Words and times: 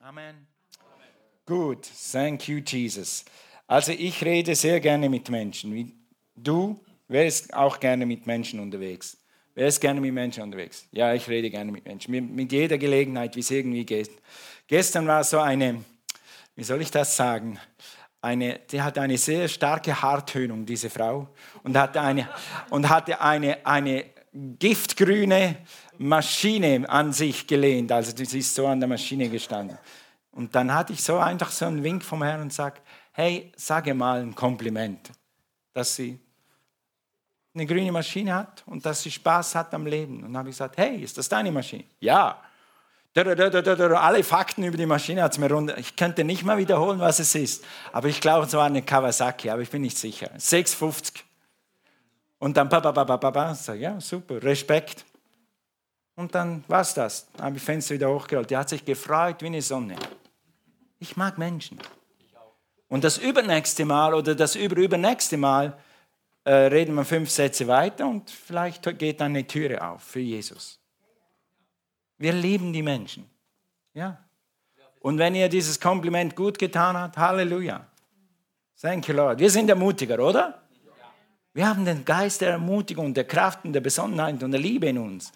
Amen. 0.00 0.46
Gut, 1.46 1.88
thank 2.12 2.48
you, 2.48 2.58
Jesus. 2.58 3.24
Also 3.66 3.92
ich 3.92 4.22
rede 4.22 4.54
sehr 4.54 4.78
gerne 4.80 5.08
mit 5.08 5.30
Menschen. 5.30 5.92
Du 6.34 6.78
wärst 7.08 7.54
auch 7.54 7.80
gerne 7.80 8.04
mit 8.04 8.26
Menschen 8.26 8.60
unterwegs. 8.60 9.16
Wer 9.54 9.68
ist 9.68 9.80
gerne 9.80 10.00
mit 10.00 10.12
Menschen 10.12 10.42
unterwegs? 10.42 10.86
Ja, 10.92 11.14
ich 11.14 11.26
rede 11.28 11.50
gerne 11.50 11.72
mit 11.72 11.84
Menschen. 11.86 12.10
Mit, 12.10 12.30
mit 12.30 12.52
jeder 12.52 12.76
Gelegenheit, 12.76 13.36
wie 13.36 13.40
es 13.40 13.50
irgendwie 13.50 13.86
geht. 13.86 14.10
Gestern 14.66 15.06
war 15.06 15.24
so 15.24 15.38
eine, 15.38 15.82
wie 16.54 16.64
soll 16.64 16.82
ich 16.82 16.90
das 16.90 17.16
sagen? 17.16 17.58
Eine, 18.20 18.60
die 18.70 18.82
hatte 18.82 19.00
eine 19.00 19.16
sehr 19.16 19.48
starke 19.48 20.02
Haartönung, 20.02 20.66
diese 20.66 20.90
Frau, 20.90 21.28
und 21.62 21.76
hatte 21.76 22.00
eine, 22.02 22.28
und 22.68 22.88
hatte 22.88 23.20
eine, 23.20 23.64
eine 23.64 24.04
giftgrüne 24.32 25.56
Maschine 25.98 26.88
an 26.88 27.12
sich 27.12 27.46
gelehnt. 27.46 27.92
Also 27.92 28.12
sie 28.16 28.38
ist 28.38 28.54
so 28.54 28.66
an 28.66 28.80
der 28.80 28.88
Maschine 28.88 29.28
gestanden. 29.28 29.78
Und 30.32 30.54
dann 30.54 30.72
hatte 30.72 30.92
ich 30.92 31.02
so 31.02 31.18
einfach 31.18 31.50
so 31.50 31.64
einen 31.64 31.82
Wink 31.82 32.04
vom 32.04 32.22
Herrn 32.22 32.42
und 32.42 32.52
sage, 32.52 32.80
hey, 33.12 33.52
sage 33.56 33.94
mal 33.94 34.20
ein 34.20 34.34
Kompliment, 34.34 35.10
dass 35.72 35.96
sie 35.96 36.18
eine 37.54 37.64
grüne 37.64 37.90
Maschine 37.90 38.34
hat 38.34 38.62
und 38.66 38.84
dass 38.84 39.02
sie 39.02 39.10
Spaß 39.10 39.54
hat 39.54 39.72
am 39.72 39.86
Leben. 39.86 40.16
Und 40.16 40.24
dann 40.24 40.38
habe 40.38 40.50
ich 40.50 40.54
gesagt, 40.54 40.76
hey, 40.76 40.96
ist 40.96 41.16
das 41.16 41.28
deine 41.28 41.50
Maschine? 41.50 41.84
Ja. 42.00 42.42
Alle 43.14 44.22
Fakten 44.22 44.62
über 44.62 44.76
die 44.76 44.84
Maschine 44.84 45.22
hat 45.22 45.32
es 45.32 45.38
mir 45.38 45.50
runter. 45.50 45.78
Ich 45.78 45.96
könnte 45.96 46.22
nicht 46.22 46.44
mal 46.44 46.58
wiederholen, 46.58 47.00
was 47.00 47.18
es 47.18 47.34
ist. 47.34 47.64
Aber 47.90 48.08
ich 48.08 48.20
glaube, 48.20 48.44
es 48.44 48.52
war 48.52 48.66
eine 48.66 48.82
Kawasaki, 48.82 49.48
aber 49.48 49.62
ich 49.62 49.70
bin 49.70 49.80
nicht 49.80 49.96
sicher. 49.96 50.28
650. 50.36 51.24
Und 52.38 52.58
dann, 52.58 52.68
papa, 52.68 52.92
papa, 52.92 53.16
papa, 53.16 53.54
sag, 53.54 53.78
ja, 53.78 53.98
super, 53.98 54.42
Respekt. 54.42 55.06
Und 56.16 56.34
dann 56.34 56.64
war 56.66 56.80
es 56.80 56.94
das. 56.94 57.28
Dann 57.36 57.46
habe 57.46 57.56
ich 57.58 57.62
Fenster 57.62 57.94
wieder 57.94 58.12
hochgerollt. 58.12 58.50
Die 58.50 58.56
hat 58.56 58.68
sich 58.68 58.84
gefreut 58.84 59.42
wie 59.42 59.46
eine 59.46 59.62
Sonne. 59.62 59.96
Ich 60.98 61.16
mag 61.16 61.38
Menschen. 61.38 61.78
Und 62.88 63.04
das 63.04 63.18
übernächste 63.18 63.84
Mal 63.84 64.14
oder 64.14 64.34
das 64.34 64.56
überübernächste 64.56 65.36
Mal 65.36 65.78
äh, 66.44 66.52
reden 66.52 66.94
wir 66.94 67.04
fünf 67.04 67.30
Sätze 67.30 67.66
weiter 67.66 68.06
und 68.06 68.30
vielleicht 68.30 68.98
geht 68.98 69.20
dann 69.20 69.32
eine 69.32 69.46
Türe 69.46 69.82
auf 69.86 70.02
für 70.02 70.20
Jesus. 70.20 70.78
Wir 72.18 72.32
lieben 72.32 72.72
die 72.72 72.82
Menschen. 72.82 73.28
Ja. 73.92 74.18
Und 75.00 75.18
wenn 75.18 75.34
ihr 75.34 75.48
dieses 75.48 75.78
Kompliment 75.78 76.34
gut 76.34 76.58
getan 76.58 76.96
habt, 76.96 77.16
Halleluja. 77.16 77.86
Thank 78.80 79.08
you, 79.08 79.14
Lord. 79.14 79.38
Wir 79.38 79.50
sind 79.50 79.68
Ermutiger, 79.68 80.18
oder? 80.20 80.62
Wir 81.52 81.68
haben 81.68 81.84
den 81.84 82.04
Geist 82.04 82.40
der 82.40 82.50
Ermutigung, 82.50 83.12
der 83.12 83.24
Kraft 83.24 83.64
und 83.64 83.72
der 83.72 83.80
Besonnenheit 83.80 84.42
und 84.42 84.50
der 84.50 84.60
Liebe 84.60 84.86
in 84.86 84.98
uns. 84.98 85.32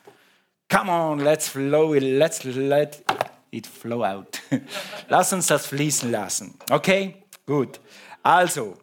Come 0.71 0.89
on, 0.89 1.19
let's 1.19 1.49
flow, 1.49 1.95
let's 1.95 2.45
let 2.45 3.03
it 3.51 3.67
flow 3.67 4.05
out. 4.05 4.41
Lass 5.09 5.33
uns 5.33 5.49
das 5.49 5.67
fließen 5.67 6.13
lassen. 6.13 6.55
Okay? 6.71 7.17
Gut. 7.45 7.81
Also, 8.23 8.77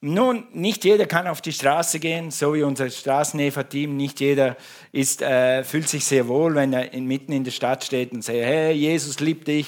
nun, 0.00 0.46
nicht 0.52 0.84
jeder 0.84 1.04
kann 1.04 1.26
auf 1.26 1.42
die 1.42 1.52
Straße 1.52 1.98
gehen, 2.00 2.30
so 2.30 2.54
wie 2.54 2.62
unser 2.62 2.88
Straßeneva-Team. 2.88 3.98
Nicht 3.98 4.20
jeder 4.20 4.56
ist, 4.90 5.20
äh, 5.20 5.62
fühlt 5.62 5.88
sich 5.88 6.06
sehr 6.06 6.26
wohl, 6.26 6.54
wenn 6.54 6.72
er 6.72 6.94
in, 6.94 7.04
mitten 7.04 7.32
in 7.32 7.44
der 7.44 7.50
Stadt 7.50 7.84
steht 7.84 8.12
und 8.12 8.22
sagt, 8.22 8.38
hey, 8.38 8.72
Jesus 8.72 9.20
liebt 9.20 9.48
dich. 9.48 9.66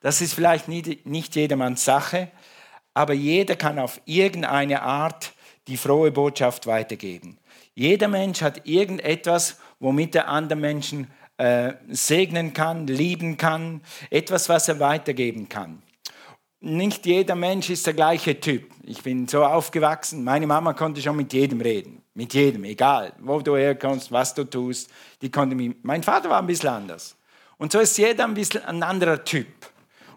Das 0.00 0.20
ist 0.20 0.34
vielleicht 0.34 0.68
nicht, 0.68 1.06
nicht 1.06 1.34
jedermanns 1.34 1.84
Sache, 1.84 2.30
aber 2.92 3.14
jeder 3.14 3.56
kann 3.56 3.78
auf 3.78 4.00
irgendeine 4.04 4.82
Art 4.82 5.32
die 5.66 5.76
frohe 5.76 6.10
Botschaft 6.10 6.66
weitergeben. 6.66 7.38
Jeder 7.78 8.08
Mensch 8.08 8.42
hat 8.42 8.66
irgendetwas, 8.66 9.56
womit 9.78 10.16
er 10.16 10.26
anderen 10.26 10.60
Menschen 10.60 11.06
äh, 11.36 11.74
segnen 11.86 12.52
kann, 12.52 12.88
lieben 12.88 13.36
kann, 13.36 13.82
etwas, 14.10 14.48
was 14.48 14.66
er 14.66 14.80
weitergeben 14.80 15.48
kann. 15.48 15.80
Nicht 16.58 17.06
jeder 17.06 17.36
Mensch 17.36 17.70
ist 17.70 17.86
der 17.86 17.94
gleiche 17.94 18.40
Typ. 18.40 18.68
Ich 18.82 19.04
bin 19.04 19.28
so 19.28 19.44
aufgewachsen, 19.44 20.24
meine 20.24 20.48
Mama 20.48 20.72
konnte 20.72 21.00
schon 21.00 21.14
mit 21.14 21.32
jedem 21.32 21.60
reden. 21.60 22.02
Mit 22.14 22.34
jedem, 22.34 22.64
egal, 22.64 23.12
wo 23.20 23.38
du 23.38 23.56
herkommst, 23.56 24.10
was 24.10 24.34
du 24.34 24.42
tust. 24.42 24.90
Die 25.22 25.30
konnte 25.30 25.54
mich, 25.54 25.76
mein 25.82 26.02
Vater 26.02 26.30
war 26.30 26.40
ein 26.40 26.48
bisschen 26.48 26.70
anders. 26.70 27.16
Und 27.58 27.70
so 27.70 27.78
ist 27.78 27.96
jeder 27.96 28.24
ein 28.24 28.34
bisschen 28.34 28.64
ein 28.64 28.82
anderer 28.82 29.22
Typ. 29.22 29.46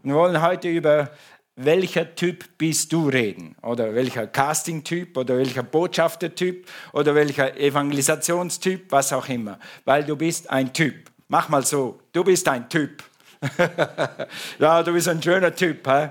Und 0.01 0.09
wir 0.09 0.15
wollen 0.15 0.41
heute 0.41 0.67
über 0.67 1.11
welcher 1.55 2.15
Typ 2.15 2.57
bist 2.57 2.91
du 2.93 3.09
reden 3.09 3.55
oder 3.61 3.93
welcher 3.93 4.27
Casting-Typ 4.27 5.17
oder 5.17 5.37
welcher 5.37 5.63
Botschafter-Typ 5.63 6.67
oder 6.93 7.13
welcher 7.13 7.57
Evangelisationstyp, 7.57 8.91
was 8.91 9.13
auch 9.13 9.27
immer, 9.27 9.59
weil 9.85 10.03
du 10.03 10.15
bist 10.15 10.49
ein 10.49 10.73
Typ. 10.73 11.11
Mach 11.27 11.49
mal 11.49 11.65
so, 11.65 11.99
du 12.11 12.23
bist 12.23 12.47
ein 12.47 12.69
Typ. 12.69 13.03
ja, 14.59 14.83
du 14.83 14.93
bist 14.93 15.07
ein 15.07 15.21
schöner 15.21 15.53
Typ. 15.53 15.87
He? 15.87 16.09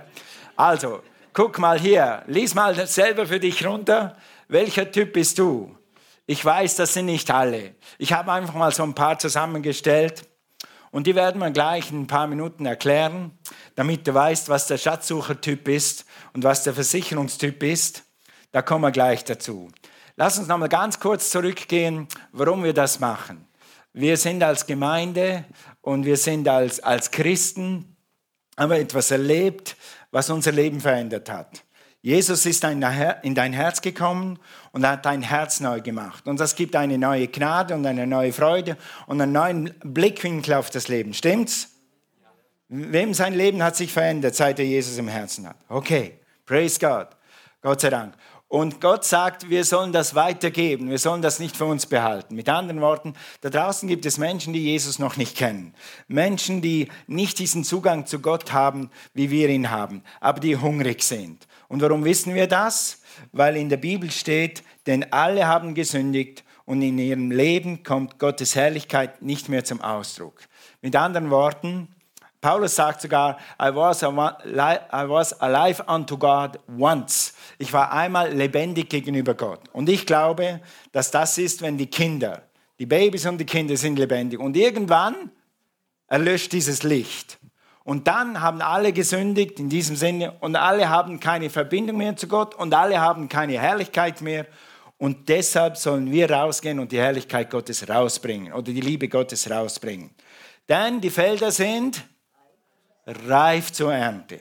Also, 0.56 1.02
guck 1.32 1.58
mal 1.58 1.78
hier, 1.78 2.22
lies 2.26 2.54
mal 2.54 2.86
selber 2.86 3.26
für 3.26 3.40
dich 3.40 3.64
runter. 3.64 4.16
Welcher 4.48 4.90
Typ 4.90 5.12
bist 5.12 5.38
du? 5.38 5.76
Ich 6.26 6.44
weiß, 6.44 6.76
das 6.76 6.94
sind 6.94 7.06
nicht 7.06 7.30
alle. 7.30 7.74
Ich 7.98 8.12
habe 8.12 8.32
einfach 8.32 8.54
mal 8.54 8.72
so 8.72 8.82
ein 8.82 8.94
paar 8.94 9.18
zusammengestellt 9.18 10.22
und 10.90 11.06
die 11.06 11.14
werden 11.14 11.40
wir 11.40 11.50
gleich 11.50 11.90
in 11.90 12.02
ein 12.02 12.06
paar 12.06 12.26
Minuten 12.26 12.66
erklären, 12.66 13.32
damit 13.74 14.06
du 14.06 14.14
weißt, 14.14 14.48
was 14.48 14.66
der 14.66 14.78
Schatzsuchertyp 14.78 15.68
ist 15.68 16.04
und 16.32 16.44
was 16.44 16.64
der 16.64 16.74
Versicherungstyp 16.74 17.62
ist. 17.62 18.04
Da 18.52 18.62
kommen 18.62 18.82
wir 18.82 18.90
gleich 18.90 19.24
dazu. 19.24 19.70
Lass 20.16 20.38
uns 20.38 20.48
nochmal 20.48 20.68
ganz 20.68 21.00
kurz 21.00 21.30
zurückgehen, 21.30 22.08
warum 22.32 22.64
wir 22.64 22.74
das 22.74 23.00
machen. 23.00 23.46
Wir 23.92 24.16
sind 24.16 24.42
als 24.42 24.66
Gemeinde 24.66 25.44
und 25.80 26.04
wir 26.04 26.16
sind 26.16 26.46
als, 26.48 26.80
als 26.80 27.10
Christen, 27.10 27.96
haben 28.56 28.70
wir 28.70 28.78
etwas 28.78 29.10
erlebt, 29.10 29.76
was 30.10 30.30
unser 30.30 30.52
Leben 30.52 30.80
verändert 30.80 31.30
hat. 31.30 31.64
Jesus 32.02 32.46
ist 32.46 32.64
in 32.64 32.80
dein 33.34 33.52
Herz 33.52 33.82
gekommen 33.82 34.38
und 34.72 34.86
hat 34.86 35.04
dein 35.04 35.22
Herz 35.22 35.60
neu 35.60 35.82
gemacht. 35.82 36.26
Und 36.26 36.40
das 36.40 36.54
gibt 36.54 36.74
eine 36.74 36.96
neue 36.96 37.28
Gnade 37.28 37.74
und 37.74 37.84
eine 37.84 38.06
neue 38.06 38.32
Freude 38.32 38.78
und 39.06 39.20
einen 39.20 39.32
neuen 39.32 39.74
Blickwinkel 39.84 40.54
auf 40.54 40.70
das 40.70 40.88
Leben. 40.88 41.12
Stimmt's? 41.12 41.69
Wem 42.72 43.14
sein 43.14 43.34
Leben 43.34 43.64
hat 43.64 43.74
sich 43.74 43.92
verändert, 43.92 44.36
seit 44.36 44.60
er 44.60 44.64
Jesus 44.64 44.96
im 44.96 45.08
Herzen 45.08 45.48
hat? 45.48 45.56
Okay, 45.68 46.20
praise 46.46 46.78
God. 46.78 47.08
Gott 47.62 47.80
sei 47.80 47.90
Dank. 47.90 48.14
Und 48.46 48.80
Gott 48.80 49.04
sagt, 49.04 49.50
wir 49.50 49.64
sollen 49.64 49.92
das 49.92 50.14
weitergeben, 50.14 50.88
wir 50.88 50.98
sollen 50.98 51.20
das 51.20 51.40
nicht 51.40 51.56
für 51.56 51.64
uns 51.64 51.86
behalten. 51.86 52.36
Mit 52.36 52.48
anderen 52.48 52.80
Worten, 52.80 53.14
da 53.40 53.50
draußen 53.50 53.88
gibt 53.88 54.06
es 54.06 54.18
Menschen, 54.18 54.52
die 54.52 54.62
Jesus 54.62 55.00
noch 55.00 55.16
nicht 55.16 55.36
kennen. 55.36 55.74
Menschen, 56.06 56.62
die 56.62 56.88
nicht 57.08 57.40
diesen 57.40 57.64
Zugang 57.64 58.06
zu 58.06 58.20
Gott 58.20 58.52
haben, 58.52 58.90
wie 59.14 59.32
wir 59.32 59.48
ihn 59.48 59.70
haben, 59.70 60.04
aber 60.20 60.38
die 60.38 60.56
hungrig 60.56 61.02
sind. 61.02 61.48
Und 61.66 61.82
warum 61.82 62.04
wissen 62.04 62.36
wir 62.36 62.46
das? 62.46 63.02
Weil 63.32 63.56
in 63.56 63.68
der 63.68 63.78
Bibel 63.78 64.12
steht, 64.12 64.62
denn 64.86 65.12
alle 65.12 65.48
haben 65.48 65.74
gesündigt 65.74 66.44
und 66.66 66.82
in 66.82 66.98
ihrem 66.98 67.32
Leben 67.32 67.82
kommt 67.82 68.20
Gottes 68.20 68.54
Herrlichkeit 68.54 69.22
nicht 69.22 69.48
mehr 69.48 69.64
zum 69.64 69.80
Ausdruck. 69.80 70.40
Mit 70.82 70.94
anderen 70.94 71.30
Worten, 71.30 71.88
Paulus 72.40 72.74
sagt 72.74 73.02
sogar, 73.02 73.38
I 73.60 73.74
was, 73.74 74.02
I 74.02 74.08
was 74.08 75.38
alive 75.40 75.82
unto 75.86 76.16
God 76.16 76.58
once. 76.78 77.34
Ich 77.58 77.72
war 77.72 77.92
einmal 77.92 78.32
lebendig 78.32 78.88
gegenüber 78.88 79.34
Gott. 79.34 79.60
Und 79.72 79.88
ich 79.90 80.06
glaube, 80.06 80.60
dass 80.92 81.10
das 81.10 81.36
ist, 81.36 81.60
wenn 81.60 81.76
die 81.76 81.88
Kinder, 81.88 82.42
die 82.78 82.86
Babys 82.86 83.26
und 83.26 83.36
die 83.38 83.44
Kinder 83.44 83.76
sind 83.76 83.98
lebendig. 83.98 84.40
Und 84.40 84.56
irgendwann 84.56 85.30
erlöscht 86.06 86.52
dieses 86.52 86.82
Licht. 86.82 87.38
Und 87.84 88.06
dann 88.06 88.40
haben 88.40 88.62
alle 88.62 88.92
gesündigt 88.92 89.58
in 89.60 89.68
diesem 89.68 89.96
Sinne 89.96 90.32
und 90.40 90.56
alle 90.56 90.88
haben 90.88 91.20
keine 91.20 91.50
Verbindung 91.50 91.98
mehr 91.98 92.16
zu 92.16 92.26
Gott 92.26 92.54
und 92.54 92.72
alle 92.72 93.00
haben 93.00 93.28
keine 93.28 93.60
Herrlichkeit 93.60 94.20
mehr. 94.22 94.46
Und 94.96 95.28
deshalb 95.28 95.76
sollen 95.76 96.10
wir 96.10 96.30
rausgehen 96.30 96.78
und 96.78 96.92
die 96.92 96.98
Herrlichkeit 96.98 97.50
Gottes 97.50 97.88
rausbringen 97.88 98.52
oder 98.52 98.72
die 98.72 98.80
Liebe 98.80 99.08
Gottes 99.08 99.50
rausbringen. 99.50 100.10
Denn 100.68 101.00
die 101.00 101.10
Felder 101.10 101.50
sind 101.50 102.04
reif 103.06 103.72
zur 103.72 103.92
Ernte. 103.92 104.40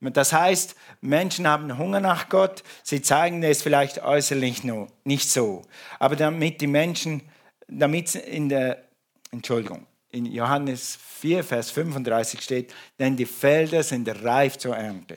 Das 0.00 0.32
heißt, 0.32 0.74
Menschen 1.00 1.46
haben 1.46 1.78
Hunger 1.78 2.00
nach 2.00 2.28
Gott, 2.28 2.62
sie 2.82 3.00
zeigen 3.00 3.42
es 3.42 3.62
vielleicht 3.62 4.02
äußerlich 4.02 4.64
nur, 4.64 4.88
nicht 5.04 5.30
so. 5.30 5.62
Aber 5.98 6.16
damit 6.16 6.60
die 6.60 6.66
Menschen, 6.66 7.22
damit 7.68 8.14
in 8.14 8.48
der, 8.48 8.84
Entschuldigung, 9.30 9.86
in 10.10 10.26
Johannes 10.26 10.98
4, 11.20 11.42
Vers 11.42 11.70
35 11.70 12.40
steht, 12.40 12.74
denn 12.98 13.16
die 13.16 13.26
Felder 13.26 13.82
sind 13.82 14.08
reif 14.22 14.58
zur 14.58 14.76
Ernte. 14.76 15.16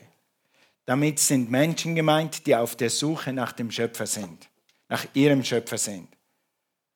Damit 0.86 1.18
sind 1.18 1.50
Menschen 1.50 1.94
gemeint, 1.94 2.46
die 2.46 2.56
auf 2.56 2.74
der 2.74 2.90
Suche 2.90 3.32
nach 3.32 3.52
dem 3.52 3.70
Schöpfer 3.70 4.06
sind, 4.06 4.48
nach 4.88 5.04
ihrem 5.12 5.44
Schöpfer 5.44 5.76
sind. 5.76 6.08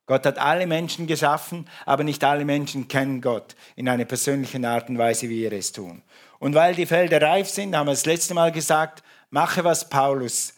Gott 0.07 0.27
hat 0.27 0.39
alle 0.39 0.67
Menschen 0.67 1.07
geschaffen, 1.07 1.69
aber 1.87 2.03
nicht 2.05 2.25
alle 2.25 2.45
Menschen 2.45 2.89
kennen 2.89 3.21
Gott 3.21 3.55
in 3.77 3.89
einer 3.89 4.05
persönlichen 4.05 4.65
Art 4.65 4.89
und 4.89 4.99
Weise, 4.99 5.29
wie 5.29 5.43
wir 5.43 5.53
es 5.53 5.73
tun. 5.73 6.03
Und 6.39 6.55
weil 6.55 6.75
die 6.75 6.87
Felder 6.87 7.23
reif 7.23 7.49
sind, 7.49 7.77
haben 7.77 7.87
wir 7.87 7.93
das 7.93 8.07
letzte 8.07 8.35
Mal 8.35 8.51
gesagt, 8.51 9.03
mache, 9.31 9.63
was 9.63 9.89
Paulus 9.89 10.55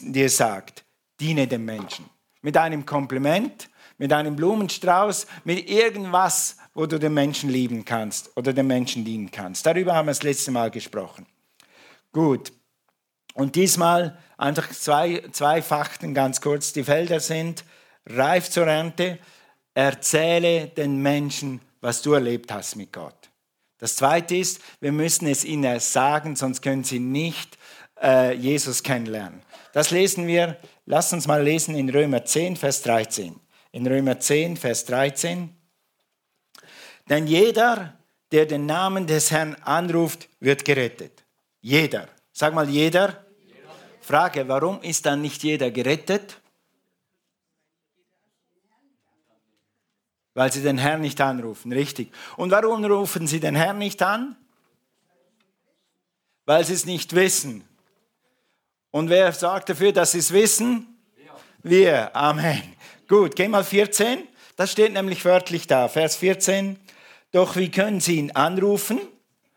dir 0.00 0.30
sagt. 0.30 0.84
Diene 1.20 1.46
dem 1.46 1.64
Menschen. 1.64 2.08
Mit 2.40 2.56
einem 2.56 2.86
Kompliment, 2.86 3.68
mit 3.98 4.12
einem 4.12 4.36
Blumenstrauß, 4.36 5.26
mit 5.44 5.68
irgendwas, 5.68 6.56
wo 6.74 6.86
du 6.86 6.98
den 6.98 7.14
Menschen 7.14 7.50
lieben 7.50 7.84
kannst 7.84 8.36
oder 8.36 8.52
den 8.52 8.66
Menschen 8.66 9.04
dienen 9.04 9.30
kannst. 9.30 9.66
Darüber 9.66 9.94
haben 9.94 10.06
wir 10.06 10.12
das 10.12 10.22
letzte 10.22 10.50
Mal 10.50 10.70
gesprochen. 10.70 11.26
Gut. 12.12 12.52
Und 13.34 13.56
diesmal 13.56 14.18
einfach 14.36 14.70
zwei, 14.70 15.22
zwei 15.32 15.62
Fakten 15.62 16.14
ganz 16.14 16.40
kurz. 16.40 16.72
Die 16.72 16.84
Felder 16.84 17.18
sind 17.20 17.64
reif 18.06 18.50
zur 18.50 18.66
Ernte. 18.66 19.18
Erzähle 19.74 20.68
den 20.68 21.02
Menschen, 21.02 21.60
was 21.80 22.02
du 22.02 22.12
erlebt 22.12 22.52
hast 22.52 22.76
mit 22.76 22.92
Gott. 22.92 23.30
Das 23.78 23.96
Zweite 23.96 24.36
ist, 24.36 24.60
wir 24.80 24.92
müssen 24.92 25.26
es 25.26 25.44
ihnen 25.44 25.80
sagen, 25.80 26.36
sonst 26.36 26.62
können 26.62 26.84
sie 26.84 27.00
nicht 27.00 27.58
äh, 28.00 28.34
Jesus 28.34 28.82
kennenlernen. 28.82 29.42
Das 29.72 29.90
lesen 29.90 30.26
wir, 30.26 30.56
lass 30.86 31.12
uns 31.12 31.26
mal 31.26 31.42
lesen 31.42 31.74
in 31.74 31.90
Römer 31.90 32.24
10, 32.24 32.56
Vers 32.56 32.82
13. 32.82 33.38
In 33.72 33.86
Römer 33.86 34.20
10, 34.20 34.56
Vers 34.56 34.84
13. 34.84 35.54
Denn 37.08 37.26
jeder, 37.26 37.98
der 38.30 38.46
den 38.46 38.66
Namen 38.66 39.06
des 39.06 39.30
Herrn 39.30 39.56
anruft, 39.64 40.28
wird 40.40 40.64
gerettet. 40.64 41.24
Jeder. 41.60 42.08
Sag 42.32 42.54
mal 42.54 42.68
jeder. 42.68 43.24
Frage, 44.00 44.46
warum 44.48 44.80
ist 44.82 45.06
dann 45.06 45.22
nicht 45.22 45.42
jeder 45.42 45.70
gerettet? 45.70 46.40
Weil 50.34 50.52
sie 50.52 50.62
den 50.62 50.78
Herrn 50.78 51.00
nicht 51.00 51.20
anrufen, 51.20 51.72
richtig. 51.72 52.12
Und 52.36 52.50
warum 52.50 52.84
rufen 52.84 53.26
sie 53.26 53.40
den 53.40 53.54
Herrn 53.54 53.78
nicht 53.78 54.02
an? 54.02 54.36
Weil 56.44 56.64
sie 56.64 56.74
es 56.74 56.84
nicht 56.84 57.14
wissen. 57.14 57.64
Und 58.90 59.10
wer 59.10 59.32
sorgt 59.32 59.70
dafür, 59.70 59.92
dass 59.92 60.12
sie 60.12 60.18
es 60.18 60.32
wissen? 60.32 60.86
Wir. 61.62 62.14
Amen. 62.14 62.62
Gut, 63.08 63.36
geh 63.36 63.48
mal 63.48 63.64
14. 63.64 64.24
Das 64.56 64.70
steht 64.70 64.92
nämlich 64.92 65.24
wörtlich 65.24 65.66
da, 65.66 65.88
Vers 65.88 66.16
14. 66.16 66.78
Doch 67.32 67.56
wie 67.56 67.70
können 67.70 68.00
sie 68.00 68.18
ihn 68.18 68.30
anrufen? 68.32 69.00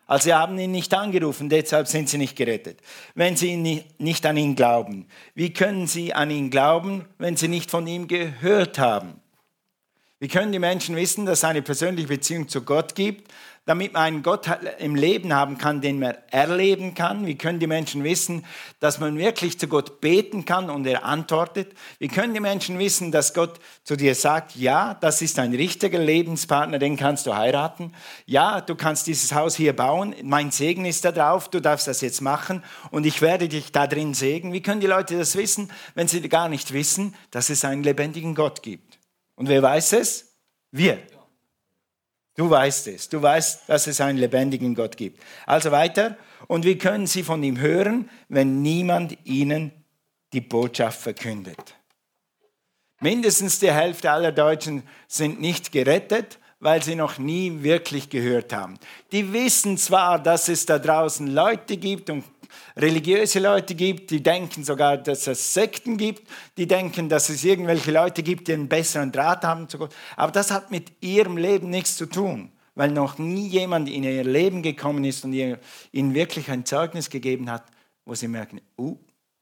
Also 0.07 0.25
sie 0.25 0.33
haben 0.33 0.57
ihn 0.57 0.71
nicht 0.71 0.93
angerufen, 0.93 1.49
deshalb 1.49 1.87
sind 1.87 2.07
sie 2.07 2.17
nicht 2.17 2.37
gerettet. 2.37 2.79
Wenn 3.13 3.35
sie 3.35 3.57
nicht 3.97 4.25
an 4.25 4.37
ihn 4.37 4.55
glauben. 4.55 5.07
Wie 5.35 5.51
können 5.51 5.85
sie 5.85 6.13
an 6.13 6.31
ihn 6.31 6.49
glauben, 6.49 7.05
wenn 7.17 7.35
sie 7.35 7.49
nicht 7.49 7.69
von 7.69 7.85
ihm 7.85 8.07
gehört 8.07 8.79
haben? 8.79 9.19
Wie 10.19 10.27
können 10.27 10.51
die 10.51 10.57
Menschen 10.57 10.95
wissen, 10.95 11.27
dass 11.27 11.39
es 11.39 11.43
eine 11.43 11.61
persönliche 11.61 12.07
Beziehung 12.07 12.47
zu 12.47 12.63
Gott 12.63 12.95
gibt, 12.95 13.31
damit 13.67 13.93
man 13.93 14.01
einen 14.01 14.23
Gott 14.23 14.49
im 14.79 14.95
Leben 14.95 15.31
haben 15.31 15.59
kann, 15.59 15.79
den 15.79 15.99
man 15.99 16.15
erleben 16.31 16.95
kann? 16.95 17.27
Wie 17.27 17.37
können 17.37 17.59
die 17.59 17.67
Menschen 17.67 18.03
wissen, 18.03 18.43
dass 18.79 18.99
man 18.99 19.15
wirklich 19.19 19.59
zu 19.59 19.67
Gott 19.67 20.01
beten 20.01 20.43
kann 20.43 20.71
und 20.71 20.87
er 20.87 21.05
antwortet? 21.05 21.73
Wie 21.99 22.07
können 22.07 22.33
die 22.33 22.39
Menschen 22.39 22.79
wissen, 22.79 23.11
dass 23.11 23.35
Gott 23.35 23.59
zu 23.83 23.95
dir 23.95 24.15
sagt, 24.15 24.55
ja, 24.55 24.95
das 24.95 25.21
ist 25.21 25.37
ein 25.37 25.53
richtiger 25.53 25.99
Lebenspartner, 25.99 26.79
den 26.79 26.97
kannst 26.97 27.27
du 27.27 27.35
heiraten? 27.35 27.93
Ja, 28.25 28.61
du 28.61 28.73
kannst 28.73 29.05
dieses 29.05 29.35
Haus 29.35 29.55
hier 29.55 29.75
bauen, 29.75 30.15
mein 30.23 30.49
Segen 30.49 30.85
ist 30.85 31.05
da 31.05 31.11
drauf, 31.11 31.47
du 31.49 31.59
darfst 31.59 31.87
das 31.87 32.01
jetzt 32.01 32.21
machen 32.21 32.63
und 32.89 33.05
ich 33.05 33.21
werde 33.21 33.49
dich 33.49 33.71
da 33.71 33.85
drin 33.85 34.15
segnen. 34.15 34.51
Wie 34.51 34.63
können 34.63 34.81
die 34.81 34.87
Leute 34.87 35.15
das 35.15 35.35
wissen, 35.35 35.71
wenn 35.93 36.07
sie 36.07 36.27
gar 36.27 36.49
nicht 36.49 36.73
wissen, 36.73 37.13
dass 37.29 37.51
es 37.51 37.63
einen 37.63 37.83
lebendigen 37.83 38.33
Gott 38.33 38.63
gibt? 38.63 38.86
Und 39.37 39.47
wer 39.47 39.61
weiß 39.61 39.93
es? 39.93 40.35
Wir. 40.71 40.99
Du 42.35 42.49
weißt 42.49 42.87
es. 42.87 43.07
Du 43.07 43.21
weißt, 43.21 43.69
dass 43.69 43.87
es 43.87 44.01
einen 44.01 44.17
lebendigen 44.17 44.75
Gott 44.75 44.97
gibt. 44.97 45.23
Also 45.45 45.71
weiter. 45.71 46.17
Und 46.47 46.65
wie 46.65 46.77
können 46.77 47.07
sie 47.07 47.23
von 47.23 47.41
ihm 47.41 47.59
hören, 47.59 48.09
wenn 48.29 48.61
niemand 48.61 49.17
ihnen 49.25 49.71
die 50.33 50.41
Botschaft 50.41 50.99
verkündet? 50.99 51.75
Mindestens 52.99 53.59
die 53.59 53.71
Hälfte 53.71 54.11
aller 54.11 54.31
Deutschen 54.31 54.83
sind 55.07 55.39
nicht 55.39 55.71
gerettet, 55.71 56.39
weil 56.59 56.81
sie 56.81 56.95
noch 56.95 57.19
nie 57.19 57.61
wirklich 57.61 58.09
gehört 58.09 58.51
haben. 58.53 58.79
Die 59.11 59.33
wissen 59.33 59.77
zwar, 59.77 60.17
dass 60.21 60.49
es 60.49 60.65
da 60.65 60.79
draußen 60.79 61.27
Leute 61.27 61.77
gibt 61.77 62.09
und 62.09 62.23
religiöse 62.75 63.39
Leute 63.39 63.75
gibt, 63.75 64.11
die 64.11 64.21
denken 64.21 64.63
sogar, 64.63 64.97
dass 64.97 65.27
es 65.27 65.53
Sekten 65.53 65.97
gibt, 65.97 66.27
die 66.57 66.67
denken, 66.67 67.09
dass 67.09 67.29
es 67.29 67.43
irgendwelche 67.43 67.91
Leute 67.91 68.23
gibt, 68.23 68.47
die 68.47 68.53
einen 68.53 68.67
besseren 68.67 69.11
Draht 69.11 69.43
haben 69.43 69.67
zu 69.69 69.77
Gott. 69.77 69.95
Aber 70.15 70.31
das 70.31 70.51
hat 70.51 70.71
mit 70.71 70.91
ihrem 71.01 71.37
Leben 71.37 71.69
nichts 71.69 71.95
zu 71.97 72.05
tun, 72.05 72.51
weil 72.75 72.91
noch 72.91 73.17
nie 73.17 73.47
jemand 73.47 73.89
in 73.89 74.03
ihr 74.03 74.23
Leben 74.23 74.61
gekommen 74.61 75.03
ist 75.03 75.25
und 75.25 75.33
ihnen 75.33 76.13
wirklich 76.13 76.49
ein 76.49 76.65
Zeugnis 76.65 77.09
gegeben 77.09 77.49
hat, 77.49 77.65
wo 78.05 78.15
sie 78.15 78.27
merken, 78.27 78.61
uh, 78.77 78.97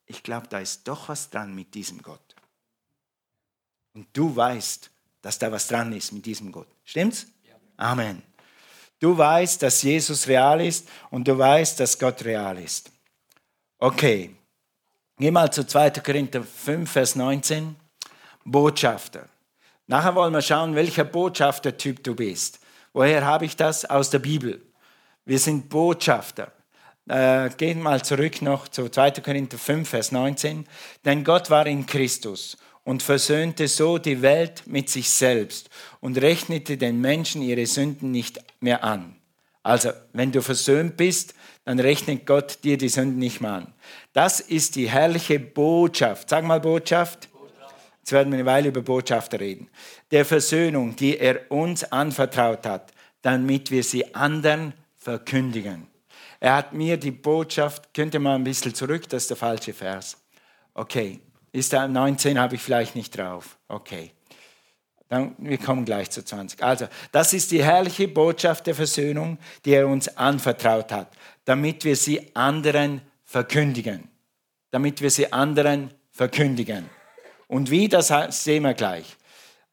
ich 0.06 0.24
glaube, 0.24 0.48
da 0.48 0.60
ist 0.60 0.88
doch 0.88 1.10
was 1.10 1.30
dran 1.30 1.54
mit 1.54 1.74
diesem 1.74 2.02
Gott. 2.02 2.36
Und 3.94 4.08
du 4.14 4.36
weißt, 4.36 4.92
dass 5.22 5.40
da 5.40 5.52
was 5.52 5.68
dran 5.68 5.94
ist 5.94 6.12
mit 6.12 6.26
diesem 6.26 6.52
Gott. 6.52 6.68
Stimmt's? 6.84 7.28
Amen. 7.78 8.22
Du 9.00 9.18
weißt, 9.18 9.62
dass 9.62 9.82
Jesus 9.82 10.28
real 10.28 10.62
ist 10.62 10.88
und 11.10 11.28
du 11.28 11.38
weißt, 11.38 11.80
dass 11.80 12.00
Gott 12.00 12.24
real 12.24 12.58
ist. 12.58 12.92
Okay, 13.78 14.34
geh 15.18 15.32
mal 15.32 15.52
zu 15.52 15.68
2. 15.68 15.90
Korinther 16.02 16.44
5, 16.44 16.90
Vers 16.90 17.16
19. 17.18 17.76
Botschafter. 18.46 19.28
Nachher 19.88 20.16
wollen 20.16 20.34
wir 20.34 20.42
schauen, 20.42 20.76
welcher 20.76 21.04
Botschaftertyp 21.04 22.02
du 22.02 22.16
bist. 22.16 22.60
Woher 22.94 23.26
habe 23.26 23.44
ich 23.44 23.58
das? 23.58 23.84
Aus 23.84 24.10
der 24.10 24.20
Bibel. 24.20 24.62
Wir 25.26 25.40
sind 25.40 25.68
Botschafter. 25.68 26.54
Äh, 27.10 27.50
gehen 27.58 27.82
mal 27.82 28.02
zurück 28.02 28.42
noch 28.42 28.70
zu 28.70 28.88
2. 28.88 29.12
Korinther 29.12 29.58
5, 29.58 29.90
Vers 29.90 30.12
19. 30.14 30.66
Denn 31.04 31.26
Gott 31.26 31.50
war 31.50 31.68
in 31.68 31.86
Christus 31.86 32.58
und 32.86 33.04
versöhnte 33.04 33.68
so 33.68 33.98
die 33.98 34.22
Welt 34.22 34.64
mit 34.68 34.90
sich 34.90 35.10
selbst 35.10 35.70
und 36.00 36.22
rechnete 36.22 36.78
den 36.78 37.02
Menschen 37.02 37.42
ihre 37.42 37.66
Sünden 37.66 38.12
nicht 38.12 38.40
mehr 38.62 38.86
an. 38.86 39.15
Also, 39.66 39.90
wenn 40.14 40.32
du 40.32 40.44
versöhnt 40.44 40.96
bist, 40.96 41.34
dann 41.64 41.80
rechnet 41.80 42.28
Gott 42.28 42.60
dir 42.64 42.78
die 42.78 42.88
Sünden 42.88 43.18
nicht 43.18 43.42
mehr 43.42 43.54
an. 43.54 43.74
Das 44.14 44.40
ist 44.40 44.76
die 44.76 44.88
herrliche 44.88 45.40
Botschaft. 45.40 46.30
Sag 46.30 46.46
mal 46.46 46.60
Botschaft. 46.60 47.30
Jetzt 47.98 48.12
werden 48.12 48.32
wir 48.32 48.38
eine 48.38 48.46
Weile 48.46 48.68
über 48.68 48.84
Botschafter 48.84 49.40
reden. 49.40 49.68
Der 50.12 50.24
Versöhnung, 50.24 50.96
die 50.96 51.18
er 51.18 51.50
uns 51.50 51.84
anvertraut 51.84 52.64
hat, 52.68 52.92
damit 53.24 53.72
wir 53.72 53.84
sie 53.84 54.14
anderen 54.14 54.74
verkündigen. 54.98 55.88
Er 56.40 56.58
hat 56.58 56.74
mir 56.74 56.98
die 56.98 57.10
Botschaft, 57.10 57.92
könnt 57.92 58.14
ihr 58.14 58.20
mal 58.20 58.36
ein 58.36 58.44
bisschen 58.44 58.76
zurück, 58.76 59.10
das 59.10 59.24
ist 59.24 59.32
der 59.32 59.38
falsche 59.38 59.74
Vers. 59.74 60.16
Okay, 60.76 61.22
ist 61.52 61.74
da 61.74 61.88
19, 61.88 62.38
habe 62.38 62.54
ich 62.54 62.62
vielleicht 62.62 62.96
nicht 62.96 63.18
drauf. 63.18 63.58
Okay. 63.68 64.12
Dann, 65.08 65.36
wir 65.38 65.58
kommen 65.58 65.86
gleich 65.86 66.10
zu 66.10 66.24
20. 66.24 66.64
Also, 66.64 66.88
das 67.12 67.34
ist 67.34 67.52
die 67.52 67.64
herrliche 67.64 68.08
Botschaft 68.08 68.66
der 68.68 68.76
Versöhnung, 68.76 69.38
die 69.64 69.74
er 69.74 69.88
uns 69.88 70.08
anvertraut 70.18 70.92
hat, 70.92 71.10
damit 71.46 71.84
wir 71.86 71.96
sie 71.96 72.36
anderen 72.36 73.02
verkündigen. 73.24 74.10
Damit 74.72 75.02
wir 75.02 75.12
sie 75.12 75.32
anderen 75.32 75.92
verkündigen. 76.12 76.90
Und 77.48 77.70
wie, 77.70 77.88
das 77.88 78.12
sehen 78.30 78.64
wir 78.64 78.74
gleich. 78.74 79.16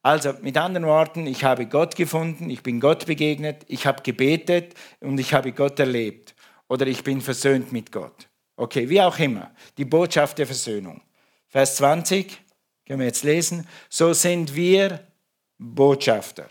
Also 0.02 0.34
mit 0.42 0.56
anderen 0.56 0.86
Worten, 0.86 1.26
ich 1.26 1.44
habe 1.44 1.66
Gott 1.66 1.94
gefunden, 1.94 2.50
ich 2.50 2.62
bin 2.62 2.80
Gott 2.80 3.06
begegnet, 3.06 3.64
ich 3.68 3.86
habe 3.86 4.02
gebetet 4.02 4.74
und 5.00 5.18
ich 5.18 5.32
habe 5.32 5.52
Gott 5.52 5.78
erlebt. 5.78 6.34
Oder 6.68 6.86
ich 6.88 7.04
bin 7.04 7.20
versöhnt 7.20 7.72
mit 7.72 7.92
Gott. 7.92 8.28
Okay, 8.56 8.88
wie 8.88 9.00
auch 9.00 9.18
immer. 9.18 9.52
Die 9.78 9.84
Botschaft 9.84 10.38
der 10.38 10.46
Versöhnung. 10.46 11.00
Vers 11.48 11.76
20, 11.76 12.40
können 12.86 12.98
wir 12.98 13.06
jetzt 13.06 13.22
lesen. 13.22 13.66
So 13.88 14.12
sind 14.12 14.56
wir 14.56 15.00
Botschafter. 15.62 16.48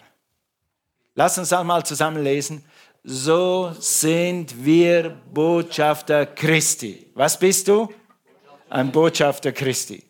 Lass 1.15 1.37
uns 1.37 1.51
einmal 1.51 1.85
zusammen 1.85 2.23
lesen. 2.23 2.63
So 3.03 3.73
sind 3.79 4.63
wir 4.63 5.09
Botschafter 5.33 6.25
Christi. 6.25 7.11
Was 7.13 7.37
bist 7.37 7.67
du? 7.67 7.89
Ein 8.69 8.91
Botschafter 8.91 9.51
Christi. 9.51 10.03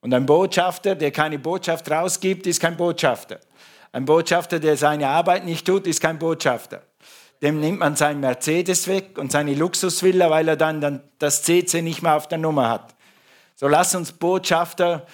Und 0.00 0.12
ein 0.12 0.26
Botschafter, 0.26 0.94
der 0.94 1.10
keine 1.10 1.38
Botschaft 1.38 1.90
rausgibt, 1.90 2.46
ist 2.46 2.60
kein 2.60 2.76
Botschafter. 2.76 3.40
Ein 3.92 4.04
Botschafter, 4.04 4.60
der 4.60 4.76
seine 4.76 5.08
Arbeit 5.08 5.44
nicht 5.46 5.66
tut, 5.66 5.86
ist 5.86 6.00
kein 6.00 6.18
Botschafter. 6.18 6.82
Dem 7.42 7.60
nimmt 7.60 7.78
man 7.78 7.96
seinen 7.96 8.20
Mercedes 8.20 8.88
weg 8.88 9.18
und 9.18 9.32
seine 9.32 9.54
Luxusvilla, 9.54 10.30
weil 10.30 10.48
er 10.48 10.56
dann, 10.56 10.80
dann 10.80 11.02
das 11.18 11.42
CC 11.42 11.80
nicht 11.80 12.02
mehr 12.02 12.14
auf 12.14 12.28
der 12.28 12.38
Nummer 12.38 12.68
hat. 12.68 12.94
So 13.54 13.68
lass 13.68 13.94
uns 13.94 14.12
Botschafter 14.12 15.06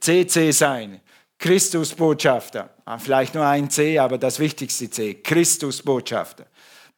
CC 0.00 0.52
sein. 0.52 1.00
Christusbotschafter. 1.40 2.68
Ah, 2.84 2.98
vielleicht 2.98 3.34
nur 3.34 3.46
ein 3.46 3.70
C, 3.70 3.98
aber 3.98 4.18
das 4.18 4.38
wichtigste 4.38 4.90
C. 4.90 5.14
Christusbotschafter. 5.14 6.46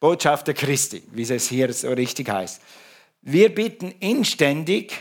Botschafter 0.00 0.52
Christi, 0.52 1.04
wie 1.12 1.22
es 1.22 1.48
hier 1.48 1.72
so 1.72 1.92
richtig 1.92 2.28
heißt. 2.28 2.60
Wir 3.22 3.54
bitten 3.54 3.92
inständig, 4.00 4.92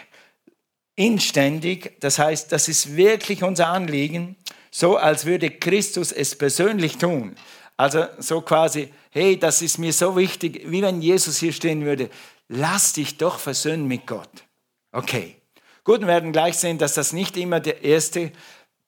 inständig, 0.96 2.00
das 2.02 2.20
heißt, 2.20 2.52
das 2.52 2.68
ist 2.68 2.96
wirklich 2.96 3.42
unser 3.42 3.70
Anliegen, 3.70 4.36
so 4.70 4.96
als 4.96 5.26
würde 5.26 5.50
Christus 5.50 6.12
es 6.12 6.38
persönlich 6.38 6.98
tun. 6.98 7.36
Also 7.78 8.06
so 8.20 8.42
quasi, 8.42 8.94
hey, 9.10 9.40
das 9.40 9.64
ist 9.64 9.80
mir 9.80 9.92
so 9.92 10.16
wichtig, 10.16 10.66
wie 10.68 10.84
wenn 10.84 11.02
Jesus 11.02 11.40
hier 11.40 11.52
stehen 11.52 11.84
würde, 11.84 12.12
lass 12.48 12.94
dich 12.94 13.18
doch 13.18 13.40
versöhnen 13.40 13.88
mit 13.88 14.06
Gott. 14.06 14.30
Okay. 14.92 15.38
Gut, 15.84 16.02
wir 16.02 16.08
werden 16.08 16.32
gleich 16.32 16.60
sehen, 16.60 16.78
dass 16.78 16.94
das 16.94 17.12
nicht 17.12 17.36
immer 17.38 17.60
der 17.60 17.84
erste 17.84 18.32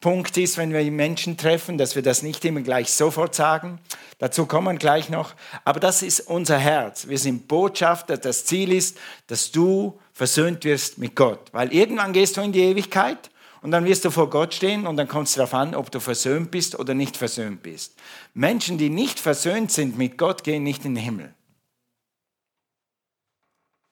Punkt 0.03 0.35
ist, 0.35 0.57
wenn 0.57 0.73
wir 0.73 0.83
Menschen 0.91 1.37
treffen, 1.37 1.77
dass 1.77 1.95
wir 1.95 2.01
das 2.01 2.23
nicht 2.23 2.43
immer 2.43 2.59
gleich 2.59 2.91
sofort 2.91 3.33
sagen. 3.33 3.79
Dazu 4.17 4.45
kommen 4.45 4.75
wir 4.75 4.77
gleich 4.77 5.07
noch. 5.07 5.33
Aber 5.63 5.79
das 5.79 6.01
ist 6.01 6.19
unser 6.19 6.57
Herz. 6.57 7.07
Wir 7.07 7.17
sind 7.17 7.47
Botschafter. 7.47 8.17
Das 8.17 8.43
Ziel 8.43 8.73
ist, 8.73 8.97
dass 9.27 9.49
du 9.51 9.97
versöhnt 10.11 10.65
wirst 10.65 10.97
mit 10.97 11.15
Gott. 11.15 11.39
Weil 11.53 11.73
irgendwann 11.73 12.11
gehst 12.11 12.35
du 12.35 12.41
in 12.41 12.51
die 12.51 12.63
Ewigkeit 12.63 13.31
und 13.61 13.71
dann 13.71 13.85
wirst 13.85 14.03
du 14.03 14.11
vor 14.11 14.29
Gott 14.29 14.53
stehen 14.53 14.87
und 14.87 14.97
dann 14.97 15.07
kommt 15.07 15.29
es 15.29 15.35
darauf 15.35 15.53
an, 15.53 15.73
ob 15.73 15.89
du 15.89 16.01
versöhnt 16.01 16.51
bist 16.51 16.77
oder 16.77 16.93
nicht 16.93 17.15
versöhnt 17.15 17.63
bist. 17.63 17.93
Menschen, 18.33 18.77
die 18.77 18.89
nicht 18.89 19.21
versöhnt 19.21 19.71
sind 19.71 19.97
mit 19.97 20.17
Gott, 20.17 20.43
gehen 20.43 20.63
nicht 20.63 20.83
in 20.83 20.95
den 20.95 21.03
Himmel. 21.05 21.33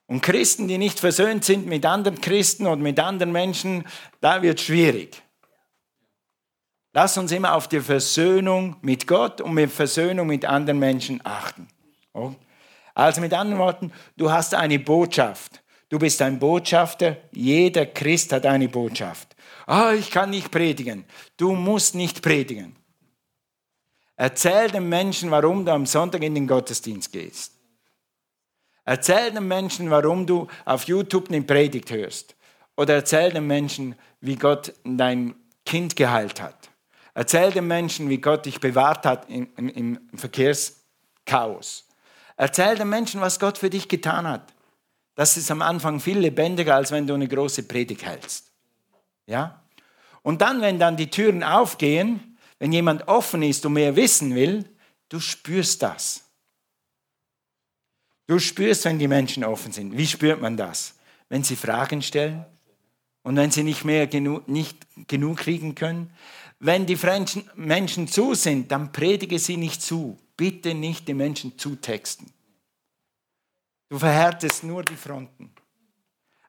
Und 0.08 0.22
Christen, 0.22 0.68
die 0.68 0.78
nicht 0.78 1.00
versöhnt 1.00 1.46
sind 1.46 1.68
mit 1.68 1.86
anderen 1.86 2.20
Christen 2.20 2.68
und 2.68 2.82
mit 2.82 3.00
anderen 3.00 3.32
Menschen, 3.32 3.86
da 4.20 4.42
wird 4.42 4.60
es 4.60 4.66
schwierig. 4.66 5.24
Lass 6.94 7.18
uns 7.18 7.32
immer 7.32 7.56
auf 7.56 7.68
die 7.68 7.80
Versöhnung 7.80 8.76
mit 8.82 9.08
Gott 9.08 9.40
und 9.40 9.54
mit 9.54 9.72
Versöhnung 9.72 10.28
mit 10.28 10.46
anderen 10.46 10.80
Menschen 10.80 11.22
achten. 11.24 11.68
Also 12.94 13.22
mit 13.22 13.34
anderen 13.34 13.60
Worten, 13.60 13.92
du 14.18 14.30
hast 14.30 14.54
eine 14.54 14.80
Botschaft. 14.80 15.62
Du 15.88 16.00
bist 16.00 16.22
ein 16.22 16.40
Botschafter. 16.40 17.18
Jeder 17.32 17.86
Christ 17.86 18.34
hat 18.34 18.46
eine 18.46 18.68
Botschaft. 18.68 19.36
Ah, 19.66 19.94
ich 19.94 20.12
kann 20.12 20.30
nicht 20.30 20.52
predigen. 20.52 21.06
Du 21.38 21.54
musst 21.54 21.96
nicht 21.96 22.22
predigen. 22.22 22.76
Erzähl 24.18 24.70
den 24.70 24.90
Menschen, 24.90 25.32
warum 25.32 25.66
du 25.66 25.72
am 25.72 25.86
Sonntag 25.86 26.24
in 26.24 26.36
den 26.36 26.48
Gottesdienst 26.48 27.12
gehst. 27.12 27.54
Erzähl 28.84 29.32
den 29.32 29.48
Menschen, 29.48 29.90
warum 29.90 30.26
du 30.26 30.48
auf 30.66 30.84
YouTube 30.84 31.30
eine 31.30 31.42
Predigt 31.42 31.92
hörst. 31.92 32.36
Oder 32.76 32.96
erzähl 32.96 33.32
den 33.32 33.48
Menschen, 33.48 33.96
wie 34.20 34.36
Gott 34.36 34.74
dein 34.84 35.36
Kind 35.66 35.96
geheilt 35.96 36.42
hat. 36.42 36.71
Erzähl 37.14 37.52
den 37.52 37.68
Menschen, 37.68 38.10
wie 38.10 38.20
Gott 38.20 38.46
dich 38.46 38.60
bewahrt 38.60 39.06
hat 39.06 39.30
im, 39.30 39.50
im, 39.58 40.00
Verkehrschaos. 40.16 41.88
Erzähl 42.38 42.76
den 42.76 42.90
Menschen, 42.90 43.22
was 43.22 43.40
Gott 43.40 43.58
für 43.58 43.70
dich 43.70 43.88
getan 43.88 44.28
hat. 44.28 44.54
Das 45.16 45.36
ist 45.36 45.52
am 45.52 45.62
Anfang 45.62 46.00
viel 46.00 46.20
lebendiger, 46.20 46.76
als 46.76 46.92
wenn 46.92 47.06
du 47.06 47.14
eine 47.14 47.28
große 47.28 47.64
Predigt 47.64 48.06
hältst. 48.06 48.52
Ja? 49.26 49.62
Und 50.22 50.42
dann, 50.42 50.62
wenn 50.62 50.80
dann 50.80 50.98
die 50.98 51.10
Türen 51.10 51.44
aufgehen, 51.44 52.38
wenn 52.60 52.72
jemand 52.72 53.08
offen 53.08 53.44
ist 53.44 53.66
und 53.66 53.74
mehr 53.74 53.96
wissen 53.96 54.36
will, 54.36 54.70
du 55.10 55.20
spürst 55.20 55.84
das. 55.84 56.24
Du 58.28 58.40
spürst, 58.40 58.86
wenn 58.86 59.00
die 59.00 59.08
Menschen 59.08 59.44
offen 59.44 59.74
sind. 59.74 59.98
Wie 59.98 60.08
spürt 60.08 60.42
man 60.42 60.56
das? 60.56 60.96
Wenn 61.28 61.44
sie 61.44 61.56
Fragen 61.56 62.02
stellen 62.02 62.46
und 63.24 63.36
wenn 63.36 63.52
sie 63.52 63.64
nicht 63.64 63.84
mehr 63.84 64.08
genug, 64.08 64.48
nicht 64.48 64.78
genug 65.08 65.40
kriegen 65.40 65.76
können, 65.76 66.14
wenn 66.64 66.86
die 66.86 66.98
Menschen 67.56 68.08
zu 68.08 68.36
sind, 68.36 68.72
dann 68.72 68.92
predige 68.92 69.40
sie 69.40 69.58
nicht 69.58 69.82
zu. 69.82 70.20
Bitte 70.38 70.76
nicht 70.76 71.08
die 71.08 71.16
Menschen 71.16 71.58
zutexten. 71.58 72.32
Du 73.90 73.98
verhärtest 73.98 74.64
nur 74.64 74.84
die 74.84 74.96
Fronten. 74.96 75.52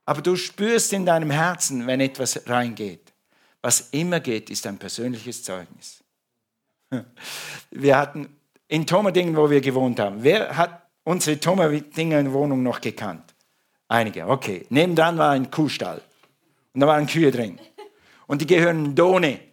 Aber 0.04 0.20
du 0.20 0.36
spürst 0.36 0.92
in 0.92 1.06
deinem 1.06 1.30
Herzen, 1.30 1.86
wenn 1.86 2.00
etwas 2.00 2.46
reingeht. 2.46 3.10
Was 3.62 3.88
immer 3.92 4.20
geht, 4.20 4.50
ist 4.50 4.66
ein 4.66 4.76
persönliches 4.76 5.42
Zeugnis. 5.42 6.04
Wir 7.70 7.96
hatten 7.96 8.36
in 8.68 8.86
Tomerdingen, 8.86 9.34
wo 9.34 9.48
wir 9.48 9.60
gewohnt 9.60 9.98
haben, 9.98 10.22
wer 10.22 10.56
hat 10.56 10.88
unsere 11.04 11.38
Tomerdingen 11.38 12.32
Wohnung 12.32 12.62
noch 12.62 12.80
gekannt? 12.80 13.34
Einige, 13.88 14.26
okay. 14.26 14.66
Nebendran 14.70 15.16
war 15.18 15.30
ein 15.30 15.50
Kuhstall 15.50 16.00
und 16.72 16.80
da 16.80 16.86
waren 16.86 17.06
Kühe 17.06 17.30
drin. 17.30 17.58
Und 18.26 18.40
die 18.40 18.46
gehören 18.46 18.94
Done. 18.94 19.51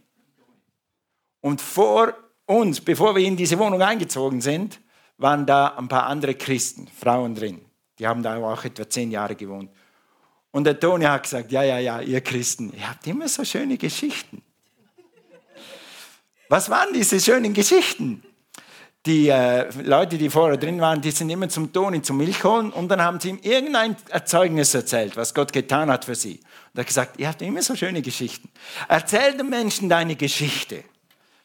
Und 1.42 1.62
vor 1.62 2.14
uns, 2.46 2.82
bevor 2.82 3.16
wir 3.16 3.26
in 3.26 3.38
diese 3.38 3.58
Wohnung 3.60 3.82
eingezogen 3.82 4.42
sind, 4.42 4.80
waren 5.18 5.46
da 5.46 5.76
ein 5.78 5.88
paar 5.88 6.08
andere 6.08 6.36
Christen, 6.36 6.88
Frauen 6.88 7.36
drin. 7.36 7.62
Die 8.00 8.08
haben 8.08 8.24
da 8.24 8.38
auch 8.38 8.64
etwa 8.64 8.90
zehn 8.90 9.12
Jahre 9.12 9.36
gewohnt. 9.36 9.70
Und 10.52 10.64
der 10.64 10.80
Toni 10.80 11.06
hat 11.06 11.24
gesagt, 11.24 11.52
ja, 11.52 11.64
ja, 11.64 11.78
ja, 11.78 12.02
ihr 12.02 12.22
Christen, 12.22 12.74
ihr 12.76 12.90
habt 12.90 13.06
immer 13.06 13.28
so 13.28 13.44
schöne 13.44 13.78
Geschichten. 13.78 14.42
Was 16.48 16.70
waren 16.70 16.94
diese 16.94 17.20
schönen 17.20 17.54
Geschichten? 17.54 18.24
Die 19.06 19.30
äh, 19.30 19.70
Leute, 19.84 20.18
die 20.18 20.30
vorher 20.30 20.58
drin 20.58 20.82
waren, 20.82 21.02
die 21.02 21.12
sind 21.12 21.30
immer 21.30 21.48
zum 21.48 21.72
Toni 21.72 22.02
zum 22.02 22.18
Milch 22.18 22.44
holen 22.44 22.72
und 22.72 22.90
dann 22.90 23.02
haben 23.02 23.20
sie 23.20 23.30
ihm 23.30 23.40
irgendein 23.42 23.96
Erzeugnis 24.10 24.74
erzählt, 24.74 25.16
was 25.16 25.34
Gott 25.34 25.54
getan 25.54 25.90
hat 25.90 26.06
für 26.06 26.16
sie. 26.16 26.40
Und 26.40 26.76
er 26.76 26.80
hat 26.82 26.88
gesagt, 26.88 27.20
ihr 27.20 27.28
habt 27.28 27.42
immer 27.42 27.62
so 27.62 27.76
schöne 27.76 28.02
Geschichten. 28.02 28.50
Erzähl 28.88 29.38
den 29.38 29.50
Menschen 29.50 29.88
deine 29.88 30.16
Geschichte. 30.16 30.84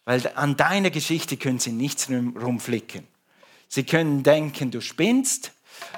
Weil 0.04 0.30
an 0.34 0.56
deiner 0.56 0.90
Geschichte 0.90 1.37
können 1.37 1.58
sie 1.58 1.73
nichts 1.73 2.08
rumflicken. 2.11 3.06
Sie 3.68 3.84
können 3.84 4.23
denken, 4.23 4.70
du 4.70 4.80
spinnst, 4.80 5.52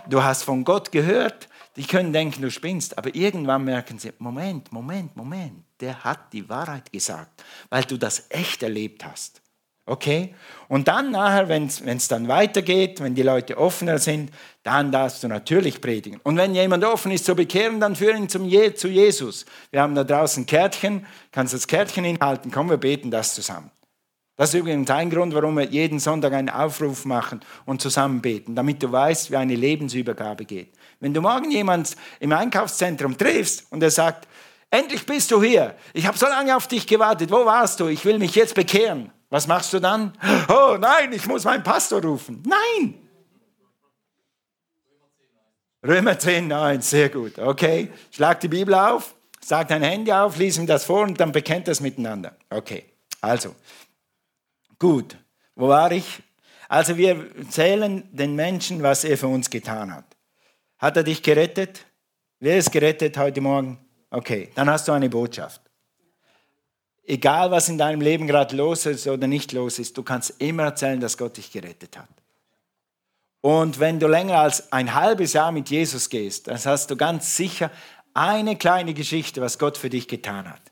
du 0.08 0.22
hast 0.22 0.44
von 0.44 0.64
Gott 0.64 0.92
gehört, 0.92 1.48
die 1.76 1.84
können 1.84 2.12
denken, 2.12 2.40
du 2.40 2.50
spinnst, 2.50 2.96
aber 2.96 3.14
irgendwann 3.14 3.64
merken 3.64 3.98
sie, 3.98 4.12
Moment, 4.18 4.72
Moment, 4.72 5.14
Moment, 5.14 5.64
der 5.80 6.04
hat 6.04 6.32
die 6.32 6.48
Wahrheit 6.48 6.90
gesagt, 6.90 7.44
weil 7.68 7.84
du 7.84 7.98
das 7.98 8.26
echt 8.30 8.62
erlebt 8.62 9.04
hast. 9.04 9.42
Okay? 9.84 10.34
Und 10.68 10.88
dann 10.88 11.12
nachher, 11.12 11.48
wenn 11.48 11.66
es 11.66 12.08
dann 12.08 12.26
weitergeht, 12.26 13.00
wenn 13.00 13.14
die 13.14 13.22
Leute 13.22 13.56
offener 13.56 13.98
sind, 13.98 14.32
dann 14.64 14.90
darfst 14.90 15.22
du 15.22 15.28
natürlich 15.28 15.80
predigen. 15.80 16.18
Und 16.25 16.36
wenn 16.36 16.54
jemand 16.54 16.82
offen 16.84 17.12
ist 17.12 17.25
zu 17.25 17.36
bekehren, 17.36 17.78
dann 17.78 17.94
führ 17.94 18.14
ihn 18.16 18.28
zum 18.28 18.46
Je 18.46 18.75
zu 18.75 18.88
Jesus. 18.88 19.46
Wir 19.70 19.82
haben 19.82 19.94
da 19.94 20.02
draußen 20.02 20.44
Kärtchen, 20.44 21.06
kannst 21.30 21.54
das 21.54 21.68
Kärtchen 21.68 22.04
hinhalten, 22.04 22.50
komm, 22.50 22.68
wir 22.68 22.78
beten 22.78 23.12
das 23.12 23.34
zusammen. 23.34 23.70
Das 24.37 24.50
ist 24.52 24.61
übrigens 24.61 24.90
ein 24.90 25.09
Grund, 25.09 25.35
warum 25.35 25.57
wir 25.57 25.64
jeden 25.64 25.99
Sonntag 25.99 26.35
einen 26.35 26.50
Aufruf 26.50 27.07
machen 27.07 27.40
und 27.64 27.81
zusammen 27.81 28.21
beten, 28.21 28.55
damit 28.55 28.83
du 28.83 28.93
weißt, 28.93 29.31
wie 29.31 29.37
eine 29.37 29.55
Lebensübergabe 29.55 30.45
geht. 30.45 30.75
Wenn 31.00 31.14
du 31.14 31.23
morgen 31.23 31.50
jemanden 31.50 31.95
im 32.21 32.33
Einkaufszentrum 32.33 33.16
triffst 33.16 33.66
und 33.71 33.83
er 33.83 33.90
sagt, 33.90 34.28
endlich 34.71 35.07
bist 35.07 35.31
du 35.31 35.43
hier, 35.43 35.75
ich 35.95 36.07
habe 36.07 36.19
so 36.19 36.26
lange 36.26 36.55
auf 36.55 36.69
dich 36.69 36.87
gewartet, 36.87 37.31
wo 37.31 37.47
warst 37.47 37.81
du, 37.81 37.87
ich 37.87 38.05
will 38.05 38.19
mich 38.19 38.35
jetzt 38.35 38.55
bekehren. 38.55 39.11
Was 39.31 39.47
machst 39.47 39.73
du 39.73 39.81
dann? 39.81 40.12
Oh 40.49 40.76
nein, 40.78 41.12
ich 41.12 41.26
muss 41.26 41.45
meinen 41.45 41.62
Pastor 41.62 42.02
rufen. 42.02 42.43
Nein! 42.47 42.95
Römer 45.85 46.19
10, 46.19 46.49
9, 46.49 46.81
sehr 46.83 47.09
gut. 47.09 47.38
Okay, 47.38 47.90
schlag 48.11 48.40
die 48.40 48.49
Bibel 48.49 48.75
auf, 48.75 49.14
sag 49.40 49.69
dein 49.69 49.83
Handy 49.83 50.12
auf, 50.12 50.37
lies 50.37 50.59
ihm 50.59 50.66
das 50.66 50.85
vor 50.85 51.02
und 51.02 51.19
dann 51.19 51.33
bekennt 51.33 51.69
das 51.69 51.81
miteinander. 51.81 52.37
Okay, 52.50 52.85
also, 53.21 53.55
Gut, 54.78 55.16
wo 55.54 55.68
war 55.68 55.90
ich? 55.92 56.23
Also 56.68 56.97
wir 56.97 57.30
erzählen 57.37 58.09
den 58.12 58.35
Menschen, 58.35 58.83
was 58.83 59.04
er 59.04 59.16
für 59.16 59.28
uns 59.28 59.49
getan 59.49 59.95
hat. 59.95 60.04
Hat 60.78 60.97
er 60.97 61.02
dich 61.02 61.23
gerettet? 61.23 61.87
Wer 62.40 62.59
ist 62.59 62.73
gerettet 62.73 63.16
heute 63.16 63.40
Morgen? 63.40 63.78
Okay, 64.11 64.50
dann 64.54 64.68
hast 64.68 64.88
du 64.88 64.92
eine 64.92 65.09
Botschaft. 65.09 65.62
Egal, 67.04 67.50
was 67.50 67.68
in 67.68 67.78
deinem 67.78 68.00
Leben 68.00 68.26
gerade 68.26 68.56
los 68.56 68.85
ist 68.85 69.06
oder 69.06 69.26
nicht 69.26 69.52
los 69.52 69.78
ist, 69.78 69.97
du 69.97 70.02
kannst 70.02 70.35
immer 70.40 70.64
erzählen, 70.64 71.00
dass 71.00 71.16
Gott 71.16 71.37
dich 71.37 71.52
gerettet 71.52 71.97
hat. 71.97 72.09
Und 73.40 73.78
wenn 73.78 74.00
du 74.00 74.09
länger 74.09 74.38
als 74.38 74.73
ein 74.73 74.92
halbes 74.92 75.33
Jahr 75.33 75.52
mit 75.52 75.71
Jesus 75.71 76.11
gehst, 76.11 76.49
dann 76.49 76.59
hast 76.62 76.90
du 76.90 76.97
ganz 76.97 77.37
sicher 77.37 77.71
eine 78.12 78.56
kleine 78.56 78.92
Geschichte, 78.92 79.40
was 79.40 79.59
Gott 79.59 79.78
für 79.78 79.88
dich 79.88 80.09
getan 80.09 80.50
hat. 80.50 80.62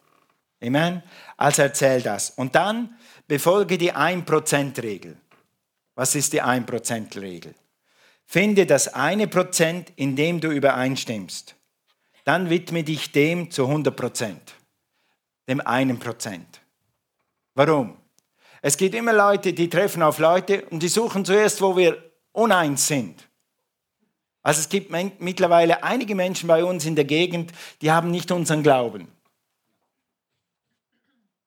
Amen. 0.60 1.02
Also 1.36 1.62
erzähl 1.62 2.02
das. 2.02 2.30
Und 2.30 2.54
dann 2.54 2.96
befolge 3.26 3.78
die 3.78 3.92
1%-Regel. 3.92 5.16
Was 5.94 6.14
ist 6.14 6.32
die 6.32 6.42
1%-Regel? 6.42 7.54
Finde 8.26 8.66
das 8.66 8.92
eine 8.94 9.28
Prozent, 9.28 9.92
in 9.96 10.16
dem 10.16 10.40
du 10.40 10.50
übereinstimmst. 10.50 11.54
Dann 12.24 12.48
widme 12.50 12.82
dich 12.82 13.12
dem 13.12 13.50
zu 13.50 13.66
100 13.66 13.94
Prozent. 13.94 14.54
Dem 15.46 15.60
einen 15.60 15.98
Prozent. 15.98 16.60
Warum? 17.54 17.96
Es 18.62 18.76
gibt 18.78 18.94
immer 18.94 19.12
Leute, 19.12 19.52
die 19.52 19.68
treffen 19.68 20.02
auf 20.02 20.18
Leute 20.18 20.64
und 20.70 20.82
die 20.82 20.88
suchen 20.88 21.24
zuerst, 21.24 21.60
wo 21.60 21.76
wir 21.76 22.02
uneins 22.32 22.86
sind. 22.86 23.28
Also 24.42 24.60
es 24.60 24.68
gibt 24.68 24.90
mittlerweile 25.20 25.82
einige 25.82 26.14
Menschen 26.14 26.48
bei 26.48 26.64
uns 26.64 26.84
in 26.86 26.96
der 26.96 27.04
Gegend, 27.04 27.52
die 27.82 27.92
haben 27.92 28.10
nicht 28.10 28.30
unseren 28.30 28.62
Glauben. 28.62 29.08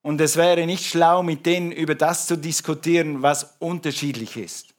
Und 0.01 0.21
es 0.21 0.37
wäre 0.37 0.65
nicht 0.65 0.85
schlau, 0.85 1.23
mit 1.23 1.45
denen 1.45 1.71
über 1.71 1.95
das 1.95 2.27
zu 2.27 2.37
diskutieren, 2.37 3.21
was 3.21 3.55
unterschiedlich 3.59 4.37
ist. 4.37 4.73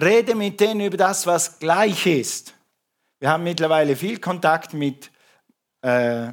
Rede 0.00 0.34
mit 0.34 0.60
denen 0.60 0.80
über 0.80 0.96
das, 0.96 1.26
was 1.26 1.58
gleich 1.58 2.06
ist. 2.06 2.54
Wir 3.18 3.30
haben 3.30 3.44
mittlerweile 3.44 3.96
viel 3.96 4.18
Kontakt 4.18 4.74
mit 4.74 5.10
äh, 5.80 6.32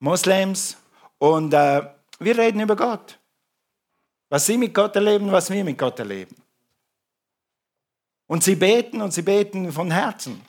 Moslems 0.00 0.76
und 1.18 1.54
äh, 1.54 1.82
wir 2.18 2.38
reden 2.38 2.60
über 2.60 2.76
Gott. 2.76 3.18
Was 4.28 4.46
sie 4.46 4.58
mit 4.58 4.74
Gott 4.74 4.96
erleben, 4.96 5.30
was 5.32 5.50
wir 5.50 5.64
mit 5.64 5.78
Gott 5.78 5.98
erleben. 5.98 6.36
Und 8.26 8.42
sie 8.42 8.56
beten 8.56 9.00
und 9.00 9.12
sie 9.12 9.22
beten 9.22 9.72
von 9.72 9.90
Herzen. 9.90 10.42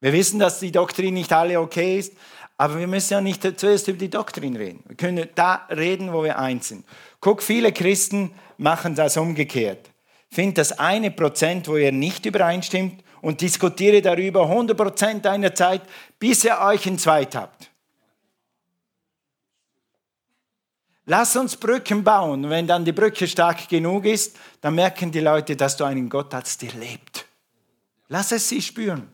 Wir 0.00 0.12
wissen, 0.12 0.38
dass 0.38 0.60
die 0.60 0.72
Doktrin 0.72 1.14
nicht 1.14 1.32
alle 1.32 1.60
okay 1.60 1.98
ist, 1.98 2.14
Aber 2.60 2.78
wir 2.78 2.88
müssen 2.88 3.12
ja 3.12 3.20
nicht 3.20 3.42
zuerst 3.58 3.86
über 3.86 3.98
die 3.98 4.10
Doktrin 4.10 4.56
reden. 4.56 4.82
Wir 4.88 4.96
können 4.96 5.28
da 5.36 5.66
reden, 5.70 6.12
wo 6.12 6.24
wir 6.24 6.38
eins 6.38 6.68
sind. 6.68 6.84
Guck, 7.20 7.40
viele 7.40 7.72
Christen 7.72 8.32
machen 8.58 8.96
das 8.96 9.16
umgekehrt. 9.16 9.90
Find 10.28 10.58
das 10.58 10.78
eine 10.78 11.12
Prozent, 11.12 11.68
wo 11.68 11.76
ihr 11.76 11.92
nicht 11.92 12.26
übereinstimmt 12.26 13.02
und 13.22 13.40
diskutiere 13.40 14.02
darüber 14.02 14.42
100 14.42 14.76
Prozent 14.76 15.24
deiner 15.24 15.54
Zeit, 15.54 15.82
bis 16.18 16.44
ihr 16.44 16.58
euch 16.58 16.84
in 16.86 16.98
Zweit 16.98 17.36
habt. 17.36 17.70
Lass 21.06 21.36
uns 21.36 21.56
Brücken 21.56 22.02
bauen. 22.02 22.50
Wenn 22.50 22.66
dann 22.66 22.84
die 22.84 22.92
Brücke 22.92 23.28
stark 23.28 23.68
genug 23.68 24.04
ist, 24.04 24.36
dann 24.60 24.74
merken 24.74 25.12
die 25.12 25.20
Leute, 25.20 25.56
dass 25.56 25.76
du 25.76 25.84
einen 25.84 26.08
Gott 26.08 26.34
hast, 26.34 26.60
der 26.60 26.72
lebt. 26.72 27.24
Lass 28.08 28.32
es 28.32 28.48
sie 28.48 28.60
spüren. 28.60 29.10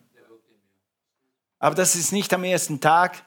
Aber 1.58 1.74
das 1.74 1.94
ist 1.94 2.10
nicht 2.10 2.32
am 2.32 2.42
ersten 2.42 2.80
Tag. 2.80 3.22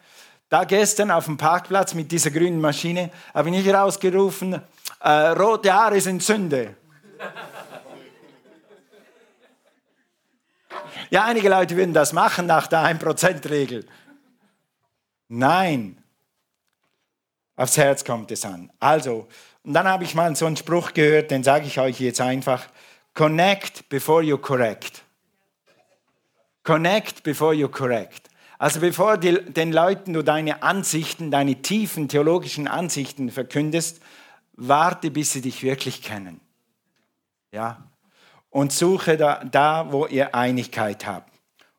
Da 0.49 0.63
gestern 0.63 1.11
auf 1.11 1.25
dem 1.25 1.37
Parkplatz 1.37 1.93
mit 1.93 2.11
dieser 2.11 2.31
grünen 2.31 2.61
Maschine 2.61 3.11
habe 3.33 3.49
ich 3.49 3.55
nicht 3.55 3.73
rausgerufen, 3.73 4.61
äh, 5.01 5.09
rote 5.09 5.73
Haare 5.73 5.99
sind 5.99 6.23
Sünde. 6.23 6.75
Ja, 11.09 11.25
einige 11.25 11.49
Leute 11.49 11.75
würden 11.75 11.93
das 11.93 12.13
machen 12.13 12.47
nach 12.47 12.67
der 12.67 12.79
1%-Regel. 12.79 13.85
Nein, 15.29 16.01
Aufs 17.57 17.75
Herz 17.75 18.05
kommt 18.05 18.31
es 18.31 18.45
an. 18.45 18.71
Also, 18.79 19.27
und 19.63 19.73
dann 19.73 19.87
habe 19.87 20.03
ich 20.03 20.13
mal 20.13 20.33
so 20.35 20.45
einen 20.45 20.55
Spruch 20.55 20.93
gehört, 20.93 21.31
den 21.31 21.43
sage 21.43 21.65
ich 21.65 21.79
euch 21.79 21.99
jetzt 21.99 22.21
einfach. 22.21 22.67
Connect 23.15 23.89
before 23.89 24.21
you 24.21 24.37
correct. 24.37 25.01
Connect 26.63 27.23
before 27.23 27.55
you 27.55 27.67
correct. 27.67 28.26
Also 28.57 28.79
bevor 28.79 29.17
die, 29.17 29.43
den 29.45 29.71
Leuten 29.71 30.13
du 30.13 30.23
deine 30.23 30.63
Ansichten, 30.63 31.29
deine 31.29 31.61
tiefen 31.61 32.09
theologischen 32.09 32.67
Ansichten 32.67 33.29
verkündest, 33.29 34.01
warte, 34.53 35.11
bis 35.11 35.33
sie 35.33 35.41
dich 35.41 35.61
wirklich 35.63 36.01
kennen. 36.01 36.41
Ja? 37.51 37.83
Und 38.49 38.73
suche 38.73 39.17
da, 39.17 39.43
da 39.43 39.91
wo 39.91 40.07
ihr 40.07 40.33
Einigkeit 40.33 41.05
habt 41.05 41.31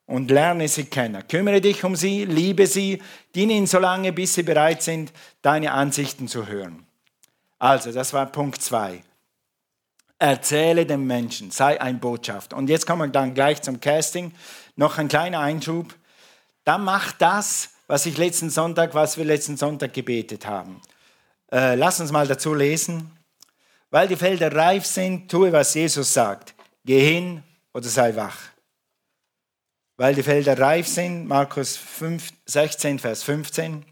und 0.06 0.30
lerne 0.30 0.68
sie 0.68 0.85
kennen. 0.85 1.26
Kümmere 1.28 1.61
dich 1.61 1.82
um 1.85 1.97
sie, 1.97 2.25
liebe 2.25 2.66
sie, 2.66 3.02
diene 3.35 3.54
ihnen 3.54 3.66
so 3.66 3.78
lange, 3.78 4.12
bis 4.12 4.35
sie 4.35 4.42
bereit 4.42 4.82
sind, 4.82 5.12
deine 5.42 5.73
Ansichten 5.73 6.28
zu 6.28 6.47
hören. 6.47 6.87
Also, 7.58 7.92
das 7.92 8.12
war 8.12 8.26
Punkt 8.26 8.62
2. 8.62 9.02
Erzähle 10.20 10.87
dem 10.87 11.06
Menschen, 11.06 11.50
sei 11.50 11.80
ein 11.80 12.00
Botschafter. 12.00 12.56
Und 12.56 12.70
jetzt 12.70 12.87
kommen 12.87 13.02
wir 13.02 13.08
dann 13.08 13.35
gleich 13.35 13.62
zum 13.62 13.80
Casting. 13.80 14.32
Noch 14.76 14.99
ein 14.99 15.08
kleiner 15.08 15.40
Einschub. 15.40 15.94
Dann 16.68 16.84
mach 16.84 17.12
das, 17.12 17.70
was 17.87 18.04
ich 18.04 18.18
letzten 18.18 18.50
Sonntag, 18.50 18.92
was 18.92 19.16
wir 19.16 19.25
letzten 19.25 19.56
Sonntag 19.56 19.94
gebetet 19.94 20.46
haben. 20.46 20.82
Äh, 21.50 21.76
lass 21.76 21.98
uns 21.98 22.12
mal 22.12 22.26
dazu 22.26 22.52
lesen. 22.52 23.10
Weil 23.90 24.06
die 24.06 24.16
Felder 24.16 24.54
reif 24.54 24.84
sind, 24.84 25.30
tue, 25.30 25.50
was 25.50 25.72
Jesus 25.72 26.12
sagt. 26.12 26.54
Geh 26.84 27.00
hin 27.00 27.42
oder 27.72 27.88
sei 27.88 28.14
wach 28.14 28.37
weil 29.98 30.14
die 30.14 30.22
Felder 30.22 30.58
reif 30.58 30.87
sind. 30.87 31.26
Markus 31.26 31.76
5, 31.76 32.30
16, 32.46 32.98
Vers 32.98 33.25
15. 33.25 33.84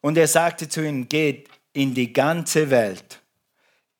Und 0.00 0.16
er 0.16 0.26
sagte 0.26 0.68
zu 0.68 0.84
ihnen, 0.84 1.08
geht 1.08 1.48
in 1.72 1.94
die 1.94 2.12
ganze 2.12 2.70
Welt. 2.70 3.20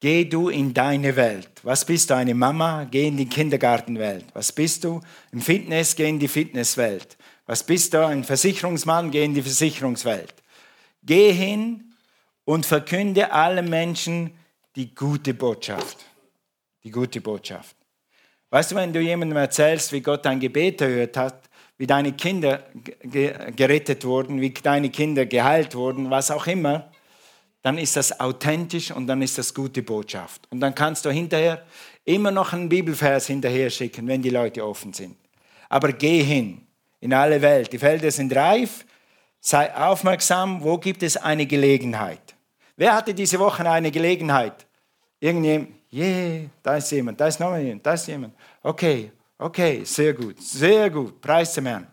Geh 0.00 0.24
du 0.24 0.48
in 0.48 0.72
deine 0.72 1.14
Welt. 1.14 1.50
Was 1.62 1.84
bist 1.84 2.08
du, 2.08 2.14
eine 2.14 2.34
Mama? 2.34 2.84
Geh 2.90 3.08
in 3.08 3.18
die 3.18 3.28
Kindergartenwelt. 3.28 4.24
Was 4.32 4.50
bist 4.50 4.82
du? 4.84 5.02
Im 5.30 5.42
Fitness, 5.42 5.94
geh 5.94 6.08
in 6.08 6.18
die 6.18 6.26
Fitnesswelt. 6.26 7.18
Was 7.50 7.64
bist 7.64 7.92
du, 7.94 8.06
ein 8.06 8.22
Versicherungsmann? 8.22 9.10
Geh 9.10 9.24
in 9.24 9.34
die 9.34 9.42
Versicherungswelt. 9.42 10.34
Geh 11.02 11.32
hin 11.32 11.92
und 12.44 12.64
verkünde 12.64 13.32
allen 13.32 13.68
Menschen 13.68 14.30
die 14.76 14.94
gute 14.94 15.34
Botschaft. 15.34 15.96
Die 16.84 16.92
gute 16.92 17.20
Botschaft. 17.20 17.74
Weißt 18.50 18.70
du, 18.70 18.76
wenn 18.76 18.92
du 18.92 19.00
jemandem 19.00 19.36
erzählst, 19.36 19.90
wie 19.90 20.00
Gott 20.00 20.24
dein 20.24 20.38
Gebet 20.38 20.80
erhört 20.80 21.16
hat, 21.16 21.50
wie 21.76 21.88
deine 21.88 22.12
Kinder 22.12 22.62
gerettet 23.02 24.04
wurden, 24.04 24.40
wie 24.40 24.50
deine 24.50 24.90
Kinder 24.90 25.26
geheilt 25.26 25.74
wurden, 25.74 26.08
was 26.08 26.30
auch 26.30 26.46
immer, 26.46 26.92
dann 27.62 27.78
ist 27.78 27.96
das 27.96 28.20
authentisch 28.20 28.92
und 28.92 29.08
dann 29.08 29.22
ist 29.22 29.38
das 29.38 29.52
gute 29.52 29.82
Botschaft. 29.82 30.46
Und 30.50 30.60
dann 30.60 30.72
kannst 30.72 31.04
du 31.04 31.10
hinterher 31.10 31.66
immer 32.04 32.30
noch 32.30 32.52
einen 32.52 32.68
Bibelvers 32.68 33.26
hinterher 33.26 33.70
schicken, 33.70 34.06
wenn 34.06 34.22
die 34.22 34.30
Leute 34.30 34.64
offen 34.64 34.92
sind. 34.92 35.16
Aber 35.68 35.92
geh 35.92 36.22
hin 36.22 36.68
in 37.00 37.12
alle 37.12 37.42
Welt. 37.42 37.72
Die 37.72 37.78
Felder 37.78 38.10
sind 38.10 38.34
reif. 38.34 38.84
Sei 39.40 39.74
aufmerksam, 39.74 40.62
wo 40.62 40.78
gibt 40.78 41.02
es 41.02 41.16
eine 41.16 41.46
Gelegenheit? 41.46 42.34
Wer 42.76 42.94
hatte 42.94 43.14
diese 43.14 43.38
Woche 43.38 43.68
eine 43.68 43.90
Gelegenheit? 43.90 44.66
Irgendjemand? 45.18 45.70
Yeah, 45.92 46.48
da 46.62 46.76
ist 46.76 46.90
jemand, 46.92 47.20
da 47.20 47.26
ist 47.26 47.40
noch 47.40 47.56
jemand, 47.56 47.84
da 47.84 47.94
ist 47.94 48.06
jemand. 48.06 48.34
Okay, 48.62 49.10
okay, 49.38 49.82
sehr 49.84 50.14
gut, 50.14 50.40
sehr 50.40 50.88
gut, 50.88 51.20
preis 51.20 51.52
dem 51.54 51.66
Herrn. 51.66 51.88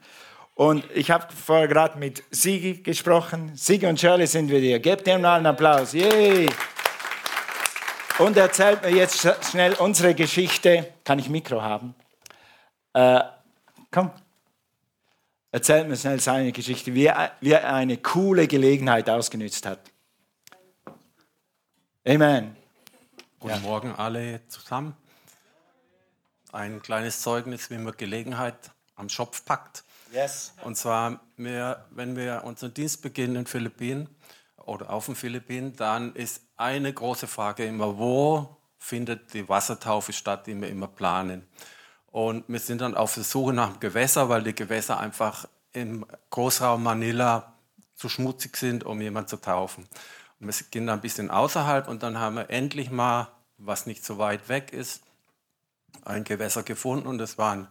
Und 0.54 0.86
ich 0.94 1.10
habe 1.10 1.28
vorher 1.34 1.68
gerade 1.68 1.98
mit 1.98 2.24
Sigi 2.30 2.76
gesprochen. 2.82 3.52
Sigi 3.56 3.86
und 3.86 4.00
Shirley 4.00 4.28
sind 4.28 4.50
wir 4.50 4.60
hier. 4.60 4.80
Gebt 4.80 5.06
dem 5.08 5.22
mal 5.22 5.38
einen 5.38 5.46
Applaus. 5.46 5.94
Yay! 5.94 6.48
Und 8.20 8.38
erzählt 8.38 8.82
mir 8.82 8.90
jetzt 8.90 9.28
schnell 9.52 9.74
unsere 9.74 10.16
Geschichte. 10.16 10.94
Kann 11.04 11.20
ich 11.20 11.30
Mikro 11.30 11.62
haben? 11.62 11.94
Äh, 12.94 13.22
komm. 13.92 14.12
Erzählt 15.58 15.88
mir 15.88 15.98
schnell 15.98 16.20
seine 16.20 16.52
Geschichte, 16.52 16.94
wie 16.94 17.08
er, 17.08 17.32
wie 17.42 17.54
er 17.54 17.74
eine 17.74 17.98
coole 17.98 18.48
Gelegenheit 18.48 19.10
ausgenützt 19.10 19.66
hat. 19.66 19.80
Amen. 22.08 22.56
Guten 23.40 23.56
ja. 23.56 23.60
Morgen 23.62 23.92
alle 23.96 24.48
zusammen. 24.50 24.96
Ein 26.52 26.80
kleines 26.84 27.24
Zeugnis, 27.24 27.72
wie 27.72 27.80
man 27.80 27.98
Gelegenheit 27.98 28.70
am 28.96 29.10
Schopf 29.10 29.46
packt. 29.46 29.84
Yes. 30.14 30.54
Und 30.64 30.78
zwar, 30.78 31.22
wir, 31.38 31.88
wenn 31.90 32.16
wir 32.16 32.44
unseren 32.44 32.76
Dienst 32.76 33.02
beginnen 33.02 33.30
in 33.30 33.42
den 33.42 33.48
Philippinen 33.48 34.16
oder 34.58 34.92
auf 34.92 35.08
den 35.08 35.16
Philippinen, 35.16 35.76
dann 35.76 36.14
ist 36.14 36.44
eine 36.56 36.94
große 36.94 37.26
Frage 37.26 37.66
immer, 37.66 37.98
wo 37.98 38.58
findet 38.78 39.34
die 39.34 39.50
Wassertaufe 39.50 40.14
statt, 40.14 40.46
die 40.46 40.62
wir 40.62 40.70
immer 40.70 40.88
planen. 40.88 41.48
Und 42.12 42.46
wir 42.48 42.60
sind 42.60 42.82
dann 42.82 42.96
auf 42.96 43.14
der 43.14 43.24
Suche 43.24 43.54
nach 43.54 43.80
Gewässer, 43.80 44.30
weil 44.30 44.44
die 44.44 44.56
Gewässer 44.56 45.00
einfach 45.00 45.48
im 45.74 46.06
Großraum 46.30 46.82
Manila 46.82 47.54
zu 47.96 48.10
schmutzig 48.10 48.58
sind, 48.58 48.84
um 48.84 49.02
jemanden 49.02 49.30
zu 49.30 49.38
taufen. 49.38 49.88
Und 50.40 50.48
wir 50.48 50.54
gehen 50.72 50.88
dann 50.88 51.00
ein 51.00 51.02
bisschen 51.02 51.30
außerhalb 51.30 51.88
und 51.88 52.04
dann 52.04 52.20
haben 52.20 52.36
wir 52.36 52.50
endlich 52.50 52.92
mal, 52.92 53.30
was 53.58 53.86
nicht 53.86 54.06
so 54.06 54.18
weit 54.18 54.50
weg 54.50 54.72
ist, 54.72 55.02
ein 56.06 56.24
Gewässer 56.24 56.64
gefunden 56.64 57.08
und 57.08 57.20
es 57.20 57.38
war 57.38 57.54
ein, 57.54 57.68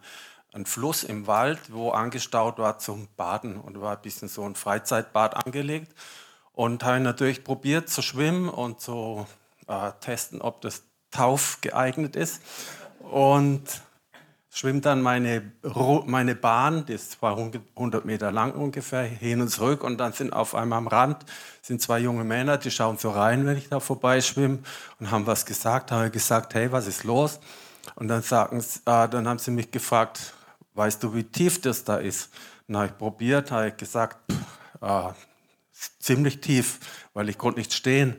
ein 0.52 0.66
Fluss 0.66 1.04
im 1.04 1.26
Wald, 1.26 1.72
wo 1.72 1.90
angestaut 1.90 2.58
war 2.58 2.78
zum 2.78 3.08
Baden 3.16 3.56
und 3.60 3.80
war 3.80 3.96
ein 3.96 4.02
bisschen 4.02 4.28
so 4.28 4.44
ein 4.44 4.56
Freizeitbad 4.56 5.46
angelegt. 5.46 5.92
Und 6.52 6.84
habe 6.84 7.00
natürlich 7.00 7.44
probiert 7.44 7.90
zu 7.90 8.00
schwimmen 8.00 8.48
und 8.48 8.80
zu 8.80 9.26
äh, 9.68 9.92
testen, 10.00 10.40
ob 10.40 10.62
das 10.62 10.84
Tauf 11.10 11.58
geeignet 11.60 12.16
ist. 12.16 12.40
Und 13.00 13.62
schwimmt 14.56 14.86
dann 14.86 15.02
meine, 15.02 15.52
meine 16.06 16.34
Bahn, 16.34 16.86
die 16.86 16.94
ist 16.94 17.12
200 17.12 18.06
Meter 18.06 18.32
lang 18.32 18.52
ungefähr, 18.52 19.02
hin 19.02 19.42
und 19.42 19.48
zurück 19.48 19.84
und 19.84 19.98
dann 19.98 20.14
sind 20.14 20.32
auf 20.32 20.54
einmal 20.54 20.78
am 20.78 20.86
Rand 20.86 21.26
sind 21.60 21.82
zwei 21.82 21.98
junge 21.98 22.24
Männer, 22.24 22.56
die 22.56 22.70
schauen 22.70 22.96
so 22.96 23.10
rein, 23.10 23.44
wenn 23.44 23.58
ich 23.58 23.68
da 23.68 23.80
vorbeischwimme 23.80 24.60
und 24.98 25.10
haben 25.10 25.26
was 25.26 25.44
gesagt, 25.44 25.92
haben 25.92 26.10
gesagt, 26.10 26.54
hey, 26.54 26.72
was 26.72 26.86
ist 26.86 27.04
los? 27.04 27.38
Und 27.96 28.08
dann, 28.08 28.22
sagen, 28.22 28.60
äh, 28.60 29.08
dann 29.08 29.28
haben 29.28 29.38
sie 29.38 29.50
mich 29.50 29.70
gefragt, 29.70 30.32
weißt 30.72 31.02
du, 31.02 31.14
wie 31.14 31.24
tief 31.24 31.60
das 31.60 31.84
da 31.84 31.98
ist? 31.98 32.30
dann 32.66 32.78
habe 32.78 32.86
ich 32.86 32.98
probiert, 32.98 33.50
habe 33.50 33.68
ich 33.68 33.76
gesagt, 33.76 34.16
pff, 34.32 34.82
äh, 34.82 35.12
ziemlich 36.00 36.40
tief, 36.40 36.80
weil 37.12 37.28
ich 37.28 37.36
konnte 37.36 37.60
nicht 37.60 37.74
stehen. 37.74 38.16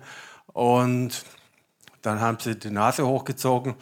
Und 0.54 1.26
dann 2.04 2.22
haben 2.22 2.38
sie 2.40 2.58
die 2.58 2.70
Nase 2.70 3.06
hochgezogen, 3.08 3.76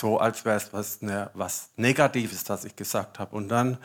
so 0.00 0.18
als 0.18 0.44
wäre 0.44 0.56
es 0.56 0.72
was, 0.72 1.02
ne, 1.02 1.30
was 1.34 1.70
Negatives, 1.76 2.48
was 2.48 2.64
ich 2.64 2.74
gesagt 2.74 3.18
habe. 3.18 3.36
Und 3.36 3.48
dann 3.48 3.78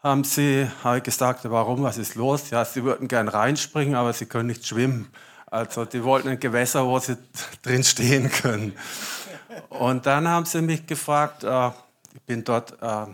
haben 0.00 0.22
sie 0.24 0.68
habe 0.84 1.00
gesagt, 1.00 1.48
warum, 1.50 1.82
was 1.82 1.98
ist 1.98 2.14
los? 2.14 2.50
Ja, 2.50 2.64
sie 2.64 2.84
würden 2.84 3.08
gern 3.08 3.28
reinspringen, 3.28 3.94
aber 3.94 4.12
sie 4.12 4.26
können 4.26 4.48
nicht 4.48 4.66
schwimmen. 4.66 5.10
Also 5.46 5.86
die 5.86 6.04
wollten 6.04 6.28
ein 6.28 6.40
Gewässer, 6.40 6.86
wo 6.86 6.98
sie 6.98 7.16
drin 7.62 7.82
stehen 7.82 8.30
können. 8.30 8.76
Und 9.70 10.06
dann 10.06 10.28
haben 10.28 10.44
sie 10.44 10.60
mich 10.60 10.86
gefragt, 10.86 11.42
äh, 11.44 11.70
ich 12.14 12.22
bin 12.26 12.44
dort 12.44 12.80
äh, 12.82 13.06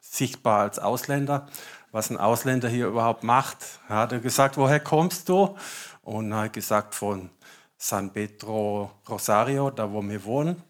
sichtbar 0.00 0.60
als 0.60 0.78
Ausländer, 0.78 1.48
was 1.90 2.10
ein 2.10 2.18
Ausländer 2.18 2.68
hier 2.68 2.86
überhaupt 2.86 3.24
macht. 3.24 3.58
Er 3.88 3.96
hat 3.96 4.22
gesagt, 4.22 4.58
woher 4.58 4.80
kommst 4.80 5.28
du? 5.28 5.56
Und 6.02 6.32
er 6.32 6.42
hat 6.42 6.52
gesagt, 6.52 6.94
von 6.94 7.30
San 7.78 8.12
Pedro 8.12 8.90
Rosario, 9.08 9.70
da 9.70 9.90
wo 9.90 10.02
wir 10.02 10.22
wohnen. 10.24 10.62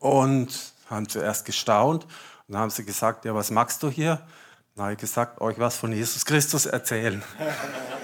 Und 0.00 0.72
haben 0.90 1.08
zuerst 1.08 1.44
gestaunt 1.44 2.04
und 2.04 2.54
dann 2.54 2.62
haben 2.62 2.70
sie 2.70 2.84
gesagt, 2.84 3.24
ja, 3.24 3.34
was 3.34 3.52
machst 3.52 3.82
du 3.84 3.88
hier? 3.88 4.20
Dann 4.74 4.86
habe 4.86 4.92
ich 4.94 4.98
gesagt, 4.98 5.40
euch 5.40 5.58
was 5.58 5.76
von 5.76 5.92
Jesus 5.92 6.24
Christus 6.24 6.66
erzählen. 6.66 7.22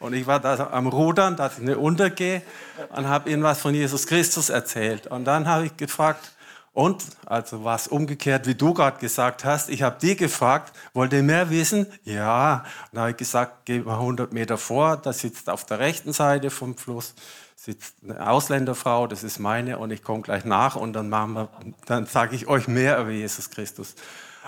Und 0.00 0.12
ich 0.12 0.28
war 0.28 0.38
da 0.38 0.70
am 0.70 0.86
Rudern, 0.86 1.34
dass 1.34 1.58
ich 1.58 1.64
nicht 1.64 1.76
untergehe 1.76 2.42
und 2.90 3.08
habe 3.08 3.30
ihnen 3.30 3.42
was 3.42 3.60
von 3.60 3.74
Jesus 3.74 4.06
Christus 4.06 4.48
erzählt. 4.48 5.08
Und 5.08 5.24
dann 5.24 5.48
habe 5.48 5.66
ich 5.66 5.76
gefragt, 5.76 6.30
und, 6.72 7.04
also 7.26 7.64
was 7.64 7.88
umgekehrt, 7.88 8.46
wie 8.46 8.54
du 8.54 8.72
gerade 8.74 9.00
gesagt 9.00 9.44
hast, 9.44 9.68
ich 9.68 9.82
habe 9.82 9.96
die 10.00 10.14
gefragt, 10.14 10.72
wollt 10.94 11.12
ihr 11.12 11.24
mehr 11.24 11.50
wissen? 11.50 11.88
Ja. 12.04 12.58
Und 12.58 12.64
dann 12.92 13.00
habe 13.00 13.10
ich 13.10 13.16
gesagt, 13.16 13.64
geh 13.64 13.80
mal 13.80 13.94
100 13.94 14.32
Meter 14.32 14.56
vor, 14.56 14.96
da 14.96 15.12
sitzt 15.12 15.50
auf 15.50 15.66
der 15.66 15.80
rechten 15.80 16.12
Seite 16.12 16.50
vom 16.50 16.76
Fluss 16.76 17.14
sitzt 17.58 17.96
eine 18.04 18.30
Ausländerfrau, 18.30 19.08
das 19.08 19.24
ist 19.24 19.40
meine, 19.40 19.78
und 19.78 19.90
ich 19.90 20.04
komme 20.04 20.22
gleich 20.22 20.44
nach 20.44 20.76
und 20.76 20.92
dann, 20.92 21.08
machen 21.08 21.34
wir, 21.34 21.48
dann 21.86 22.06
sage 22.06 22.36
ich 22.36 22.46
euch 22.46 22.68
mehr 22.68 23.00
über 23.00 23.10
Jesus 23.10 23.50
Christus. 23.50 23.96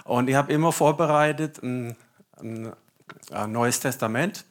Und 0.05 0.29
ich 0.29 0.37
habe 0.37 0.53
immer 0.53 0.70
vorbereitet 0.70 1.61
ein, 1.61 1.96
ein, 2.40 2.73
ein 3.33 3.51
Neues 3.51 3.81
Testament. 3.81 4.44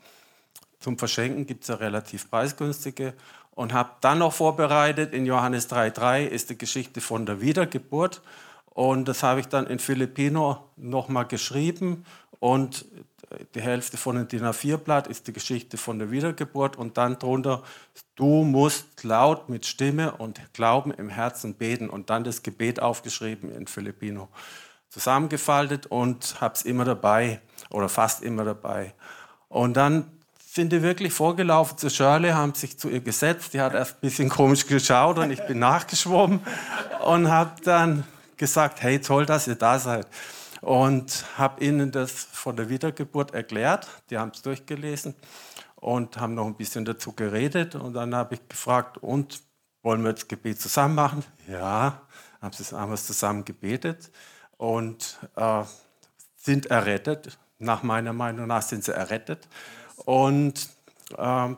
Zum 0.81 0.97
Verschenken 0.97 1.45
gibt 1.45 1.63
es 1.63 1.69
ja 1.69 1.75
relativ 1.75 2.29
preisgünstige. 2.29 3.13
Und 3.51 3.71
habe 3.71 3.91
dann 4.01 4.19
noch 4.19 4.33
vorbereitet, 4.33 5.13
in 5.13 5.25
Johannes 5.25 5.69
3,3 5.69 6.25
ist 6.25 6.49
die 6.49 6.57
Geschichte 6.57 6.99
von 6.99 7.25
der 7.25 7.39
Wiedergeburt. 7.39 8.21
Und 8.65 9.07
das 9.07 9.23
habe 9.23 9.39
ich 9.39 9.47
dann 9.47 9.67
in 9.67 9.79
Filipino 9.79 10.69
nochmal 10.75 11.27
geschrieben. 11.27 12.05
Und 12.39 12.85
die 13.53 13.61
Hälfte 13.61 13.97
von 13.97 14.15
dem 14.15 14.27
DIN 14.27 14.43
A4-Blatt 14.43 15.07
ist 15.07 15.27
die 15.27 15.33
Geschichte 15.33 15.77
von 15.77 15.99
der 15.99 16.11
Wiedergeburt. 16.11 16.75
Und 16.75 16.97
dann 16.97 17.19
drunter, 17.19 17.63
du 18.15 18.43
musst 18.43 19.03
laut 19.03 19.49
mit 19.49 19.65
Stimme 19.65 20.13
und 20.13 20.41
Glauben 20.53 20.91
im 20.91 21.09
Herzen 21.09 21.55
beten. 21.55 21.89
Und 21.89 22.09
dann 22.09 22.23
das 22.23 22.43
Gebet 22.43 22.81
aufgeschrieben 22.81 23.51
in 23.51 23.67
Filipino 23.67 24.29
zusammengefaltet 24.89 25.85
und 25.85 26.41
habe 26.41 26.55
es 26.55 26.63
immer 26.63 26.83
dabei 26.83 27.41
oder 27.69 27.89
fast 27.89 28.23
immer 28.23 28.43
dabei. 28.43 28.93
Und 29.47 29.77
dann 29.77 30.11
sind 30.51 30.71
die 30.71 30.81
wirklich 30.81 31.13
vorgelaufen 31.13 31.77
zu 31.77 31.89
Shirley, 31.89 32.31
haben 32.31 32.55
sich 32.55 32.77
zu 32.77 32.89
ihr 32.89 33.01
gesetzt. 33.01 33.53
Die 33.53 33.61
hat 33.61 33.75
erst 33.75 33.97
ein 33.97 34.01
bisschen 34.01 34.29
komisch 34.29 34.65
geschaut 34.65 35.19
und 35.19 35.29
ich 35.31 35.45
bin 35.45 35.59
nachgeschwommen 35.59 36.39
und 37.05 37.29
habe 37.29 37.51
dann 37.63 38.03
gesagt, 38.35 38.81
hey, 38.81 38.99
toll, 38.99 39.25
dass 39.25 39.47
ihr 39.47 39.55
da 39.55 39.77
seid. 39.77 40.07
Und 40.61 41.25
habe 41.37 41.63
ihnen 41.63 41.91
das 41.91 42.11
von 42.11 42.55
der 42.55 42.69
Wiedergeburt 42.69 43.33
erklärt. 43.33 43.87
Die 44.09 44.17
haben 44.17 44.31
es 44.33 44.41
durchgelesen 44.41 45.15
und 45.75 46.19
haben 46.19 46.33
noch 46.33 46.45
ein 46.45 46.55
bisschen 46.55 46.85
dazu 46.85 47.13
geredet. 47.13 47.75
Und 47.75 47.93
dann 47.93 48.13
habe 48.13 48.35
ich 48.35 48.47
gefragt, 48.47 48.97
und 48.97 49.41
wollen 49.81 50.03
wir 50.03 50.13
das 50.13 50.27
Gebet 50.27 50.59
zusammen 50.59 50.95
machen? 50.95 51.23
Ja, 51.47 52.01
haben 52.41 52.53
wir 52.89 52.93
es 52.93 53.07
zusammen 53.07 53.45
gebetet 53.45 54.11
und 54.57 55.17
äh, 55.35 55.63
sind 56.35 56.67
errettet. 56.67 57.37
Nach 57.59 57.83
meiner 57.83 58.13
Meinung 58.13 58.47
nach 58.47 58.61
sind 58.61 58.83
sie 58.83 58.93
errettet. 58.93 59.47
Und 60.05 60.69
äh, 61.17 61.49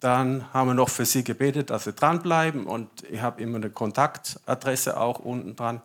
dann 0.00 0.52
haben 0.52 0.68
wir 0.68 0.74
noch 0.74 0.88
für 0.88 1.04
sie 1.04 1.22
gebetet, 1.22 1.70
dass 1.70 1.84
sie 1.84 1.92
dranbleiben. 1.92 2.66
Und 2.66 3.04
ich 3.04 3.20
habe 3.20 3.40
immer 3.40 3.56
eine 3.56 3.70
Kontaktadresse 3.70 4.98
auch 5.00 5.20
unten 5.20 5.54
dran. 5.54 5.82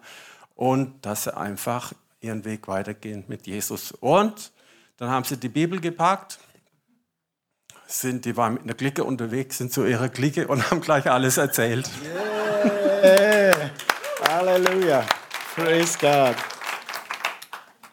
Und 0.56 1.06
dass 1.06 1.26
sie 1.26 1.38
einfach 1.38 1.93
ihren 2.19 2.45
Weg 2.45 2.67
weitergehen 2.67 3.23
mit 3.27 3.47
Jesus. 3.47 3.91
Und 3.91 4.51
dann 4.97 5.10
haben 5.10 5.23
sie 5.23 5.38
die 5.38 5.49
Bibel 5.49 5.80
gepackt. 5.80 6.39
Sind, 7.88 8.25
die 8.25 8.36
waren 8.36 8.56
mit 8.56 8.63
einer 8.63 8.73
Clique 8.73 9.03
unterwegs, 9.03 9.60
sind 9.60 9.71
zu 9.71 9.86
ihrer 9.86 10.10
Clique 10.10 10.47
und 10.47 10.69
haben 10.71 10.82
gleich 10.82 11.10
alles 11.10 11.38
erzählt. 11.38 11.89
Yeah. 13.03 13.71
Halleluja. 14.27 15.06
Praise 15.56 15.97
God. 15.99 16.36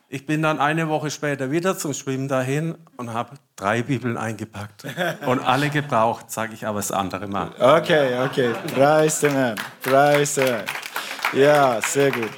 Ich 0.09 0.27
bin 0.27 0.43
dann 0.43 0.61
eine 0.61 0.89
Woche 0.89 1.11
später 1.11 1.51
wieder 1.51 1.77
zum 1.77 1.93
Schwimmen 1.93 2.29
dahin 2.29 2.77
und 2.97 3.13
habe 3.13 3.37
drei 3.57 3.83
Bibeln 3.83 4.17
eingepackt 4.17 4.85
und 5.27 5.41
alle 5.41 5.71
gebraucht, 5.71 6.31
sage 6.31 6.55
ich 6.55 6.67
aber 6.67 6.79
das 6.79 6.93
andere 6.93 7.27
Mal. 7.27 7.53
Okay, 7.59 8.23
okay. 8.25 8.53
Preis 8.75 9.21
dem 9.21 9.33
Herrn. 9.33 9.57
Preis 9.83 10.37
Herrn. 10.37 10.65
Ja, 11.33 11.81
sehr 11.81 12.13
gut. 12.13 12.31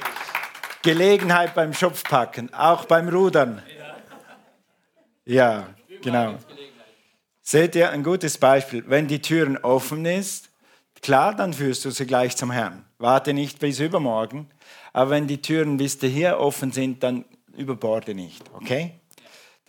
Gelegenheit 0.83 1.55
beim 1.55 1.73
Schopfpacken, 1.73 2.53
auch 2.53 2.85
beim 2.85 3.09
Rudern. 3.09 3.61
Ja, 5.25 5.69
genau. 6.01 6.35
Seht 7.41 7.75
ihr 7.75 7.91
ein 7.91 8.03
gutes 8.03 8.37
Beispiel? 8.37 8.83
Wenn 8.87 9.07
die 9.07 9.21
Türen 9.21 9.57
offen 9.57 10.05
ist, 10.05 10.49
klar, 11.01 11.35
dann 11.35 11.53
führst 11.53 11.85
du 11.85 11.91
sie 11.91 12.05
gleich 12.05 12.35
zum 12.35 12.51
Herrn. 12.51 12.85
Warte 12.97 13.33
nicht 13.33 13.59
bis 13.59 13.79
übermorgen. 13.79 14.49
Aber 14.93 15.11
wenn 15.11 15.27
die 15.27 15.41
Türen 15.41 15.77
bis 15.77 15.99
hier 16.01 16.39
offen 16.39 16.71
sind, 16.71 17.03
dann 17.03 17.25
überborde 17.55 18.15
nicht, 18.15 18.43
okay? 18.53 18.93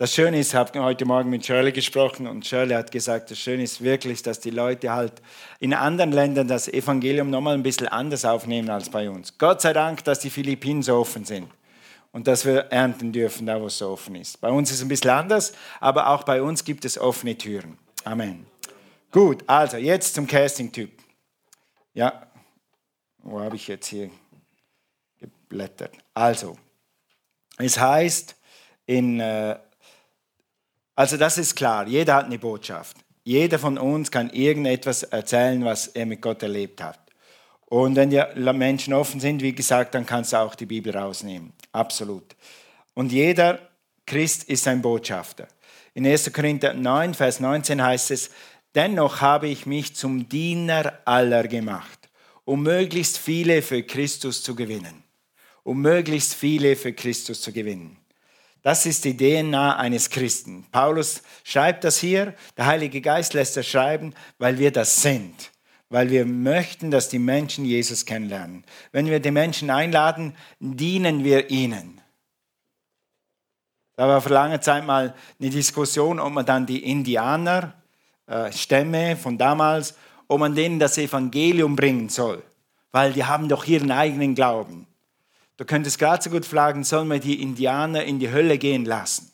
Das 0.01 0.15
Schöne 0.15 0.39
ist, 0.39 0.51
ich 0.51 0.55
habe 0.55 0.81
heute 0.81 1.03
Morgen 1.03 1.29
mit 1.29 1.45
Shirley 1.45 1.73
gesprochen 1.73 2.25
und 2.25 2.45
Shirley 2.47 2.73
hat 2.73 2.89
gesagt, 2.89 3.31
das 3.31 3.37
Schöne 3.37 3.63
ist 3.63 3.83
wirklich, 3.83 4.23
dass 4.23 4.39
die 4.39 4.49
Leute 4.49 4.93
halt 4.93 5.11
in 5.59 5.73
anderen 5.73 6.13
Ländern 6.13 6.47
das 6.47 6.69
Evangelium 6.69 7.29
nochmal 7.29 7.55
ein 7.55 7.63
bisschen 7.63 7.89
anders 7.89 8.23
aufnehmen 8.23 8.69
als 8.69 8.89
bei 8.89 9.09
uns. 9.09 9.37
Gott 9.37 9.59
sei 9.59 9.73
Dank, 9.73 10.05
dass 10.05 10.19
die 10.19 10.29
Philippinen 10.29 10.83
so 10.83 10.95
offen 10.95 11.25
sind 11.25 11.49
und 12.13 12.27
dass 12.27 12.45
wir 12.45 12.59
ernten 12.71 13.11
dürfen, 13.11 13.45
da 13.45 13.59
wo 13.59 13.65
es 13.65 13.77
so 13.77 13.89
offen 13.89 14.15
ist. 14.15 14.39
Bei 14.39 14.49
uns 14.49 14.69
ist 14.71 14.77
es 14.77 14.83
ein 14.83 14.87
bisschen 14.87 15.09
anders, 15.09 15.51
aber 15.81 16.07
auch 16.07 16.23
bei 16.23 16.41
uns 16.41 16.63
gibt 16.63 16.85
es 16.85 16.97
offene 16.97 17.37
Türen. 17.37 17.77
Amen. 18.05 18.45
Gut, 19.11 19.43
also 19.47 19.75
jetzt 19.75 20.15
zum 20.15 20.25
Casting-Typ. 20.25 20.91
Ja, 21.93 22.25
wo 23.17 23.41
habe 23.41 23.57
ich 23.57 23.67
jetzt 23.67 23.87
hier 23.87 24.09
geblättert? 25.19 25.91
Also, 26.13 26.57
es 27.57 27.77
heißt 27.77 28.37
in, 28.85 29.19
äh, 29.19 29.59
also 30.99 31.15
das 31.15 31.37
ist 31.37 31.55
klar, 31.55 31.87
jeder 31.87 32.15
hat 32.15 32.25
eine 32.25 32.39
Botschaft. 32.39 32.97
Jeder 33.23 33.57
von 33.57 33.77
uns 33.77 34.11
kann 34.11 34.29
irgendetwas 34.31 35.03
erzählen, 35.03 35.63
was 35.63 35.87
er 35.87 36.05
mit 36.05 36.21
Gott 36.21 36.43
erlebt 36.43 36.81
hat. 36.81 36.99
Und 37.67 37.95
wenn 37.95 38.09
die 38.09 38.21
Menschen 38.53 38.93
offen 38.93 39.19
sind, 39.19 39.41
wie 39.41 39.53
gesagt, 39.53 39.95
dann 39.95 40.05
kannst 40.05 40.33
du 40.33 40.37
auch 40.37 40.55
die 40.55 40.65
Bibel 40.65 40.95
rausnehmen. 40.95 41.53
Absolut. 41.71 42.35
Und 42.95 43.11
jeder 43.11 43.59
Christ 44.05 44.43
ist 44.45 44.67
ein 44.67 44.81
Botschafter. 44.81 45.47
In 45.93 46.05
1. 46.05 46.33
Korinther 46.33 46.73
9, 46.73 47.13
Vers 47.13 47.39
19 47.39 47.81
heißt 47.81 48.11
es, 48.11 48.31
dennoch 48.75 49.21
habe 49.21 49.47
ich 49.47 49.65
mich 49.65 49.95
zum 49.95 50.27
Diener 50.27 50.99
aller 51.05 51.47
gemacht, 51.47 52.09
um 52.43 52.63
möglichst 52.63 53.17
viele 53.17 53.61
für 53.61 53.83
Christus 53.83 54.43
zu 54.43 54.53
gewinnen 54.53 55.03
um 55.69 55.81
möglichst 55.81 56.33
viele 56.33 56.75
für 56.75 56.93
Christus 56.93 57.41
zu 57.41 57.53
gewinnen. 57.53 57.98
Das 58.61 58.85
ist 58.85 59.05
die 59.05 59.15
DNA 59.15 59.77
eines 59.77 60.09
Christen. 60.09 60.65
Paulus 60.71 61.23
schreibt 61.43 61.83
das 61.83 61.97
hier, 61.97 62.33
der 62.57 62.65
Heilige 62.65 62.99
Geist 63.01 63.33
lässt 63.33 63.55
das 63.55 63.67
schreiben, 63.67 64.13
weil 64.37 64.59
wir 64.59 64.71
das 64.71 65.01
sind, 65.01 65.51
weil 65.89 66.09
wir 66.09 66.25
möchten, 66.25 66.91
dass 66.91 67.07
die 67.07 67.19
Menschen 67.19 67.63
Jesus 67.63 68.05
kennenlernen. 68.05 68.65
Wenn 68.91 69.05
wir 69.05 69.19
die 69.19 69.31
Menschen 69.31 69.69
einladen, 69.69 70.35
dienen 70.59 71.23
wir 71.23 71.49
ihnen. 71.49 72.01
Da 73.95 74.07
war 74.07 74.21
vor 74.21 74.31
langer 74.31 74.61
Zeit 74.61 74.85
mal 74.85 75.13
eine 75.39 75.49
Diskussion, 75.49 76.19
ob 76.19 76.31
man 76.31 76.45
dann 76.45 76.65
die 76.65 76.89
Indianer, 76.89 77.73
äh, 78.27 78.51
Stämme 78.51 79.17
von 79.17 79.37
damals, 79.37 79.95
ob 80.27 80.39
man 80.39 80.55
denen 80.55 80.79
das 80.79 80.97
Evangelium 80.97 81.75
bringen 81.75 82.07
soll, 82.07 82.43
weil 82.91 83.13
die 83.13 83.25
haben 83.25 83.49
doch 83.49 83.65
ihren 83.65 83.91
eigenen 83.91 84.35
Glauben. 84.35 84.85
Du 85.59 85.65
könntest 85.65 85.99
gerade 85.99 86.23
so 86.23 86.29
gut 86.29 86.45
fragen, 86.45 86.85
sollen 86.85 87.09
wir 87.09 87.19
die 87.19 87.41
Indianer 87.41 88.05
in 88.05 88.17
die 88.17 88.31
Hölle 88.31 88.57
gehen 88.57 88.85
lassen? 88.85 89.29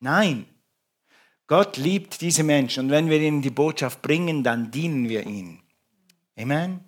Nein. 0.00 0.44
Gott 1.46 1.76
liebt 1.76 2.20
diese 2.20 2.42
Menschen 2.42 2.86
und 2.86 2.90
wenn 2.90 3.08
wir 3.08 3.20
ihnen 3.20 3.42
die 3.42 3.50
Botschaft 3.50 4.02
bringen, 4.02 4.42
dann 4.42 4.72
dienen 4.72 5.08
wir 5.08 5.24
ihnen. 5.24 5.62
Amen. 6.36 6.80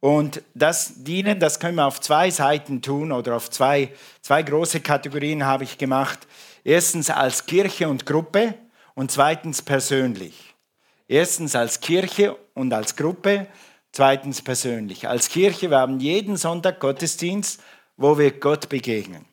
Und 0.00 0.42
das 0.52 1.04
Dienen, 1.04 1.40
das 1.40 1.58
können 1.58 1.76
wir 1.76 1.86
auf 1.86 2.02
zwei 2.02 2.30
Seiten 2.30 2.82
tun 2.82 3.10
oder 3.10 3.36
auf 3.36 3.48
zwei, 3.48 3.90
zwei 4.20 4.42
große 4.42 4.80
Kategorien 4.80 5.46
habe 5.46 5.64
ich 5.64 5.78
gemacht. 5.78 6.26
Erstens 6.64 7.08
als 7.08 7.46
Kirche 7.46 7.88
und 7.88 8.04
Gruppe 8.04 8.52
und 8.94 9.10
zweitens 9.10 9.62
persönlich. 9.62 10.54
Erstens 11.08 11.56
als 11.56 11.80
Kirche 11.80 12.36
und 12.52 12.74
als 12.74 12.94
Gruppe 12.94 13.46
Zweitens 13.94 14.42
persönlich. 14.42 15.06
Als 15.06 15.28
Kirche, 15.28 15.70
wir 15.70 15.78
haben 15.78 16.00
jeden 16.00 16.36
Sonntag 16.36 16.80
Gottesdienst, 16.80 17.62
wo 17.96 18.18
wir 18.18 18.32
Gott 18.32 18.68
begegnen. 18.68 19.24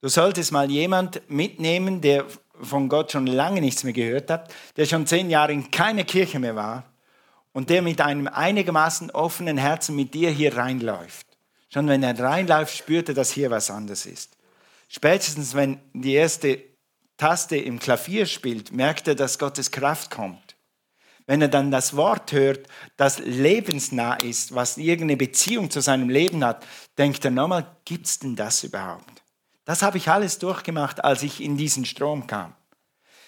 Du 0.00 0.08
solltest 0.08 0.52
mal 0.52 0.70
jemand 0.70 1.20
mitnehmen, 1.28 2.00
der 2.00 2.26
von 2.62 2.88
Gott 2.88 3.10
schon 3.10 3.26
lange 3.26 3.60
nichts 3.60 3.82
mehr 3.82 3.92
gehört 3.92 4.30
hat, 4.30 4.54
der 4.76 4.86
schon 4.86 5.08
zehn 5.08 5.30
Jahre 5.30 5.52
in 5.52 5.72
keiner 5.72 6.04
Kirche 6.04 6.38
mehr 6.38 6.54
war 6.54 6.84
und 7.52 7.70
der 7.70 7.82
mit 7.82 8.00
einem 8.00 8.28
einigermaßen 8.28 9.10
offenen 9.10 9.58
Herzen 9.58 9.96
mit 9.96 10.14
dir 10.14 10.30
hier 10.30 10.56
reinläuft. 10.56 11.26
Schon 11.70 11.88
wenn 11.88 12.04
er 12.04 12.16
reinläuft, 12.16 12.76
spürt 12.76 13.08
er, 13.08 13.16
dass 13.16 13.32
hier 13.32 13.50
was 13.50 13.68
anderes 13.68 14.06
ist. 14.06 14.36
Spätestens, 14.88 15.56
wenn 15.56 15.80
die 15.92 16.12
erste 16.12 16.62
Taste 17.16 17.56
im 17.56 17.80
Klavier 17.80 18.26
spielt, 18.26 18.70
merkt 18.70 19.08
er, 19.08 19.16
dass 19.16 19.40
Gottes 19.40 19.72
Kraft 19.72 20.12
kommt. 20.12 20.43
Wenn 21.26 21.40
er 21.40 21.48
dann 21.48 21.70
das 21.70 21.96
Wort 21.96 22.32
hört, 22.32 22.66
das 22.96 23.18
lebensnah 23.18 24.14
ist, 24.14 24.54
was 24.54 24.76
irgendeine 24.76 25.16
Beziehung 25.16 25.70
zu 25.70 25.80
seinem 25.80 26.08
Leben 26.08 26.44
hat, 26.44 26.66
denkt 26.98 27.24
er 27.24 27.30
nochmal, 27.30 27.66
gibt 27.84 28.06
es 28.06 28.18
denn 28.18 28.36
das 28.36 28.62
überhaupt? 28.62 29.22
Das 29.64 29.82
habe 29.82 29.96
ich 29.96 30.08
alles 30.08 30.38
durchgemacht, 30.38 31.02
als 31.02 31.22
ich 31.22 31.42
in 31.42 31.56
diesen 31.56 31.86
Strom 31.86 32.26
kam. 32.26 32.54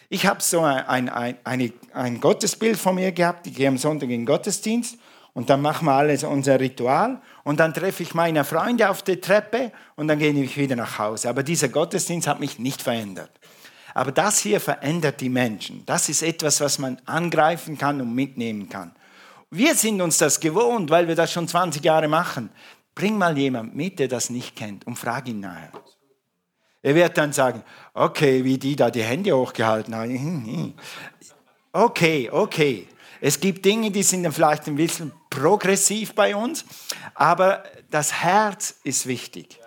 Ich 0.08 0.26
habe 0.26 0.42
so 0.42 0.60
ein, 0.60 1.08
ein, 1.08 1.44
ein, 1.44 1.72
ein 1.92 2.20
Gottesbild 2.20 2.78
von 2.78 2.94
mir 2.94 3.12
gehabt, 3.12 3.46
ich 3.46 3.54
gehe 3.54 3.68
am 3.68 3.78
Sonntag 3.78 4.10
in 4.10 4.20
den 4.20 4.26
Gottesdienst 4.26 4.98
und 5.32 5.50
dann 5.50 5.60
machen 5.60 5.86
wir 5.86 5.92
alles 5.92 6.22
unser 6.22 6.60
Ritual 6.60 7.20
und 7.42 7.58
dann 7.58 7.74
treffe 7.74 8.02
ich 8.02 8.14
meine 8.14 8.44
Freunde 8.44 8.88
auf 8.88 9.02
der 9.02 9.20
Treppe 9.20 9.72
und 9.96 10.06
dann 10.08 10.18
gehe 10.18 10.32
ich 10.32 10.56
wieder 10.56 10.76
nach 10.76 10.98
Hause. 10.98 11.28
Aber 11.28 11.42
dieser 11.42 11.68
Gottesdienst 11.68 12.28
hat 12.28 12.38
mich 12.38 12.58
nicht 12.58 12.82
verändert. 12.82 13.30
Aber 13.96 14.12
das 14.12 14.40
hier 14.40 14.60
verändert 14.60 15.22
die 15.22 15.30
Menschen. 15.30 15.82
Das 15.86 16.10
ist 16.10 16.20
etwas, 16.20 16.60
was 16.60 16.78
man 16.78 17.00
angreifen 17.06 17.78
kann 17.78 17.98
und 17.98 18.14
mitnehmen 18.14 18.68
kann. 18.68 18.94
Wir 19.50 19.74
sind 19.74 20.02
uns 20.02 20.18
das 20.18 20.38
gewohnt, 20.38 20.90
weil 20.90 21.08
wir 21.08 21.14
das 21.14 21.32
schon 21.32 21.48
20 21.48 21.82
Jahre 21.82 22.06
machen. 22.06 22.50
Bring 22.94 23.16
mal 23.16 23.38
jemand 23.38 23.74
mit, 23.74 23.98
der 23.98 24.08
das 24.08 24.28
nicht 24.28 24.54
kennt 24.54 24.86
und 24.86 24.98
frag 24.98 25.26
ihn 25.28 25.40
nachher. 25.40 25.72
Er 26.82 26.94
wird 26.94 27.16
dann 27.16 27.32
sagen, 27.32 27.64
okay, 27.94 28.44
wie 28.44 28.58
die 28.58 28.76
da 28.76 28.90
die 28.90 29.02
Hände 29.02 29.34
hochgehalten 29.34 29.94
haben. 29.94 30.74
Okay, 31.72 32.28
okay. 32.30 32.88
Es 33.20 33.40
gibt 33.40 33.64
Dinge, 33.64 33.90
die 33.90 34.02
sind 34.02 34.24
dann 34.24 34.32
vielleicht 34.32 34.66
ein 34.66 34.76
bisschen 34.76 35.12
progressiv 35.28 36.14
bei 36.14 36.34
uns, 36.34 36.64
aber 37.14 37.64
das 37.90 38.12
Herz 38.12 38.76
ist 38.82 39.06
wichtig. 39.06 39.58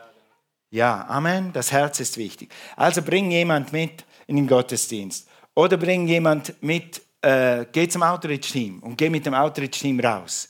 Ja, 0.71 1.05
Amen. 1.07 1.51
Das 1.53 1.71
Herz 1.71 1.99
ist 1.99 2.17
wichtig. 2.17 2.51
Also 2.75 3.01
bring 3.01 3.31
jemand 3.31 3.73
mit, 3.73 4.05
in 4.29 4.35
den 4.35 4.47
Gottesdienst. 4.47 5.27
Oder 5.55 5.75
bring 5.75 6.07
jemand 6.07 6.53
mit, 6.61 7.01
äh, 7.21 7.65
geh 7.71 7.87
zum 7.87 8.03
Outreach-Team 8.03 8.79
und 8.79 8.97
geh 8.97 9.09
mit 9.09 9.25
dem 9.25 9.33
Outreach-Team 9.33 9.99
raus. 9.99 10.49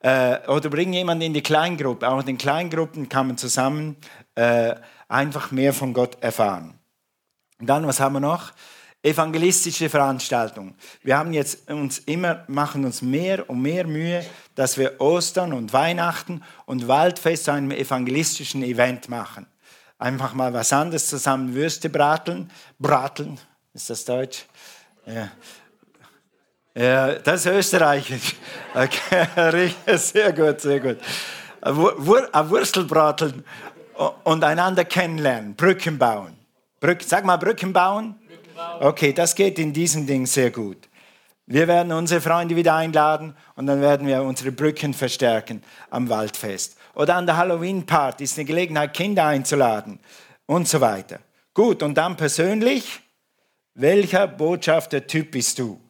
Äh, 0.00 0.48
oder 0.48 0.70
bring 0.70 0.92
jemand 0.94 1.22
in 1.22 1.34
die 1.34 1.42
Kleingruppe. 1.42 2.08
Auch 2.08 2.20
in 2.20 2.26
den 2.26 2.38
Kleingruppen 2.38 3.08
kann 3.08 3.26
man 3.26 3.36
zusammen 3.36 3.96
äh, 4.34 4.74
einfach 5.08 5.50
mehr 5.50 5.74
von 5.74 5.92
Gott 5.92 6.16
erfahren. 6.22 6.78
Und 7.60 7.66
dann, 7.66 7.86
was 7.86 8.00
haben 8.00 8.14
wir 8.14 8.20
noch? 8.20 8.52
Evangelistische 9.02 9.90
Veranstaltungen. 9.90 10.74
Wir 11.02 11.18
haben 11.18 11.32
jetzt 11.32 11.70
uns 11.70 11.98
immer, 12.00 12.44
machen 12.48 12.84
uns 12.84 13.02
mehr 13.02 13.48
und 13.48 13.60
mehr 13.60 13.86
Mühe, 13.86 14.24
dass 14.54 14.78
wir 14.78 15.00
Ostern 15.00 15.52
und 15.52 15.72
Weihnachten 15.72 16.42
und 16.64 16.88
Waldfest 16.88 17.44
zu 17.44 17.52
einem 17.52 17.72
evangelistischen 17.72 18.62
Event 18.62 19.08
machen 19.08 19.46
einfach 19.98 20.32
mal 20.32 20.52
was 20.52 20.72
anderes 20.72 21.06
zusammen 21.08 21.54
Würste 21.54 21.90
brateln. 21.90 22.50
Brateln, 22.78 23.38
ist 23.74 23.90
das 23.90 24.04
Deutsch? 24.04 24.46
Ja. 25.06 25.30
Ja, 26.74 27.14
das 27.14 27.44
ist 27.44 27.52
österreichisch. 27.52 28.36
Okay, 28.72 29.72
sehr 29.96 30.32
gut, 30.32 30.60
sehr 30.60 30.78
gut. 30.78 30.98
Ein 31.60 31.76
Wurstelbrateln 31.76 33.44
und 34.22 34.44
einander 34.44 34.84
kennenlernen, 34.84 35.56
Brücken 35.56 35.98
bauen. 35.98 36.36
Brück, 36.78 37.02
sag 37.02 37.24
mal 37.24 37.36
Brücken 37.36 37.72
bauen. 37.72 38.14
Okay, 38.78 39.12
das 39.12 39.34
geht 39.34 39.58
in 39.58 39.72
diesem 39.72 40.06
Ding 40.06 40.24
sehr 40.24 40.52
gut. 40.52 40.88
Wir 41.46 41.66
werden 41.66 41.90
unsere 41.92 42.20
Freunde 42.20 42.54
wieder 42.54 42.74
einladen 42.76 43.34
und 43.56 43.66
dann 43.66 43.80
werden 43.80 44.06
wir 44.06 44.22
unsere 44.22 44.52
Brücken 44.52 44.94
verstärken 44.94 45.64
am 45.90 46.08
Waldfest 46.08 46.77
oder 46.98 47.14
an 47.14 47.26
der 47.26 47.36
Halloween-Party 47.36 48.24
ist 48.24 48.36
eine 48.36 48.44
Gelegenheit, 48.44 48.92
Kinder 48.92 49.24
einzuladen 49.24 50.00
und 50.46 50.66
so 50.66 50.80
weiter. 50.80 51.20
Gut, 51.54 51.82
und 51.84 51.94
dann 51.94 52.16
persönlich, 52.16 53.00
welcher 53.74 54.26
Botschafter-Typ 54.26 55.30
bist 55.30 55.60
du? 55.60 55.80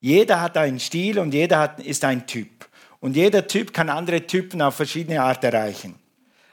Jeder 0.00 0.42
hat 0.42 0.58
einen 0.58 0.78
Stil 0.78 1.18
und 1.18 1.32
jeder 1.32 1.58
hat, 1.58 1.80
ist 1.80 2.04
ein 2.04 2.26
Typ. 2.26 2.68
Und 3.00 3.16
jeder 3.16 3.46
Typ 3.46 3.72
kann 3.72 3.88
andere 3.88 4.26
Typen 4.26 4.60
auf 4.60 4.74
verschiedene 4.74 5.22
Art 5.22 5.42
erreichen. 5.42 5.98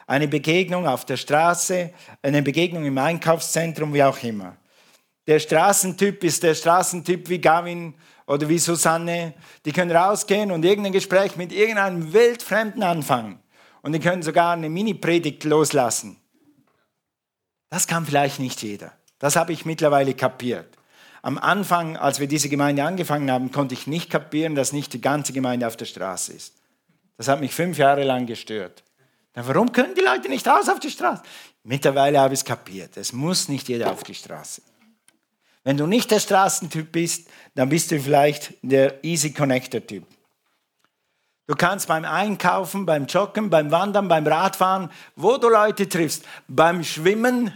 Eine 0.08 0.30
Begegnung 0.30 0.88
auf 0.88 1.04
der 1.04 1.18
Straße, 1.18 1.92
eine 2.22 2.42
Begegnung 2.42 2.86
im 2.86 2.98
Einkaufszentrum, 2.98 3.94
wie 3.94 4.04
auch 4.04 4.24
immer. 4.24 4.56
Der 5.28 5.40
Straßentyp 5.40 6.24
ist 6.24 6.42
der 6.44 6.56
Straßentyp 6.56 7.28
wie 7.28 7.40
Gavin 7.40 7.96
oder 8.28 8.48
wie 8.48 8.60
Susanne. 8.60 9.34
Die 9.66 9.74
können 9.74 9.92
rausgehen 9.92 10.52
und 10.52 10.64
irgendein 10.64 10.94
Gespräch 10.94 11.36
mit 11.36 11.52
irgendeinem 11.52 12.14
Wildfremden 12.14 12.84
anfangen. 12.84 13.41
Und 13.82 13.94
die 13.94 14.00
können 14.00 14.24
sogar 14.24 14.54
eine 14.54 14.70
Mini-Predigt 14.70 15.44
loslassen. 15.44 16.18
Das 17.70 17.88
kann 17.88 18.06
vielleicht 18.06 18.40
nicht 18.40 18.62
jeder. 18.62 18.92
Das 19.18 19.36
habe 19.36 19.54
ich 19.54 19.66
mittlerweile 19.66 20.14
kapiert. 20.14 20.78
Am 21.22 21.38
Anfang, 21.38 21.98
als 21.98 22.20
wir 22.20 22.28
diese 22.28 22.50
Gemeinde 22.50 22.84
angefangen 22.84 23.30
haben, 23.30 23.52
konnte 23.52 23.74
ich 23.74 23.88
nicht 23.88 24.10
kapieren, 24.10 24.56
dass 24.56 24.74
nicht 24.74 24.94
die 24.94 25.02
ganze 25.02 25.34
Gemeinde 25.34 25.68
auf 25.68 25.78
der 25.78 25.86
Straße 25.86 26.34
ist. 26.34 26.56
Das 27.18 27.28
hat 27.28 27.40
mich 27.40 27.54
fünf 27.54 27.78
Jahre 27.78 28.04
lang 28.04 28.26
gestört. 28.26 28.84
Dann, 29.34 29.48
warum 29.48 29.72
können 29.72 29.94
die 29.96 30.02
Leute 30.02 30.28
nicht 30.30 30.48
raus 30.48 30.68
auf 30.68 30.80
die 30.80 30.90
Straße? 30.90 31.22
Mittlerweile 31.64 32.20
habe 32.20 32.34
ich 32.34 32.40
es 32.40 32.46
kapiert. 32.46 32.98
Es 32.98 33.14
muss 33.14 33.48
nicht 33.48 33.70
jeder 33.70 33.92
auf 33.92 34.04
die 34.04 34.16
Straße. 34.16 34.64
Wenn 35.64 35.78
du 35.78 35.86
nicht 35.86 36.10
der 36.10 36.20
Straßentyp 36.20 36.92
bist, 36.92 37.30
dann 37.54 37.70
bist 37.70 37.92
du 37.92 38.00
vielleicht 38.00 38.56
der 38.64 39.04
Easy 39.04 39.32
Connector 39.32 39.86
Typ. 39.86 40.06
Du 41.52 41.58
kannst 41.58 41.90
beim 41.90 42.06
Einkaufen, 42.06 42.86
beim 42.86 43.08
Joggen, 43.08 43.50
beim 43.50 43.72
Wandern, 43.72 44.08
beim 44.08 44.26
Radfahren, 44.26 44.90
wo 45.18 45.36
du 45.36 45.50
Leute 45.50 45.90
triffst, 45.90 46.24
beim 46.48 46.82
Schwimmen 46.82 47.54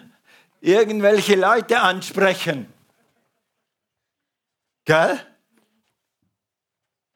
irgendwelche 0.60 1.36
Leute 1.36 1.80
ansprechen. 1.80 2.68
Gell? 4.84 5.18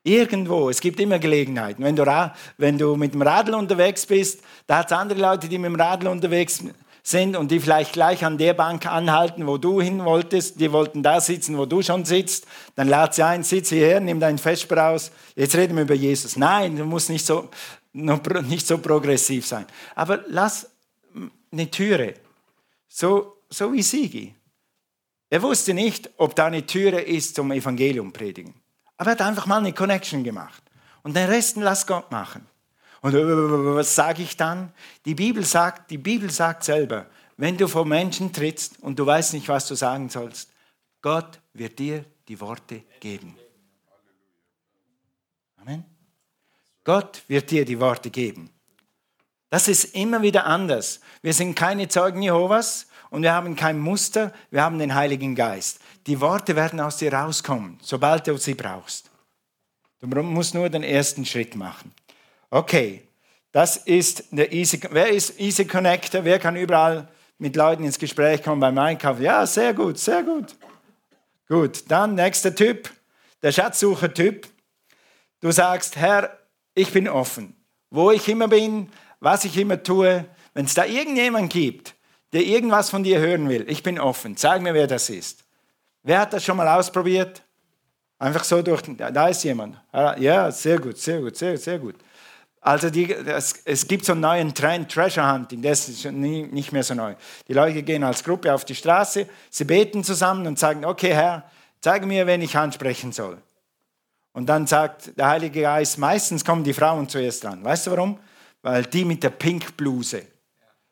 Irgendwo, 0.04 0.70
es 0.70 0.80
gibt 0.80 1.02
immer 1.02 1.20
Gelegenheiten. 1.20 1.84
Wenn 1.84 1.98
du, 1.98 2.32
wenn 2.56 2.78
du 2.78 2.96
mit 2.96 3.14
dem 3.14 3.24
Radl 3.24 3.56
unterwegs 3.56 4.06
bist, 4.06 4.42
da 4.66 4.78
hat 4.78 4.86
es 4.86 4.98
andere 4.98 5.20
Leute, 5.20 5.50
die 5.50 5.58
mit 5.58 5.72
dem 5.72 5.76
Radl 5.76 6.08
unterwegs 6.08 6.60
sind 6.60 6.74
sind 7.04 7.36
und 7.36 7.52
die 7.52 7.60
vielleicht 7.60 7.94
gleich 7.94 8.26
an 8.26 8.38
der 8.38 8.54
Bank 8.54 8.86
anhalten, 8.86 9.48
wo 9.48 9.58
du 9.58 9.82
hin 9.82 10.04
wolltest, 10.04 10.60
die 10.60 10.72
wollten 10.72 11.04
da 11.04 11.22
sitzen, 11.22 11.58
wo 11.58 11.66
du 11.66 11.82
schon 11.82 12.06
sitzt, 12.06 12.46
dann 12.76 12.88
lad 12.88 13.16
sie 13.16 13.24
ein, 13.24 13.44
sitz 13.44 13.70
hierher, 13.70 14.00
nimm 14.00 14.20
dein 14.20 14.38
Vesper 14.38 14.90
aus, 14.90 15.12
jetzt 15.36 15.56
reden 15.56 15.76
wir 15.76 15.84
über 15.84 15.96
Jesus. 15.96 16.36
Nein, 16.36 16.76
du 16.76 16.86
musst 16.86 17.10
nicht 17.10 17.26
so, 17.26 17.50
nicht 17.94 18.68
so 18.68 18.78
progressiv 18.78 19.46
sein. 19.46 19.66
Aber 19.96 20.24
lass 20.28 20.70
eine 21.52 21.72
Türe, 21.72 22.16
so, 22.88 23.38
so 23.50 23.72
wie 23.74 23.82
Sigi. 23.82 24.36
Er 25.30 25.42
wusste 25.42 25.74
nicht, 25.74 26.10
ob 26.18 26.36
da 26.36 26.48
eine 26.48 26.66
Türe 26.66 27.02
ist 27.02 27.36
zum 27.36 27.52
Evangelium 27.52 28.12
predigen. 28.12 28.54
Aber 28.98 29.12
er 29.12 29.14
hat 29.14 29.22
einfach 29.22 29.46
mal 29.46 29.58
eine 29.58 29.74
Connection 29.74 30.24
gemacht. 30.24 30.64
Und 31.04 31.16
den 31.16 31.30
Rest 31.30 31.56
lass 31.58 31.86
Gott 31.88 32.12
machen. 32.12 32.46
Und 33.02 33.14
was 33.14 33.96
sage 33.96 34.24
ich 34.24 34.36
dann? 34.36 34.74
Die 35.06 35.16
Bibel 35.16 35.46
sagt, 35.46 35.90
die 35.92 35.98
Bibel 35.98 36.30
sagt 36.30 36.64
selber, 36.64 37.06
wenn 37.38 37.58
du 37.58 37.68
vor 37.68 37.86
Menschen 37.86 38.34
trittst 38.34 38.80
und 38.82 39.00
du 39.00 39.06
weißt 39.06 39.34
nicht, 39.34 39.48
was 39.48 39.68
du 39.68 39.76
sagen 39.76 40.10
sollst, 40.10 40.52
Gott 41.02 41.40
wird 41.54 41.80
dir 41.80 42.04
die 42.28 42.40
Worte 42.42 42.84
geben. 43.00 43.38
Amen. 45.58 45.86
Gott 46.84 47.24
wird 47.28 47.50
dir 47.52 47.64
die 47.64 47.80
Worte 47.80 48.10
geben. 48.10 48.50
Das 49.50 49.68
ist 49.68 49.96
immer 49.96 50.22
wieder 50.22 50.46
anders. 50.46 51.00
Wir 51.22 51.34
sind 51.34 51.56
keine 51.56 51.88
Zeugen 51.88 52.22
Jehovas 52.22 52.88
und 53.10 53.24
wir 53.24 53.34
haben 53.34 53.56
kein 53.56 53.80
Muster, 53.80 54.34
wir 54.52 54.62
haben 54.62 54.78
den 54.78 54.94
Heiligen 54.94 55.36
Geist. 55.36 55.80
Die 56.08 56.20
Worte 56.22 56.56
werden 56.56 56.80
aus 56.80 56.98
dir 56.98 57.14
rauskommen, 57.14 57.80
sobald 57.82 58.28
du 58.28 58.38
sie 58.38 58.54
brauchst. 58.54 59.10
Du 60.00 60.08
musst 60.08 60.54
nur 60.54 60.70
den 60.70 60.84
ersten 60.84 61.26
Schritt 61.26 61.56
machen. 61.56 61.94
Okay, 62.52 63.04
das 63.52 63.78
ist 63.78 64.24
der 64.32 64.52
Easy. 64.52 64.80
Wer 64.90 65.10
ist 65.10 65.40
Easy 65.40 65.66
Connector? 65.66 66.24
Wer 66.24 66.40
kann 66.40 66.56
überall 66.56 67.08
mit 67.38 67.56
Leuten 67.56 67.84
ins 67.84 68.00
Gespräch 68.00 68.42
kommen 68.42 68.60
beim 68.60 68.78
Einkaufen? 68.78 69.22
Ja, 69.22 69.46
sehr 69.46 69.74
gut, 69.74 70.00
sehr 70.00 70.24
gut. 70.24 70.56
Gut, 71.48 71.84
dann 71.90 72.16
nächster 72.16 72.54
Typ, 72.54 72.90
der 73.42 73.52
Schatzsucher-Typ. 73.52 74.48
Du 75.42 75.52
sagst, 75.52 75.96
Herr, 75.96 76.38
ich 76.74 76.92
bin 76.92 77.08
offen. 77.08 77.56
Wo 77.92 78.12
ich 78.12 78.28
immer 78.28 78.48
bin, 78.48 78.90
was 79.20 79.46
ich 79.46 79.58
immer 79.58 79.82
tue, 79.82 80.26
wenn 80.54 80.66
es 80.66 80.74
da 80.74 80.86
irgendjemand 80.86 81.52
gibt, 81.52 81.96
der 82.34 82.42
irgendwas 82.42 82.90
von 82.90 83.04
dir 83.04 83.20
hören 83.20 83.50
will, 83.50 83.66
ich 83.70 83.84
bin 83.84 84.00
offen. 84.00 84.38
Zeig 84.38 84.62
mir, 84.62 84.74
wer 84.74 84.88
das 84.88 85.10
ist. 85.10 85.44
Wer 86.04 86.20
hat 86.20 86.34
das 86.34 86.44
schon 86.44 86.58
mal 86.58 86.68
ausprobiert? 86.68 87.42
Einfach 88.20 88.44
so 88.44 88.62
durch, 88.62 88.82
da 88.98 89.28
ist 89.28 89.44
jemand. 89.44 89.80
Ja, 89.94 90.52
sehr 90.52 90.80
gut, 90.80 90.98
sehr 90.98 91.22
gut, 91.22 91.38
sehr, 91.38 91.58
sehr 91.58 91.80
gut. 91.80 91.96
Also 92.62 92.90
die, 92.90 93.08
das, 93.08 93.54
es 93.64 93.88
gibt 93.88 94.04
so 94.04 94.12
einen 94.12 94.22
neuen 94.22 94.54
Trend, 94.54 94.92
Treasure 94.92 95.32
Hunting, 95.32 95.62
das 95.62 95.88
ist 95.88 96.06
nie, 96.06 96.44
nicht 96.44 96.74
mehr 96.74 96.84
so 96.84 96.94
neu. 96.94 97.16
Die 97.48 97.54
Leute 97.54 97.84
gehen 97.84 98.04
als 98.04 98.24
Gruppe 98.24 98.54
auf 98.54 98.66
die 98.66 98.76
Straße, 98.76 99.28
sie 99.50 99.64
beten 99.64 100.04
zusammen 100.04 100.46
und 100.46 100.60
sagen, 100.60 100.84
okay 100.84 101.14
Herr, 101.14 101.50
zeige 101.80 102.06
mir, 102.06 102.28
wen 102.28 102.42
ich 102.42 102.58
ansprechen 102.58 103.14
soll. 103.14 103.38
Und 104.34 104.48
dann 104.48 104.68
sagt 104.68 105.18
der 105.18 105.28
Heilige 105.28 105.62
Geist, 105.62 105.98
meistens 105.98 106.44
kommen 106.44 106.64
die 106.64 106.74
Frauen 106.74 107.08
zuerst 107.08 107.44
dran. 107.44 107.64
Weißt 107.64 107.88
du 107.88 107.92
warum? 107.92 108.20
Weil 108.62 108.84
die 108.84 109.06
mit 109.06 109.24
der 109.24 109.30
Pinkbluse 109.30 110.24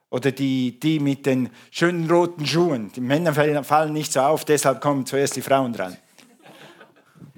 oder 0.09 0.31
die, 0.31 0.79
die 0.79 0.99
mit 0.99 1.25
den 1.25 1.49
schönen 1.69 2.09
roten 2.09 2.45
Schuhen, 2.45 2.91
die 2.93 3.01
Männer 3.01 3.33
fallen 3.33 3.93
nicht 3.93 4.13
so 4.13 4.21
auf, 4.21 4.45
deshalb 4.45 4.79
kommen 4.79 5.05
zuerst 5.05 5.35
die 5.35 5.41
Frauen 5.41 5.73
dran. 5.73 5.97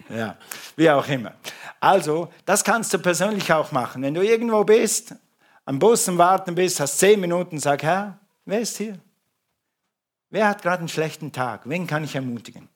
Ja, 0.09 0.37
wie 0.75 0.89
auch 0.89 1.07
immer. 1.07 1.33
Also, 1.79 2.31
das 2.45 2.63
kannst 2.63 2.93
du 2.93 2.99
persönlich 2.99 3.51
auch 3.53 3.71
machen. 3.71 4.01
Wenn 4.01 4.13
du 4.13 4.21
irgendwo 4.21 4.63
bist, 4.63 5.15
am 5.65 5.79
Bus 5.79 6.09
am 6.09 6.17
Warten 6.17 6.55
bist, 6.55 6.79
hast 6.79 6.99
zehn 6.99 7.19
Minuten, 7.19 7.59
sag, 7.59 7.83
Herr, 7.83 8.17
wer 8.45 8.61
ist 8.61 8.77
hier? 8.77 8.99
Wer 10.29 10.47
hat 10.47 10.61
gerade 10.61 10.79
einen 10.79 10.89
schlechten 10.89 11.31
Tag? 11.31 11.67
Wen 11.67 11.87
kann 11.87 12.03
ich 12.03 12.15
ermutigen? 12.15 12.67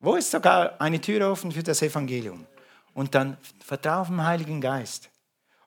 Wo 0.00 0.14
ist 0.14 0.30
sogar 0.30 0.80
eine 0.80 1.00
Tür 1.00 1.30
offen 1.30 1.52
für 1.52 1.62
das 1.62 1.82
Evangelium? 1.82 2.46
Und 2.94 3.14
dann 3.14 3.36
vertraue 3.64 4.00
auf 4.00 4.08
den 4.08 4.24
Heiligen 4.24 4.60
Geist. 4.60 5.08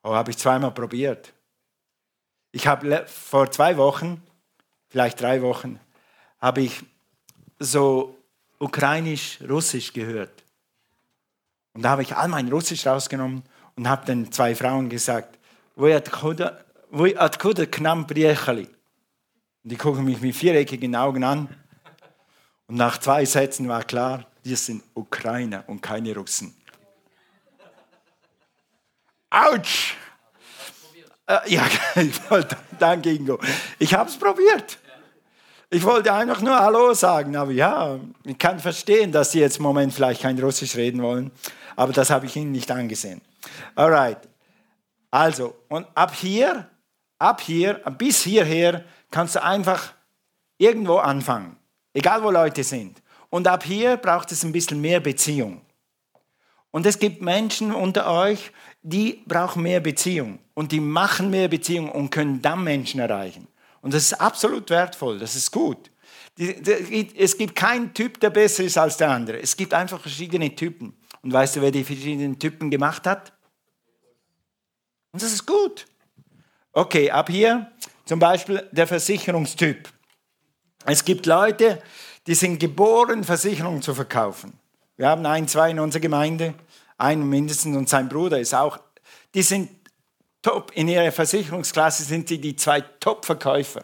Oh, 0.03 0.13
habe 0.13 0.31
ich 0.31 0.37
zweimal 0.37 0.71
probiert. 0.71 1.33
Ich 2.51 2.67
habe 2.67 3.05
vor 3.07 3.49
zwei 3.51 3.77
Wochen, 3.77 4.21
vielleicht 4.89 5.21
drei 5.21 5.41
Wochen, 5.41 5.79
habe 6.39 6.61
ich 6.61 6.83
so 7.59 8.17
ukrainisch-russisch 8.59 9.93
gehört. 9.93 10.40
Und 11.74 11.82
da 11.82 11.90
habe 11.90 12.02
ich 12.02 12.16
all 12.16 12.28
mein 12.28 12.48
Russisch 12.48 12.86
rausgenommen 12.86 13.42
und 13.76 13.88
habe 13.88 14.06
den 14.06 14.32
zwei 14.32 14.54
Frauen 14.54 14.88
gesagt, 14.88 15.38
wo 15.74 15.86
откуда, 15.86 16.64
вы 16.90 17.12
откуда 17.12 17.66
к 17.66 17.80
нам 17.80 18.06
приехали? 18.06 18.68
Und 19.62 19.72
die 19.72 19.76
gucken 19.76 20.04
mich 20.04 20.20
mit 20.20 20.34
viereckigen 20.34 20.94
Augen 20.96 21.24
an. 21.24 21.48
Und 22.66 22.76
nach 22.76 22.98
zwei 22.98 23.24
Sätzen 23.24 23.68
war 23.68 23.84
klar, 23.84 24.24
wir 24.42 24.56
sind 24.56 24.82
Ukrainer 24.94 25.64
und 25.66 25.82
keine 25.82 26.14
Russen. 26.14 26.54
Autsch! 29.28 29.96
Äh, 31.26 31.38
ja, 31.46 31.66
ich 31.96 32.30
wollte, 32.30 32.56
danke 32.78 33.10
Ingo. 33.10 33.38
Ich 33.78 33.92
habe 33.92 34.08
es 34.08 34.16
probiert. 34.16 34.78
Ich 35.68 35.82
wollte 35.82 36.12
einfach 36.12 36.40
nur 36.40 36.56
Hallo 36.56 36.94
sagen, 36.94 37.34
aber 37.34 37.50
ja, 37.50 37.98
ich 38.22 38.38
kann 38.38 38.60
verstehen, 38.60 39.10
dass 39.10 39.32
Sie 39.32 39.40
jetzt 39.40 39.56
im 39.56 39.64
Moment 39.64 39.92
vielleicht 39.92 40.22
kein 40.22 40.38
Russisch 40.38 40.76
reden 40.76 41.02
wollen, 41.02 41.32
aber 41.75 41.93
das 41.93 42.09
habe 42.09 42.25
ich 42.25 42.35
Ihnen 42.35 42.51
nicht 42.51 42.71
angesehen. 42.71 43.21
Alright. 43.75 44.19
Also, 45.09 45.55
und 45.67 45.87
ab 45.93 46.13
hier, 46.15 46.69
ab 47.19 47.41
hier, 47.41 47.75
bis 47.97 48.23
hierher 48.23 48.85
kannst 49.09 49.35
du 49.35 49.43
einfach 49.43 49.93
irgendwo 50.57 50.97
anfangen, 50.97 51.57
egal 51.93 52.23
wo 52.23 52.31
Leute 52.31 52.63
sind. 52.63 53.01
Und 53.29 53.47
ab 53.47 53.63
hier 53.63 53.97
braucht 53.97 54.31
es 54.31 54.43
ein 54.43 54.51
bisschen 54.51 54.79
mehr 54.79 54.99
Beziehung. 54.99 55.61
Und 56.71 56.85
es 56.85 56.99
gibt 56.99 57.21
Menschen 57.21 57.73
unter 57.73 58.09
euch, 58.09 58.51
die 58.81 59.23
brauchen 59.25 59.63
mehr 59.63 59.81
Beziehung 59.81 60.39
und 60.53 60.71
die 60.71 60.79
machen 60.79 61.29
mehr 61.29 61.47
Beziehung 61.47 61.91
und 61.91 62.09
können 62.09 62.41
dann 62.41 62.63
Menschen 62.63 62.99
erreichen. 62.99 63.47
Und 63.81 63.93
das 63.93 64.03
ist 64.03 64.13
absolut 64.13 64.69
wertvoll, 64.69 65.19
das 65.19 65.35
ist 65.35 65.51
gut. 65.51 65.91
Es 66.37 67.37
gibt 67.37 67.55
keinen 67.55 67.93
Typ, 67.93 68.19
der 68.19 68.29
besser 68.29 68.63
ist 68.63 68.77
als 68.77 68.95
der 68.97 69.09
andere. 69.09 69.41
Es 69.41 69.55
gibt 69.57 69.73
einfach 69.73 69.99
verschiedene 69.99 70.55
Typen. 70.55 70.95
Und 71.21 71.33
weißt 71.33 71.55
du, 71.55 71.61
wer 71.61 71.71
die 71.71 71.83
verschiedenen 71.83 72.39
Typen 72.39 72.71
gemacht 72.71 73.05
hat? 73.05 73.33
Und 75.11 75.21
das 75.21 75.33
ist 75.33 75.45
gut. 75.45 75.85
Okay, 76.73 77.11
ab 77.11 77.29
hier 77.29 77.71
zum 78.05 78.19
Beispiel 78.19 78.67
der 78.71 78.87
Versicherungstyp. 78.87 79.89
Es 80.85 81.05
gibt 81.05 81.25
Leute, 81.25 81.81
die 82.27 82.35
sind 82.35 82.59
geboren, 82.59 83.23
Versicherungen 83.23 83.81
zu 83.81 83.93
verkaufen. 83.93 84.53
Wir 84.97 85.09
haben 85.09 85.25
ein, 85.25 85.47
zwei 85.47 85.71
in 85.71 85.79
unserer 85.79 86.01
Gemeinde, 86.01 86.53
einen 86.97 87.27
mindestens 87.27 87.75
und 87.75 87.89
sein 87.89 88.07
Bruder 88.07 88.39
ist 88.39 88.53
auch. 88.53 88.79
Die 89.33 89.41
sind 89.41 89.69
top, 90.41 90.71
in 90.75 90.87
ihrer 90.87 91.11
Versicherungsklasse 91.11 92.03
sind 92.03 92.27
sie 92.27 92.39
die 92.39 92.55
zwei 92.55 92.81
Top-Verkäufer. 92.81 93.83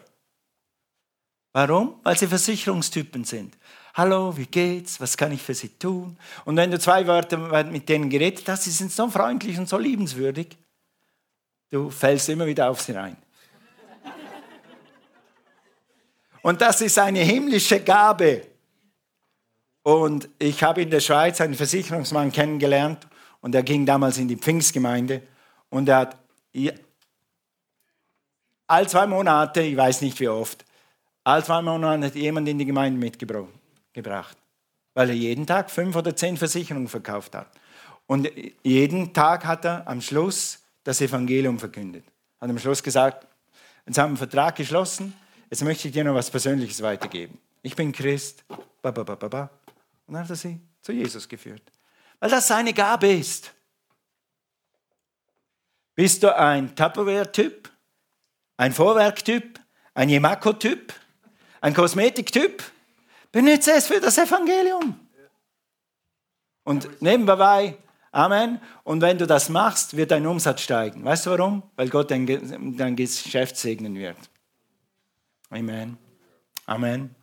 Warum? 1.52 2.00
Weil 2.04 2.16
sie 2.16 2.26
Versicherungstypen 2.26 3.24
sind. 3.24 3.57
Hallo, 3.98 4.36
wie 4.36 4.46
geht's? 4.46 5.00
Was 5.00 5.16
kann 5.16 5.32
ich 5.32 5.42
für 5.42 5.54
Sie 5.54 5.70
tun? 5.70 6.16
Und 6.44 6.56
wenn 6.56 6.70
du 6.70 6.78
zwei 6.78 7.04
Wörter 7.04 7.64
mit 7.64 7.88
denen 7.88 8.08
geredet 8.08 8.48
hast, 8.48 8.62
sie 8.62 8.70
sind 8.70 8.92
so 8.92 9.10
freundlich 9.10 9.58
und 9.58 9.68
so 9.68 9.76
liebenswürdig, 9.76 10.56
du 11.68 11.90
fällst 11.90 12.28
immer 12.28 12.46
wieder 12.46 12.70
auf 12.70 12.80
sie 12.80 12.92
rein. 12.92 13.16
Und 16.42 16.60
das 16.60 16.80
ist 16.80 16.96
eine 17.00 17.18
himmlische 17.18 17.80
Gabe. 17.80 18.46
Und 19.82 20.28
ich 20.38 20.62
habe 20.62 20.82
in 20.82 20.90
der 20.90 21.00
Schweiz 21.00 21.40
einen 21.40 21.54
Versicherungsmann 21.54 22.30
kennengelernt 22.30 23.04
und 23.40 23.52
er 23.52 23.64
ging 23.64 23.84
damals 23.84 24.18
in 24.18 24.28
die 24.28 24.36
Pfingstgemeinde 24.36 25.22
und 25.70 25.88
er 25.88 25.96
hat 25.96 26.16
all 28.68 28.88
zwei 28.88 29.08
Monate, 29.08 29.60
ich 29.62 29.76
weiß 29.76 30.02
nicht 30.02 30.20
wie 30.20 30.28
oft, 30.28 30.64
all 31.24 31.44
zwei 31.44 31.60
Monate 31.62 32.06
hat 32.06 32.14
jemand 32.14 32.46
in 32.48 32.58
die 32.60 32.64
Gemeinde 32.64 33.00
mitgebracht, 33.00 33.57
weil 34.94 35.10
er 35.10 35.14
jeden 35.14 35.46
Tag 35.46 35.70
fünf 35.70 35.94
oder 35.96 36.14
zehn 36.14 36.36
Versicherungen 36.36 36.88
verkauft 36.88 37.34
hat. 37.34 37.48
Und 38.06 38.30
jeden 38.62 39.12
Tag 39.12 39.44
hat 39.44 39.64
er 39.64 39.86
am 39.86 40.00
Schluss 40.00 40.60
das 40.82 41.00
Evangelium 41.00 41.58
verkündet. 41.58 42.04
Hat 42.40 42.48
am 42.48 42.58
Schluss 42.58 42.82
gesagt, 42.82 43.26
jetzt 43.86 43.98
haben 43.98 44.06
wir 44.06 44.08
einen 44.08 44.16
Vertrag 44.16 44.56
geschlossen, 44.56 45.12
jetzt 45.50 45.62
möchte 45.62 45.88
ich 45.88 45.94
dir 45.94 46.04
noch 46.04 46.14
was 46.14 46.30
Persönliches 46.30 46.82
weitergeben. 46.82 47.38
Ich 47.62 47.76
bin 47.76 47.92
Christ. 47.92 48.44
Ba, 48.80 48.90
ba, 48.90 49.02
ba, 49.02 49.14
ba, 49.14 49.28
ba. 49.28 49.50
Und 50.06 50.14
dann 50.14 50.22
hat 50.22 50.30
er 50.30 50.36
sie 50.36 50.58
zu 50.80 50.92
Jesus 50.92 51.28
geführt. 51.28 51.62
Weil 52.18 52.30
das 52.30 52.48
seine 52.48 52.72
Gabe 52.72 53.12
ist. 53.12 53.52
Bist 55.94 56.22
du 56.22 56.34
ein 56.34 56.74
Tupperware-Typ? 56.74 57.70
Ein 58.56 58.72
Vorwerk-Typ? 58.72 59.60
Ein 59.94 60.08
Jemako-Typ? 60.08 60.94
Ein 61.60 61.74
Kosmetik-Typ? 61.74 62.62
Benutze 63.32 63.72
es 63.72 63.86
für 63.86 64.00
das 64.00 64.18
Evangelium. 64.18 64.98
Und 66.64 67.00
nebenbei, 67.00 67.76
Amen. 68.10 68.60
Und 68.84 69.00
wenn 69.00 69.18
du 69.18 69.26
das 69.26 69.48
machst, 69.48 69.96
wird 69.96 70.10
dein 70.10 70.26
Umsatz 70.26 70.62
steigen. 70.62 71.04
Weißt 71.04 71.26
du 71.26 71.30
warum? 71.30 71.62
Weil 71.76 71.88
Gott 71.88 72.10
dein, 72.10 72.26
dein 72.76 72.96
Geschäft 72.96 73.56
segnen 73.56 73.94
wird. 73.94 74.16
Amen. 75.50 75.98
Amen. 76.66 77.14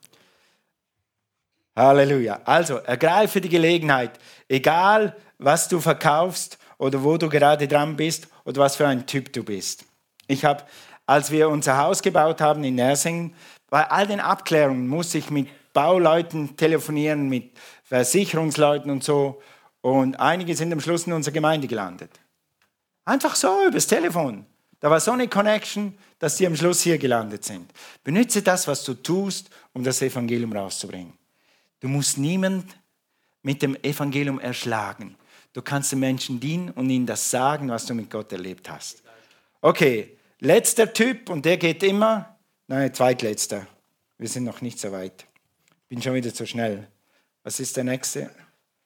Halleluja. 1.76 2.40
Also, 2.46 2.78
ergreife 2.78 3.42
die 3.42 3.50
Gelegenheit, 3.50 4.20
egal 4.48 5.16
was 5.38 5.68
du 5.68 5.80
verkaufst 5.80 6.58
oder 6.78 7.04
wo 7.04 7.18
du 7.18 7.30
gerade 7.30 7.68
dran 7.68 7.96
bist 7.96 8.28
oder 8.46 8.62
was 8.62 8.76
für 8.76 8.88
ein 8.88 9.06
Typ 9.06 9.34
du 9.34 9.44
bist. 9.44 9.86
Ich 10.28 10.46
habe, 10.46 10.64
als 11.06 11.32
wir 11.32 11.50
unser 11.50 11.78
Haus 11.78 12.02
gebaut 12.02 12.42
haben 12.42 12.64
in 12.64 12.76
Nersingen, 12.76 13.36
bei 13.70 13.90
all 13.90 14.08
den 14.08 14.20
Abklärungen 14.20 14.88
musste 14.88 15.18
ich 15.18 15.30
mit 15.30 15.50
Bauleuten 15.76 16.56
telefonieren, 16.56 17.30
mit 17.30 17.52
Versicherungsleuten 17.84 18.90
und 18.90 19.04
so. 19.04 19.42
Und 19.82 20.20
einige 20.20 20.56
sind 20.56 20.74
am 20.74 20.80
Schluss 20.80 21.06
in 21.06 21.14
unserer 21.14 21.34
Gemeinde 21.34 21.68
gelandet. 21.68 22.10
Einfach 23.04 23.36
so 23.36 23.68
übers 23.68 23.86
Telefon. 23.86 24.48
Da 24.80 24.90
war 24.90 25.00
so 25.00 25.12
eine 25.12 25.28
Connection, 25.28 25.96
dass 26.18 26.38
sie 26.38 26.48
am 26.48 26.56
Schluss 26.56 26.82
hier 26.82 26.98
gelandet 26.98 27.44
sind. 27.44 27.72
Benütze 28.04 28.42
das, 28.42 28.68
was 28.68 28.84
du 28.84 28.96
tust, 28.96 29.50
um 29.74 29.84
das 29.84 30.02
Evangelium 30.02 30.54
rauszubringen. 30.54 31.14
Du 31.82 31.88
musst 31.88 32.18
niemand 32.18 32.66
mit 33.44 33.62
dem 33.62 33.76
Evangelium 33.84 34.40
erschlagen. 34.40 35.16
Du 35.54 35.62
kannst 35.62 35.92
den 35.92 36.00
Menschen 36.00 36.40
dienen 36.40 36.72
und 36.72 36.90
ihnen 36.90 37.06
das 37.06 37.30
sagen, 37.30 37.70
was 37.70 37.86
du 37.86 37.94
mit 37.94 38.10
Gott 38.10 38.32
erlebt 38.32 38.70
hast. 38.70 39.04
Okay, 39.62 40.18
letzter 40.40 40.92
Typ 40.92 41.30
und 41.30 41.46
der 41.46 41.58
geht 41.58 41.84
immer. 41.84 42.38
Nein, 42.68 42.94
zweitletzter. 42.94 43.68
Wir 44.18 44.30
sind 44.30 44.46
noch 44.46 44.62
nicht 44.62 44.80
so 44.80 44.92
weit. 44.92 45.26
Bin 45.88 46.02
schon 46.02 46.14
wieder 46.14 46.34
zu 46.34 46.46
schnell. 46.46 46.88
Was 47.44 47.60
ist 47.60 47.78
der 47.78 47.84
nächste? 47.84 48.32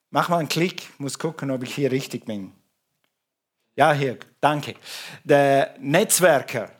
Mach 0.09 0.29
mal 0.29 0.39
einen 0.39 0.49
Klick, 0.49 0.89
muss 0.97 1.17
gucken, 1.17 1.51
ob 1.51 1.63
ich 1.63 1.75
hier 1.75 1.91
richtig 1.91 2.25
bin. 2.25 2.51
Ja, 3.75 3.93
hier, 3.93 4.17
danke. 4.41 4.75
Der 5.23 5.75
Netzwerker. 5.79 6.71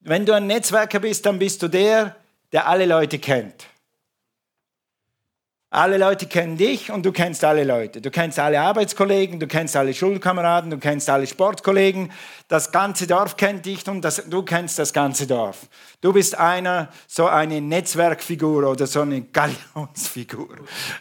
Wenn 0.00 0.24
du 0.24 0.34
ein 0.34 0.46
Netzwerker 0.46 1.00
bist, 1.00 1.26
dann 1.26 1.38
bist 1.38 1.62
du 1.62 1.68
der, 1.68 2.14
der 2.52 2.68
alle 2.68 2.86
Leute 2.86 3.18
kennt. 3.18 3.66
Alle 5.76 5.98
Leute 5.98 6.24
kennen 6.24 6.56
dich 6.56 6.90
und 6.90 7.04
du 7.04 7.12
kennst 7.12 7.44
alle 7.44 7.62
Leute. 7.62 8.00
Du 8.00 8.10
kennst 8.10 8.38
alle 8.38 8.58
Arbeitskollegen, 8.58 9.38
du 9.38 9.46
kennst 9.46 9.76
alle 9.76 9.92
Schulkameraden, 9.92 10.70
du 10.70 10.78
kennst 10.78 11.10
alle 11.10 11.26
Sportkollegen. 11.26 12.10
Das 12.48 12.72
ganze 12.72 13.06
Dorf 13.06 13.36
kennt 13.36 13.66
dich 13.66 13.86
und 13.86 14.00
das, 14.00 14.24
du 14.26 14.42
kennst 14.42 14.78
das 14.78 14.94
ganze 14.94 15.26
Dorf. 15.26 15.68
Du 16.00 16.14
bist 16.14 16.34
einer, 16.34 16.88
so 17.06 17.26
eine 17.26 17.60
Netzwerkfigur 17.60 18.70
oder 18.70 18.86
so 18.86 19.02
eine 19.02 19.20
Galionsfigur. 19.20 20.56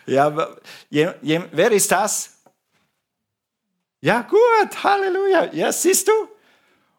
Ja, 0.07 0.49
je, 0.89 1.07
je, 1.21 1.39
wer 1.53 1.71
ist 1.71 1.89
das? 1.89 2.39
Ja, 4.01 4.23
gut, 4.23 4.83
Halleluja. 4.83 5.53
Ja, 5.53 5.71
siehst 5.71 6.09
du? 6.09 6.11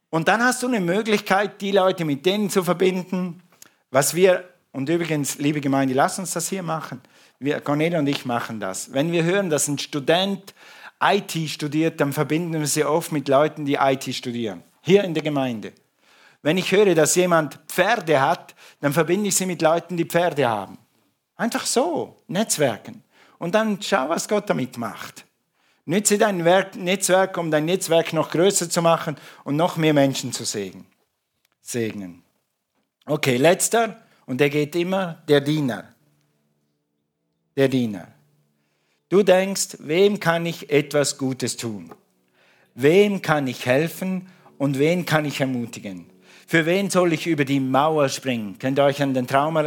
Und 0.08 0.28
dann 0.28 0.42
hast 0.42 0.62
du 0.62 0.68
eine 0.68 0.80
Möglichkeit, 0.80 1.60
die 1.60 1.72
Leute 1.72 2.06
mit 2.06 2.24
denen 2.24 2.48
zu 2.48 2.64
verbinden. 2.64 3.42
Was 3.90 4.14
wir, 4.14 4.48
und 4.72 4.88
übrigens, 4.88 5.36
liebe 5.36 5.60
Gemeinde, 5.60 5.92
lass 5.92 6.18
uns 6.18 6.32
das 6.32 6.48
hier 6.48 6.62
machen 6.62 7.02
wir, 7.38 7.60
Cornelia 7.60 7.98
und 7.98 8.06
ich 8.06 8.24
machen 8.24 8.60
das. 8.60 8.92
Wenn 8.92 9.12
wir 9.12 9.24
hören, 9.24 9.50
dass 9.50 9.68
ein 9.68 9.78
Student 9.78 10.54
IT 11.02 11.32
studiert, 11.50 12.00
dann 12.00 12.12
verbinden 12.12 12.58
wir 12.58 12.66
sie 12.66 12.84
oft 12.84 13.12
mit 13.12 13.28
Leuten, 13.28 13.64
die 13.64 13.74
IT 13.74 14.14
studieren. 14.14 14.62
Hier 14.80 15.04
in 15.04 15.14
der 15.14 15.22
Gemeinde. 15.22 15.72
Wenn 16.42 16.58
ich 16.58 16.70
höre, 16.72 16.94
dass 16.94 17.14
jemand 17.14 17.58
Pferde 17.66 18.20
hat, 18.20 18.54
dann 18.80 18.92
verbinde 18.92 19.28
ich 19.28 19.36
sie 19.36 19.46
mit 19.46 19.60
Leuten, 19.62 19.96
die 19.96 20.04
Pferde 20.04 20.48
haben. 20.48 20.78
Einfach 21.36 21.66
so, 21.66 22.16
Netzwerken. 22.28 23.02
und 23.38 23.54
dann 23.54 23.80
schau, 23.82 24.08
was 24.08 24.28
Gott 24.28 24.48
damit 24.48 24.78
macht. 24.78 25.24
Nütze 25.84 26.18
dein 26.18 26.38
Netzwerk, 26.38 27.36
um 27.38 27.50
dein 27.50 27.64
Netzwerk 27.64 28.12
noch 28.12 28.30
größer 28.30 28.68
zu 28.68 28.82
machen 28.82 29.16
und 29.44 29.56
noch 29.56 29.76
mehr 29.76 29.94
Menschen 29.94 30.32
zu 30.32 30.44
segnen. 30.44 32.22
Okay, 33.04 33.36
letzter, 33.36 34.00
und 34.26 34.40
der 34.40 34.50
geht 34.50 34.74
immer, 34.74 35.22
der 35.28 35.40
Diener. 35.40 35.95
Der 37.56 37.68
Diener. 37.68 38.08
Du 39.08 39.22
denkst, 39.22 39.78
wem 39.80 40.20
kann 40.20 40.44
ich 40.44 40.70
etwas 40.70 41.16
Gutes 41.16 41.56
tun? 41.56 41.90
Wem 42.74 43.22
kann 43.22 43.46
ich 43.46 43.64
helfen 43.64 44.28
und 44.58 44.78
wen 44.78 45.06
kann 45.06 45.24
ich 45.24 45.40
ermutigen? 45.40 46.06
Für 46.46 46.66
wen 46.66 46.90
soll 46.90 47.12
ich 47.12 47.26
über 47.26 47.44
die 47.44 47.60
Mauer 47.60 48.08
springen? 48.08 48.58
Könnt 48.58 48.78
ihr 48.78 48.84
euch 48.84 49.02
an 49.02 49.14
den 49.14 49.26
Traum, 49.26 49.58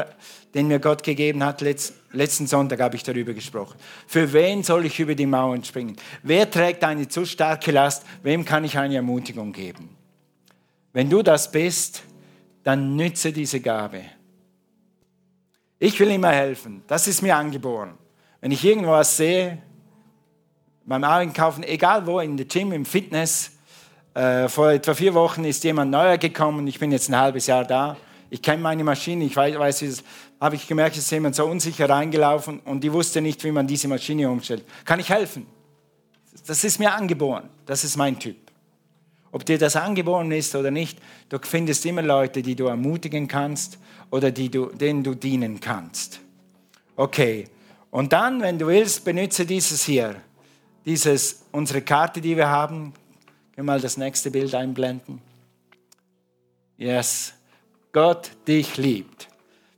den 0.54 0.68
mir 0.68 0.80
Gott 0.80 1.04
gegeben 1.04 1.44
hat? 1.44 1.62
letzten 1.62 2.48
Sonntag 2.48 2.80
habe 2.80 2.96
ich 2.96 3.04
darüber 3.04 3.34
gesprochen. 3.34 3.78
Für 4.08 4.32
wen 4.34 4.64
soll 4.64 4.86
ich 4.86 5.00
über 5.00 5.16
die 5.16 5.26
Mauern 5.26 5.64
springen? 5.64 5.98
Wer 6.24 6.50
trägt 6.50 6.84
eine 6.84 7.08
zu 7.08 7.26
starke 7.26 7.72
Last? 7.72 8.06
Wem 8.24 8.46
kann 8.46 8.64
ich 8.64 8.78
eine 8.78 8.96
Ermutigung 8.96 9.52
geben? 9.52 9.90
Wenn 10.94 11.10
du 11.10 11.22
das 11.22 11.52
bist, 11.52 12.04
dann 12.64 12.96
nütze 12.96 13.32
diese 13.32 13.60
Gabe. 13.60 14.02
Ich 15.80 15.98
will 16.00 16.12
immer 16.12 16.32
helfen. 16.32 16.84
Das 16.88 17.08
ist 17.08 17.22
mir 17.22 17.36
angeboren. 17.38 17.94
Wenn 18.42 18.52
ich 18.52 18.64
irgendwas 18.66 19.16
sehe, 19.16 19.60
beim 20.86 21.04
Einkaufen, 21.06 21.64
egal 21.64 22.06
wo, 22.06 22.20
in 22.20 22.36
der 22.36 22.48
Gym, 22.48 22.74
im 22.74 22.86
Fitness, 22.86 23.52
äh, 24.14 24.50
vor 24.50 24.72
etwa 24.72 24.94
vier 24.94 25.14
Wochen 25.14 25.46
ist 25.46 25.64
jemand 25.64 25.92
neuer 25.92 26.18
gekommen, 26.18 26.68
ich 26.68 26.80
bin 26.80 26.92
jetzt 26.92 27.10
ein 27.10 27.16
halbes 27.16 27.48
Jahr 27.48 27.64
da. 27.64 27.96
Ich 28.30 28.42
kenne 28.42 28.62
meine 28.62 28.84
Maschine, 28.84 29.24
ich 29.24 29.36
weiß, 29.36 29.58
weiß 29.58 29.82
wie 29.84 29.86
es 29.86 30.04
habe 30.42 30.56
ich 30.56 30.68
gemerkt, 30.68 30.98
ist 30.98 31.12
jemand 31.12 31.36
so 31.36 31.46
unsicher 31.46 31.90
reingelaufen 31.90 32.60
und 32.62 32.84
die 32.84 32.92
wusste 32.92 33.22
nicht, 33.22 33.44
wie 33.44 33.52
man 33.52 33.68
diese 33.68 33.88
Maschine 33.88 34.30
umstellt. 34.30 34.64
Kann 34.86 35.00
ich 35.00 35.10
helfen? 35.10 35.46
Das 36.46 36.64
ist 36.64 36.80
mir 36.80 36.94
angeboren. 36.94 37.50
Das 37.66 37.84
ist 37.84 37.98
mein 37.98 38.20
Typ. 38.20 38.38
Ob 39.32 39.46
dir 39.46 39.58
das 39.58 39.76
angeboren 39.76 40.32
ist 40.32 40.56
oder 40.56 40.72
nicht, 40.72 40.98
du 41.30 41.38
findest 41.42 41.86
immer 41.86 42.02
Leute, 42.02 42.42
die 42.42 42.56
du 42.56 42.66
ermutigen 42.66 43.28
kannst 43.28 43.78
oder 44.12 44.32
die 44.32 44.50
du, 44.50 44.68
denen 44.68 45.04
du 45.04 45.16
dienen 45.16 45.60
kannst. 45.60 46.20
Okay. 46.96 47.48
Und 47.92 48.14
dann, 48.14 48.42
wenn 48.42 48.60
du 48.60 48.68
willst, 48.68 49.04
benutze 49.04 49.46
dieses 49.46 49.84
hier. 49.84 50.16
Dieses, 50.86 51.46
unsere 51.52 51.82
Karte, 51.82 52.22
die 52.22 52.38
wir 52.38 52.50
haben. 52.50 52.94
Können 53.56 53.68
wir 53.68 53.74
mal 53.74 53.82
das 53.82 53.98
nächste 53.98 54.32
Bild 54.32 54.54
einblenden? 54.54 55.22
Yes. 56.78 57.34
Gott 57.92 58.32
dich 58.48 58.78
liebt. 58.78 59.28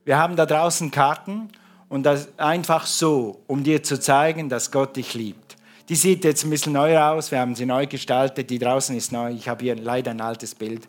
Wir 0.04 0.18
haben 0.18 0.36
da 0.36 0.46
draußen 0.46 0.92
Karten 0.92 1.50
und 1.88 2.04
das 2.04 2.28
einfach 2.38 2.86
so, 2.86 3.42
um 3.48 3.64
dir 3.64 3.84
zu 3.84 4.00
zeigen, 4.00 4.50
dass 4.50 4.72
Gott 4.72 4.96
dich 4.96 5.14
liebt. 5.14 5.58
Die 5.90 5.96
sieht 5.96 6.24
jetzt 6.24 6.44
ein 6.44 6.50
bisschen 6.50 6.74
neuer 6.74 7.12
aus, 7.12 7.32
wir 7.32 7.40
haben 7.40 7.56
sie 7.56 7.66
neu 7.66 7.86
gestaltet, 7.86 8.50
die 8.50 8.60
draußen 8.60 8.96
ist 8.96 9.12
neu. 9.12 9.32
Ich 9.32 9.48
habe 9.48 9.64
hier 9.64 9.76
leider 9.76 10.12
ein 10.12 10.22
altes 10.22 10.56
Bild. 10.56 10.88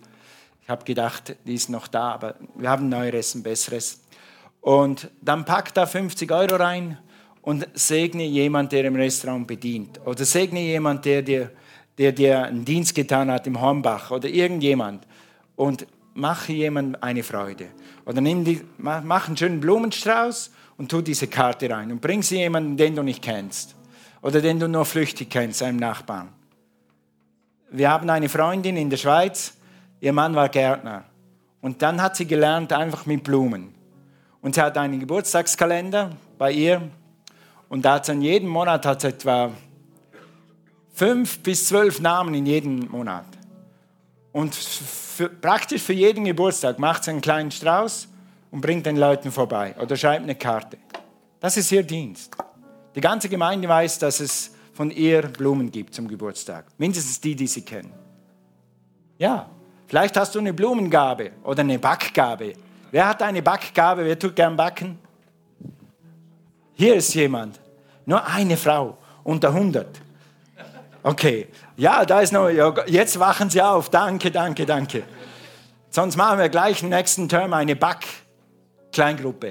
Habe 0.73 0.85
gedacht, 0.85 1.37
die 1.47 1.55
ist 1.55 1.71
noch 1.71 1.87
da, 1.87 2.13
aber 2.13 2.35
wir 2.57 2.69
haben 2.69 2.89
neueres, 2.89 3.35
ein 3.35 3.43
besseres. 3.43 4.01
Und 4.61 5.09
dann 5.21 5.45
pack 5.45 5.73
da 5.75 5.87
50 5.87 6.31
Euro 6.33 6.57
rein 6.57 6.99
und 7.43 7.67
segne 7.75 8.25
jemand, 8.25 8.73
der 8.73 8.85
im 8.85 8.97
Restaurant 8.97 9.47
bedient. 9.47 10.01
Oder 10.05 10.25
segne 10.25 10.61
jemand, 10.61 11.05
der 11.05 11.23
dir 11.23 11.51
der 11.99 12.13
dir 12.13 12.45
einen 12.45 12.65
Dienst 12.65 12.95
getan 12.95 13.31
hat 13.31 13.47
im 13.47 13.61
Hornbach 13.61 14.11
oder 14.11 14.29
irgendjemand 14.29 15.07
und 15.57 15.87
mache 16.15 16.53
jemandem 16.53 17.01
eine 17.03 17.23
Freude. 17.23 17.67
Oder 18.05 18.21
nimm 18.21 18.45
die, 18.45 18.61
mach 18.79 19.29
einen 19.29 19.37
schönen 19.37 19.61
Blumenstrauß 19.61 20.51
und 20.79 20.91
tu 20.91 21.01
diese 21.01 21.27
Karte 21.27 21.71
rein 21.71 21.93
und 21.93 22.01
bring 22.01 22.23
sie 22.23 22.39
jemandem, 22.39 22.77
den 22.77 22.97
du 22.97 23.03
nicht 23.03 23.23
kennst 23.23 23.75
oder 24.23 24.41
den 24.41 24.59
du 24.59 24.69
nur 24.69 24.85
flüchtig 24.85 25.31
kennst, 25.31 25.63
einem 25.63 25.79
Nachbarn. 25.79 26.29
Wir 27.71 27.91
haben 27.91 28.09
eine 28.11 28.29
Freundin 28.29 28.77
in 28.77 28.91
der 28.91 28.97
Schweiz, 28.97 29.55
ihr 30.03 30.13
Mann 30.13 30.35
war 30.35 30.49
Gärtner 30.49 31.05
und 31.63 31.81
dann 31.81 32.03
hat 32.03 32.17
sie 32.17 32.27
gelernt 32.27 32.73
einfach 32.73 33.07
mit 33.07 33.23
Blumen. 33.23 33.73
Und 34.43 34.57
sie 34.57 34.61
hat 34.61 34.77
einen 34.77 34.99
Geburtstagskalender 34.99 36.11
bei 36.37 36.51
ihr 36.51 36.83
und 37.69 37.85
da 37.85 37.95
hat 37.95 38.07
sie 38.07 38.13
in 38.13 38.23
jedem 38.23 38.49
Monat 38.49 38.85
hat 38.85 39.01
sie 39.01 39.09
etwa 39.09 39.53
fünf 40.93 41.39
bis 41.39 41.69
zwölf 41.69 42.01
Namen 42.01 42.35
in 42.35 42.47
jedem 42.47 42.91
Monat. 42.91 43.27
Und 44.33 44.55
für, 44.57 45.29
praktisch 45.29 45.83
für 45.83 45.93
jeden 45.93 46.25
Geburtstag 46.25 46.81
macht 46.81 47.05
sie 47.05 47.13
einen 47.13 47.21
kleinen 47.21 47.53
Strauß 47.53 48.09
und 48.51 48.61
bringt 48.61 48.85
den 48.85 48.97
Leuten 48.97 49.31
vorbei 49.31 49.77
oder 49.81 49.97
schreibt 49.97 50.25
eine 50.25 50.35
Karte. 50.35 50.79
Das 51.39 51.57
ist 51.57 51.71
ihr 51.71 51.85
Dienst. 51.85 52.37
Die 52.97 53.01
ganze 53.01 53.29
Gemeinde 53.29 53.69
weiß, 53.69 54.01
dass 54.01 54.19
es 54.19 54.51
von 54.75 54.91
ihr 54.91 55.23
Blumen 55.23 55.71
gibt 55.71 55.95
zum 55.95 56.09
Geburtstag. 56.09 56.67
Mindestens 56.77 57.21
die, 57.21 57.37
die 57.37 57.47
sie 57.47 57.63
kennen. 57.63 57.93
Ja, 59.19 59.49
vielleicht 59.93 60.17
hast 60.17 60.35
du 60.35 60.39
eine 60.39 60.55
Blumengabe 60.55 61.33
oder 61.45 61.61
eine 61.61 61.79
Backgabe. 61.79 62.55
Wer 62.91 63.09
hat 63.09 63.23
eine 63.23 63.43
Backgabe? 63.43 64.07
Wer 64.07 64.19
tut 64.19 64.35
gern 64.35 64.57
backen? 64.57 64.99
Hier 66.73 66.95
ist 66.95 67.13
jemand. 67.13 67.61
Nur 68.07 68.27
eine 68.27 68.57
Frau 68.57 68.97
unter 69.23 69.49
100. 69.49 70.01
Okay, 71.03 71.49
ja, 71.77 72.07
da 72.07 72.21
ist 72.21 72.33
noch, 72.33 72.49
jetzt 72.87 73.19
wachen 73.19 73.51
Sie 73.51 73.61
auf. 73.61 73.91
Danke, 73.91 74.31
danke, 74.31 74.65
danke. 74.65 75.03
Sonst 75.91 76.17
machen 76.17 76.39
wir 76.39 76.49
gleich 76.49 76.83
im 76.83 76.89
nächsten 76.89 77.29
Term 77.29 77.53
eine 77.53 77.77
Back-Kleingruppe. 77.77 79.51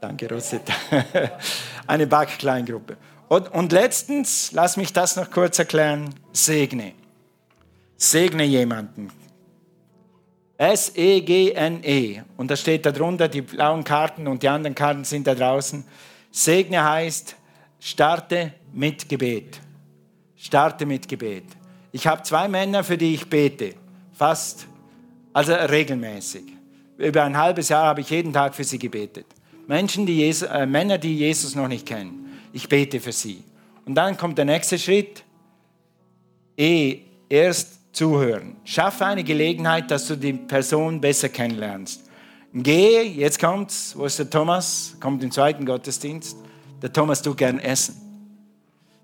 Danke, 0.00 0.30
Rosetta. 0.30 0.72
eine 1.86 2.06
Back-Kleingruppe. 2.06 2.96
Und, 3.28 3.52
und 3.52 3.70
letztens, 3.72 4.52
lass 4.52 4.78
mich 4.78 4.94
das 4.94 5.16
noch 5.16 5.30
kurz 5.30 5.58
erklären, 5.58 6.14
segne. 6.32 6.94
Segne 7.98 8.44
jemanden. 8.44 9.21
S-E-G-N-E. 10.62 12.18
-E. 12.18 12.22
Und 12.36 12.50
da 12.50 12.56
steht 12.56 12.86
darunter, 12.86 13.26
die 13.26 13.42
blauen 13.42 13.82
Karten 13.82 14.28
und 14.28 14.44
die 14.44 14.48
anderen 14.48 14.76
Karten 14.76 15.02
sind 15.02 15.26
da 15.26 15.34
draußen. 15.34 15.82
Segne 16.30 16.84
heißt, 16.84 17.34
starte 17.80 18.52
mit 18.72 19.08
Gebet. 19.08 19.60
Starte 20.36 20.86
mit 20.86 21.08
Gebet. 21.08 21.46
Ich 21.90 22.06
habe 22.06 22.22
zwei 22.22 22.46
Männer, 22.46 22.84
für 22.84 22.96
die 22.96 23.14
ich 23.14 23.28
bete. 23.28 23.74
Fast, 24.12 24.68
also 25.32 25.52
regelmäßig. 25.52 26.44
Über 26.96 27.24
ein 27.24 27.36
halbes 27.36 27.68
Jahr 27.68 27.86
habe 27.86 28.02
ich 28.02 28.10
jeden 28.10 28.32
Tag 28.32 28.54
für 28.54 28.64
sie 28.64 28.78
gebetet. 28.78 29.26
Menschen, 29.66 30.06
die 30.06 30.18
Jesus, 30.18 30.48
äh, 30.48 30.64
Männer, 30.64 30.96
die 30.96 31.16
Jesus 31.16 31.56
noch 31.56 31.66
nicht 31.66 31.86
kennen. 31.86 32.38
Ich 32.52 32.68
bete 32.68 33.00
für 33.00 33.12
sie. 33.12 33.42
Und 33.84 33.96
dann 33.96 34.16
kommt 34.16 34.38
der 34.38 34.44
nächste 34.44 34.78
Schritt. 34.78 35.24
Eh, 36.56 37.00
erst 37.28 37.81
zuhören. 37.92 38.56
Schaffe 38.64 39.06
eine 39.06 39.24
Gelegenheit, 39.24 39.90
dass 39.90 40.06
du 40.08 40.16
die 40.16 40.32
Person 40.32 41.00
besser 41.00 41.28
kennenlernst. 41.28 42.08
Gehe, 42.54 43.04
jetzt 43.04 43.40
kommt's, 43.40 43.94
wo 43.96 44.04
ist 44.04 44.18
der 44.18 44.28
Thomas? 44.28 44.96
Kommt 45.00 45.22
im 45.22 45.30
zweiten 45.30 45.64
Gottesdienst. 45.64 46.36
Der 46.82 46.92
Thomas 46.92 47.22
tut 47.22 47.38
gern 47.38 47.58
essen. 47.58 47.96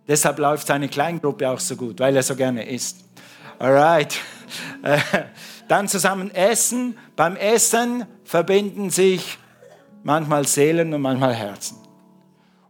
Deshalb 0.06 0.38
läuft 0.38 0.66
seine 0.66 0.88
Kleingruppe 0.88 1.48
auch 1.48 1.60
so 1.60 1.76
gut, 1.76 2.00
weil 2.00 2.16
er 2.16 2.22
so 2.22 2.34
gerne 2.34 2.68
isst. 2.68 3.04
Alright. 3.58 4.18
Dann 5.68 5.88
zusammen 5.88 6.30
essen. 6.30 6.96
Beim 7.14 7.36
Essen 7.36 8.06
verbinden 8.24 8.90
sich 8.90 9.38
manchmal 10.02 10.46
Seelen 10.46 10.94
und 10.94 11.02
manchmal 11.02 11.34
Herzen. 11.34 11.76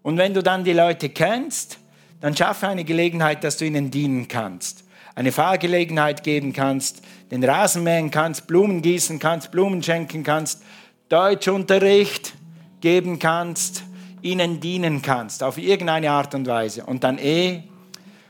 Und 0.02 0.16
wenn 0.16 0.34
du 0.34 0.42
dann 0.42 0.64
die 0.64 0.72
Leute 0.72 1.08
kennst, 1.10 1.78
dann 2.20 2.36
schaffe 2.36 2.66
eine 2.66 2.84
Gelegenheit, 2.84 3.44
dass 3.44 3.58
du 3.58 3.66
ihnen 3.66 3.90
dienen 3.90 4.26
kannst. 4.26 4.84
Eine 5.18 5.32
Fahrgelegenheit 5.32 6.22
geben 6.22 6.52
kannst, 6.52 7.02
den 7.32 7.42
Rasen 7.42 7.82
mähen 7.82 8.12
kannst, 8.12 8.46
Blumen 8.46 8.82
gießen 8.82 9.18
kannst, 9.18 9.50
Blumen 9.50 9.82
schenken 9.82 10.22
kannst, 10.22 10.62
Deutschunterricht 11.08 12.34
geben 12.80 13.18
kannst, 13.18 13.82
ihnen 14.22 14.60
dienen 14.60 15.02
kannst, 15.02 15.42
auf 15.42 15.58
irgendeine 15.58 16.12
Art 16.12 16.36
und 16.36 16.46
Weise. 16.46 16.86
Und 16.86 17.02
dann 17.02 17.18
eh. 17.18 17.64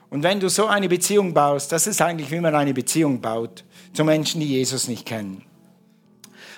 Und 0.08 0.22
wenn 0.22 0.40
du 0.40 0.48
so 0.48 0.66
eine 0.66 0.88
Beziehung 0.88 1.34
baust, 1.34 1.72
das 1.72 1.86
ist 1.86 2.00
eigentlich, 2.00 2.30
wie 2.30 2.40
man 2.40 2.54
eine 2.54 2.72
Beziehung 2.72 3.20
baut 3.20 3.64
zu 3.92 4.02
Menschen, 4.02 4.40
die 4.40 4.48
Jesus 4.48 4.88
nicht 4.88 5.04
kennen. 5.04 5.44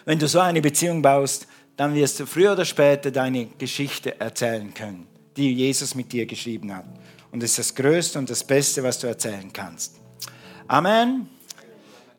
Wenn 0.05 0.21
du 0.21 0.29
so 0.29 0.39
eine 0.39 0.61
Beziehung 0.61 1.03
baust, 1.03 1.49
dann 1.77 1.93
wirst 1.97 2.21
du 2.21 2.27
früher 2.27 2.53
oder 2.53 2.65
später 2.65 3.11
deine 3.11 3.47
Geschichte 3.59 4.21
erzählen 4.21 4.73
können, 4.75 5.09
die 5.37 5.53
Jesus 5.53 5.97
mit 5.97 6.13
dir 6.13 6.27
geschrieben 6.27 6.73
hat. 6.73 6.85
Und 7.33 7.43
das 7.43 7.51
ist 7.51 7.59
das 7.59 7.75
Größte 7.75 8.17
und 8.21 8.31
das 8.31 8.45
Beste, 8.45 8.85
was 8.85 9.01
du 9.01 9.09
erzählen 9.09 9.53
kannst. 9.53 10.00
Amen. 10.71 11.29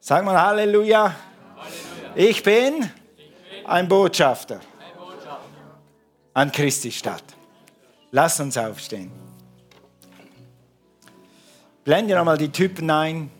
Sag 0.02 0.26
mal 0.26 0.38
Halleluja. 0.38 1.16
Ich 2.16 2.44
bin 2.44 2.92
ein 3.64 3.88
Botschafter 3.88 4.60
an 6.34 6.52
Christi 6.52 6.92
Stadt. 6.92 7.24
Lass 8.12 8.42
uns 8.42 8.58
aufstehen. 8.58 9.10
Blende 11.86 12.14
nochmal 12.14 12.38
die 12.38 12.52
Typen 12.52 12.90
ein. 12.90 13.32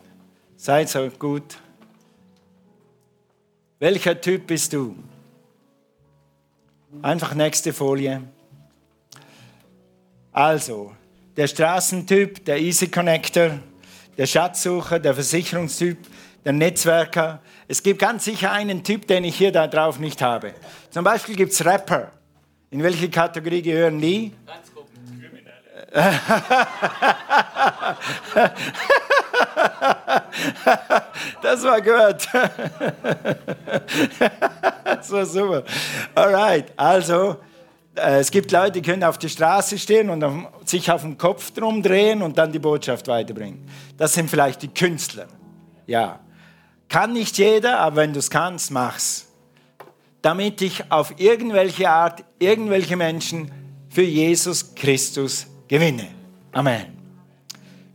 Seid 0.56 0.88
so 0.88 1.10
gut. 1.10 1.58
Welcher 3.80 4.22
Typ 4.22 4.48
bist 4.48 4.72
du? 4.72 4.96
Einfach 7.02 7.34
nächste 7.34 7.74
Folie. 7.74 8.24
Also, 10.32 10.96
der 11.36 11.48
Straßentyp, 11.48 12.46
der 12.46 12.62
Easy 12.62 12.88
Connector, 12.88 13.60
der 14.18 14.26
Schatzsucher, 14.26 15.00
der 15.00 15.14
Versicherungstyp, 15.14 15.98
der 16.44 16.54
Netzwerker. 16.54 17.42
Es 17.68 17.84
gibt 17.84 18.00
ganz 18.00 18.26
sicher 18.26 18.52
einen 18.52 18.84
Typ, 18.84 19.08
den 19.08 19.24
ich 19.24 19.36
hier 19.36 19.52
da 19.52 19.68
drauf 19.68 20.00
nicht 20.00 20.22
habe. 20.22 20.54
Zum 20.90 21.04
Beispiel 21.04 21.36
gibt 21.36 21.54
es 21.54 21.64
Rapper. 21.66 22.12
In 22.70 22.84
welche 22.84 23.10
Kategorie 23.10 23.62
gehören 23.62 24.00
die? 24.00 24.34
das 31.42 31.64
war 31.64 31.82
gut. 31.82 32.28
das 34.86 35.12
war 35.12 35.26
super. 35.26 35.64
Alright, 36.16 36.72
also 36.78 37.36
es 37.96 38.32
gibt 38.32 38.52
Leute, 38.52 38.74
die 38.74 38.82
können 38.82 39.04
auf 39.04 39.18
der 39.18 39.28
Straße 39.28 39.78
stehen 39.78 40.10
und 40.10 40.24
sich 40.66 40.90
auf 40.92 41.02
den 41.02 41.18
Kopf 41.18 41.52
drum 41.52 41.84
drehen 41.84 42.22
und 42.22 42.38
dann 42.38 42.52
die 42.52 42.60
Botschaft 42.60 43.08
weiterbringen. 43.08 43.68
Das 43.98 44.14
sind 44.14 44.30
vielleicht 44.30 44.62
die 44.62 44.70
Künstler. 44.70 45.28
Ja. 45.88 46.20
Kann 46.88 47.14
nicht 47.14 47.38
jeder, 47.38 47.80
aber 47.80 47.98
wenn 47.98 48.14
du 48.14 48.20
es 48.20 48.30
kannst, 48.30 48.72
mach's. 48.72 49.28
Damit 50.22 50.62
ich 50.62 50.90
auf 50.92 51.16
irgendwelche 51.18 51.90
Art 51.90 52.24
irgendwelche 52.40 52.96
Menschen 52.96 53.52
für 53.90 54.04
Jesus 54.04 54.74
Christus 54.76 55.48
gewinne. 55.68 56.08
Amen. 56.54 56.98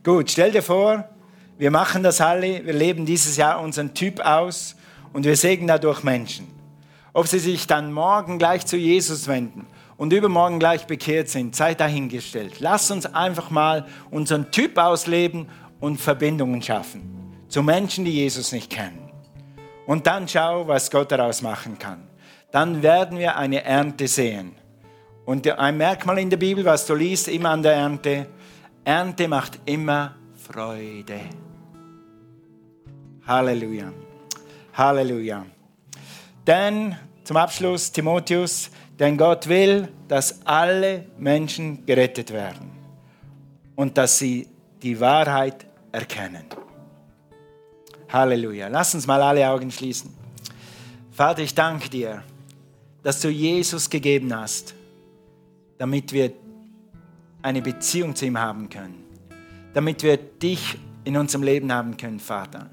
Gut, 0.02 0.30
stell 0.30 0.50
dir 0.50 0.62
vor, 0.62 1.08
wir 1.56 1.70
machen 1.70 2.02
das 2.02 2.20
alle, 2.20 2.64
wir 2.64 2.72
leben 2.72 3.06
dieses 3.06 3.36
Jahr 3.36 3.60
unseren 3.60 3.94
Typ 3.94 4.20
aus 4.20 4.76
und 5.12 5.24
wir 5.24 5.36
segnen 5.36 5.68
dadurch 5.68 6.02
Menschen. 6.02 6.48
Ob 7.12 7.26
sie 7.28 7.38
sich 7.38 7.66
dann 7.66 7.92
morgen 7.92 8.38
gleich 8.38 8.66
zu 8.66 8.76
Jesus 8.76 9.26
wenden 9.26 9.66
und 9.96 10.12
übermorgen 10.12 10.58
gleich 10.58 10.86
bekehrt 10.86 11.28
sind, 11.28 11.56
sei 11.56 11.74
dahingestellt. 11.74 12.60
Lass 12.60 12.90
uns 12.90 13.06
einfach 13.06 13.50
mal 13.50 13.86
unseren 14.10 14.50
Typ 14.50 14.78
ausleben 14.78 15.48
und 15.80 16.00
Verbindungen 16.00 16.62
schaffen 16.62 17.16
zu 17.48 17.62
Menschen, 17.62 18.04
die 18.04 18.12
Jesus 18.12 18.52
nicht 18.52 18.70
kennen. 18.70 19.10
Und 19.86 20.06
dann 20.06 20.26
schau, 20.28 20.66
was 20.66 20.90
Gott 20.90 21.12
daraus 21.12 21.42
machen 21.42 21.78
kann. 21.78 22.08
Dann 22.50 22.82
werden 22.82 23.18
wir 23.18 23.36
eine 23.36 23.64
Ernte 23.64 24.08
sehen. 24.08 24.52
Und 25.24 25.48
ein 25.48 25.76
Merkmal 25.76 26.18
in 26.18 26.30
der 26.30 26.36
Bibel, 26.36 26.64
was 26.64 26.86
du 26.86 26.94
liest, 26.94 27.28
immer 27.28 27.50
an 27.50 27.62
der 27.62 27.74
Ernte, 27.74 28.26
Ernte 28.84 29.28
macht 29.28 29.58
immer 29.64 30.14
Freude. 30.34 31.20
Halleluja. 33.26 33.92
Halleluja. 34.74 35.44
Denn 36.46 36.96
zum 37.24 37.36
Abschluss 37.36 37.90
Timotheus, 37.90 38.70
denn 38.98 39.16
Gott 39.16 39.48
will, 39.48 39.88
dass 40.08 40.46
alle 40.46 41.06
Menschen 41.18 41.84
gerettet 41.84 42.32
werden 42.32 42.70
und 43.74 43.98
dass 43.98 44.18
sie 44.18 44.48
die 44.82 44.98
Wahrheit 44.98 45.66
erkennen. 45.92 46.44
Halleluja. 48.10 48.68
Lass 48.68 48.94
uns 48.94 49.06
mal 49.06 49.20
alle 49.20 49.48
Augen 49.48 49.70
schließen. 49.70 50.14
Vater, 51.10 51.42
ich 51.42 51.54
danke 51.54 51.90
dir, 51.90 52.22
dass 53.02 53.20
du 53.20 53.28
Jesus 53.28 53.90
gegeben 53.90 54.34
hast, 54.34 54.74
damit 55.78 56.12
wir 56.12 56.32
eine 57.42 57.62
Beziehung 57.62 58.14
zu 58.14 58.26
ihm 58.26 58.38
haben 58.38 58.68
können, 58.68 59.04
damit 59.74 60.02
wir 60.02 60.16
dich 60.16 60.78
in 61.04 61.16
unserem 61.16 61.42
Leben 61.42 61.72
haben 61.72 61.96
können, 61.96 62.18
Vater. 62.18 62.70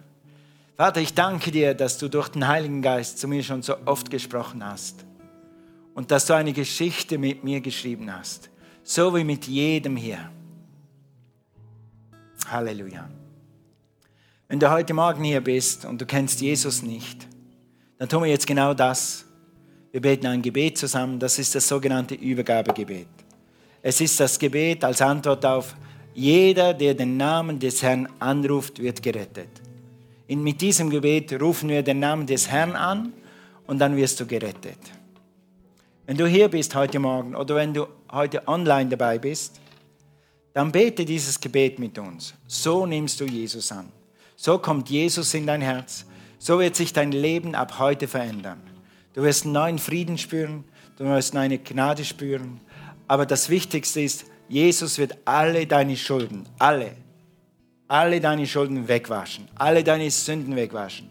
Vater, 0.75 1.01
ich 1.01 1.13
danke 1.13 1.51
dir, 1.51 1.73
dass 1.73 1.97
du 1.97 2.09
durch 2.09 2.29
den 2.29 2.47
Heiligen 2.47 2.81
Geist 2.81 3.19
zu 3.19 3.27
mir 3.27 3.43
schon 3.43 3.61
so 3.61 3.75
oft 3.85 4.09
gesprochen 4.09 4.65
hast 4.65 5.05
und 5.93 6.11
dass 6.11 6.25
du 6.25 6.33
eine 6.33 6.53
Geschichte 6.53 7.17
mit 7.17 7.43
mir 7.43 7.61
geschrieben 7.61 8.11
hast, 8.11 8.49
so 8.83 9.15
wie 9.15 9.23
mit 9.23 9.47
jedem 9.47 9.95
hier. 9.95 10.29
Halleluja. 12.47 13.09
Wenn 14.47 14.59
du 14.59 14.69
heute 14.69 14.93
Morgen 14.93 15.23
hier 15.23 15.41
bist 15.41 15.85
und 15.85 16.01
du 16.01 16.05
kennst 16.05 16.41
Jesus 16.41 16.81
nicht, 16.81 17.27
dann 17.97 18.09
tun 18.09 18.23
wir 18.23 18.29
jetzt 18.29 18.45
genau 18.47 18.73
das. 18.73 19.25
Wir 19.91 20.01
beten 20.01 20.27
ein 20.27 20.41
Gebet 20.41 20.77
zusammen, 20.77 21.19
das 21.19 21.39
ist 21.39 21.55
das 21.55 21.67
sogenannte 21.67 22.15
Übergabegebet. 22.15 23.07
Es 23.81 24.01
ist 24.01 24.19
das 24.19 24.37
Gebet 24.39 24.83
als 24.83 25.01
Antwort 25.01 25.45
auf, 25.45 25.75
jeder, 26.13 26.73
der 26.73 26.93
den 26.93 27.17
Namen 27.17 27.59
des 27.59 27.81
Herrn 27.81 28.07
anruft, 28.19 28.79
wird 28.79 29.01
gerettet. 29.01 29.49
Und 30.29 30.43
mit 30.43 30.61
diesem 30.61 30.89
Gebet 30.89 31.39
rufen 31.41 31.69
wir 31.69 31.83
den 31.83 31.99
Namen 31.99 32.25
des 32.25 32.49
Herrn 32.49 32.75
an 32.75 33.13
und 33.67 33.79
dann 33.79 33.95
wirst 33.95 34.19
du 34.19 34.25
gerettet. 34.25 34.79
Wenn 36.05 36.17
du 36.17 36.27
hier 36.27 36.49
bist 36.49 36.75
heute 36.75 36.99
Morgen 36.99 37.33
oder 37.33 37.55
wenn 37.55 37.73
du 37.73 37.87
heute 38.11 38.45
online 38.49 38.89
dabei 38.89 39.17
bist, 39.17 39.61
dann 40.53 40.69
bete 40.69 41.05
dieses 41.05 41.39
Gebet 41.39 41.79
mit 41.79 41.97
uns. 41.97 42.33
So 42.45 42.85
nimmst 42.85 43.21
du 43.21 43.25
Jesus 43.25 43.71
an. 43.71 43.89
So 44.35 44.57
kommt 44.57 44.89
Jesus 44.89 45.33
in 45.33 45.47
dein 45.47 45.61
Herz. 45.61 46.05
So 46.39 46.59
wird 46.59 46.75
sich 46.75 46.91
dein 46.91 47.13
Leben 47.13 47.55
ab 47.55 47.79
heute 47.79 48.09
verändern. 48.09 48.61
Du 49.13 49.23
wirst 49.23 49.45
einen 49.45 49.53
neuen 49.53 49.79
Frieden 49.79 50.17
spüren, 50.17 50.65
du 50.97 51.05
wirst 51.05 51.37
eine 51.37 51.57
Gnade 51.57 52.03
spüren. 52.03 52.59
Aber 53.07 53.25
das 53.25 53.47
Wichtigste 53.47 54.01
ist, 54.01 54.25
Jesus 54.49 54.97
wird 54.97 55.17
alle 55.23 55.65
deine 55.65 55.95
Schulden, 55.95 56.43
alle, 56.59 56.97
alle 57.87 58.19
deine 58.19 58.45
Schulden 58.45 58.89
wegwaschen, 58.89 59.47
alle 59.55 59.85
deine 59.85 60.11
Sünden 60.11 60.57
wegwaschen. 60.57 61.09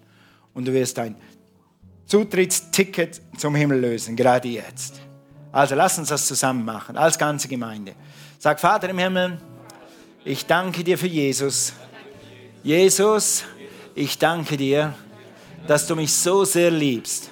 Und 0.52 0.66
du 0.66 0.74
wirst 0.74 0.98
ein 0.98 1.16
Zutrittsticket 2.12 3.22
zum 3.38 3.54
Himmel 3.54 3.80
lösen, 3.80 4.14
gerade 4.16 4.46
jetzt. 4.46 5.00
Also 5.50 5.74
lass 5.74 5.98
uns 5.98 6.10
das 6.10 6.26
zusammen 6.26 6.62
machen, 6.62 6.98
als 6.98 7.18
ganze 7.18 7.48
Gemeinde. 7.48 7.94
Sag, 8.38 8.60
Vater 8.60 8.90
im 8.90 8.98
Himmel, 8.98 9.38
ich 10.22 10.44
danke 10.44 10.84
dir 10.84 10.98
für 10.98 11.06
Jesus. 11.06 11.72
Jesus, 12.62 13.44
ich 13.94 14.18
danke 14.18 14.58
dir, 14.58 14.92
dass 15.66 15.86
du 15.86 15.96
mich 15.96 16.12
so 16.12 16.44
sehr 16.44 16.70
liebst, 16.70 17.30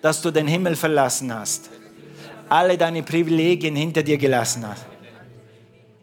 dass 0.00 0.22
du 0.22 0.30
den 0.30 0.46
Himmel 0.46 0.76
verlassen 0.76 1.34
hast, 1.34 1.68
alle 2.48 2.78
deine 2.78 3.02
Privilegien 3.02 3.74
hinter 3.74 4.04
dir 4.04 4.18
gelassen 4.18 4.68
hast, 4.68 4.86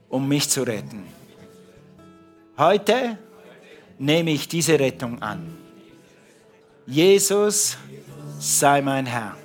um 0.09 0.27
mich 0.27 0.49
zu 0.49 0.63
retten. 0.63 1.05
Heute 2.57 3.17
nehme 3.97 4.31
ich 4.31 4.49
diese 4.49 4.77
Rettung 4.77 5.21
an. 5.21 5.56
Jesus, 6.87 7.77
sei 8.39 8.81
mein 8.81 9.05
Herr. 9.05 9.35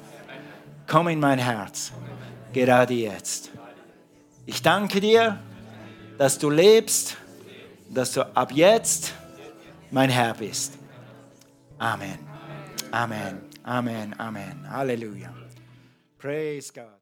Komm 0.86 1.08
in 1.08 1.18
mein 1.18 1.38
Herz, 1.38 1.92
gerade 2.52 2.94
jetzt. 2.94 3.50
Ich 4.46 4.62
danke 4.62 5.00
dir, 5.00 5.38
dass 6.18 6.38
du 6.38 6.50
lebst, 6.50 7.16
dass 7.90 8.12
du 8.12 8.22
ab 8.36 8.52
jetzt 8.52 9.12
mein 9.90 10.08
Herr 10.08 10.34
bist. 10.34 10.74
Amen. 11.78 12.18
Amen. 12.92 13.40
Amen. 13.64 14.14
Amen. 14.18 14.70
Halleluja. 14.70 15.34
Praise 16.18 16.72
God. 16.72 16.92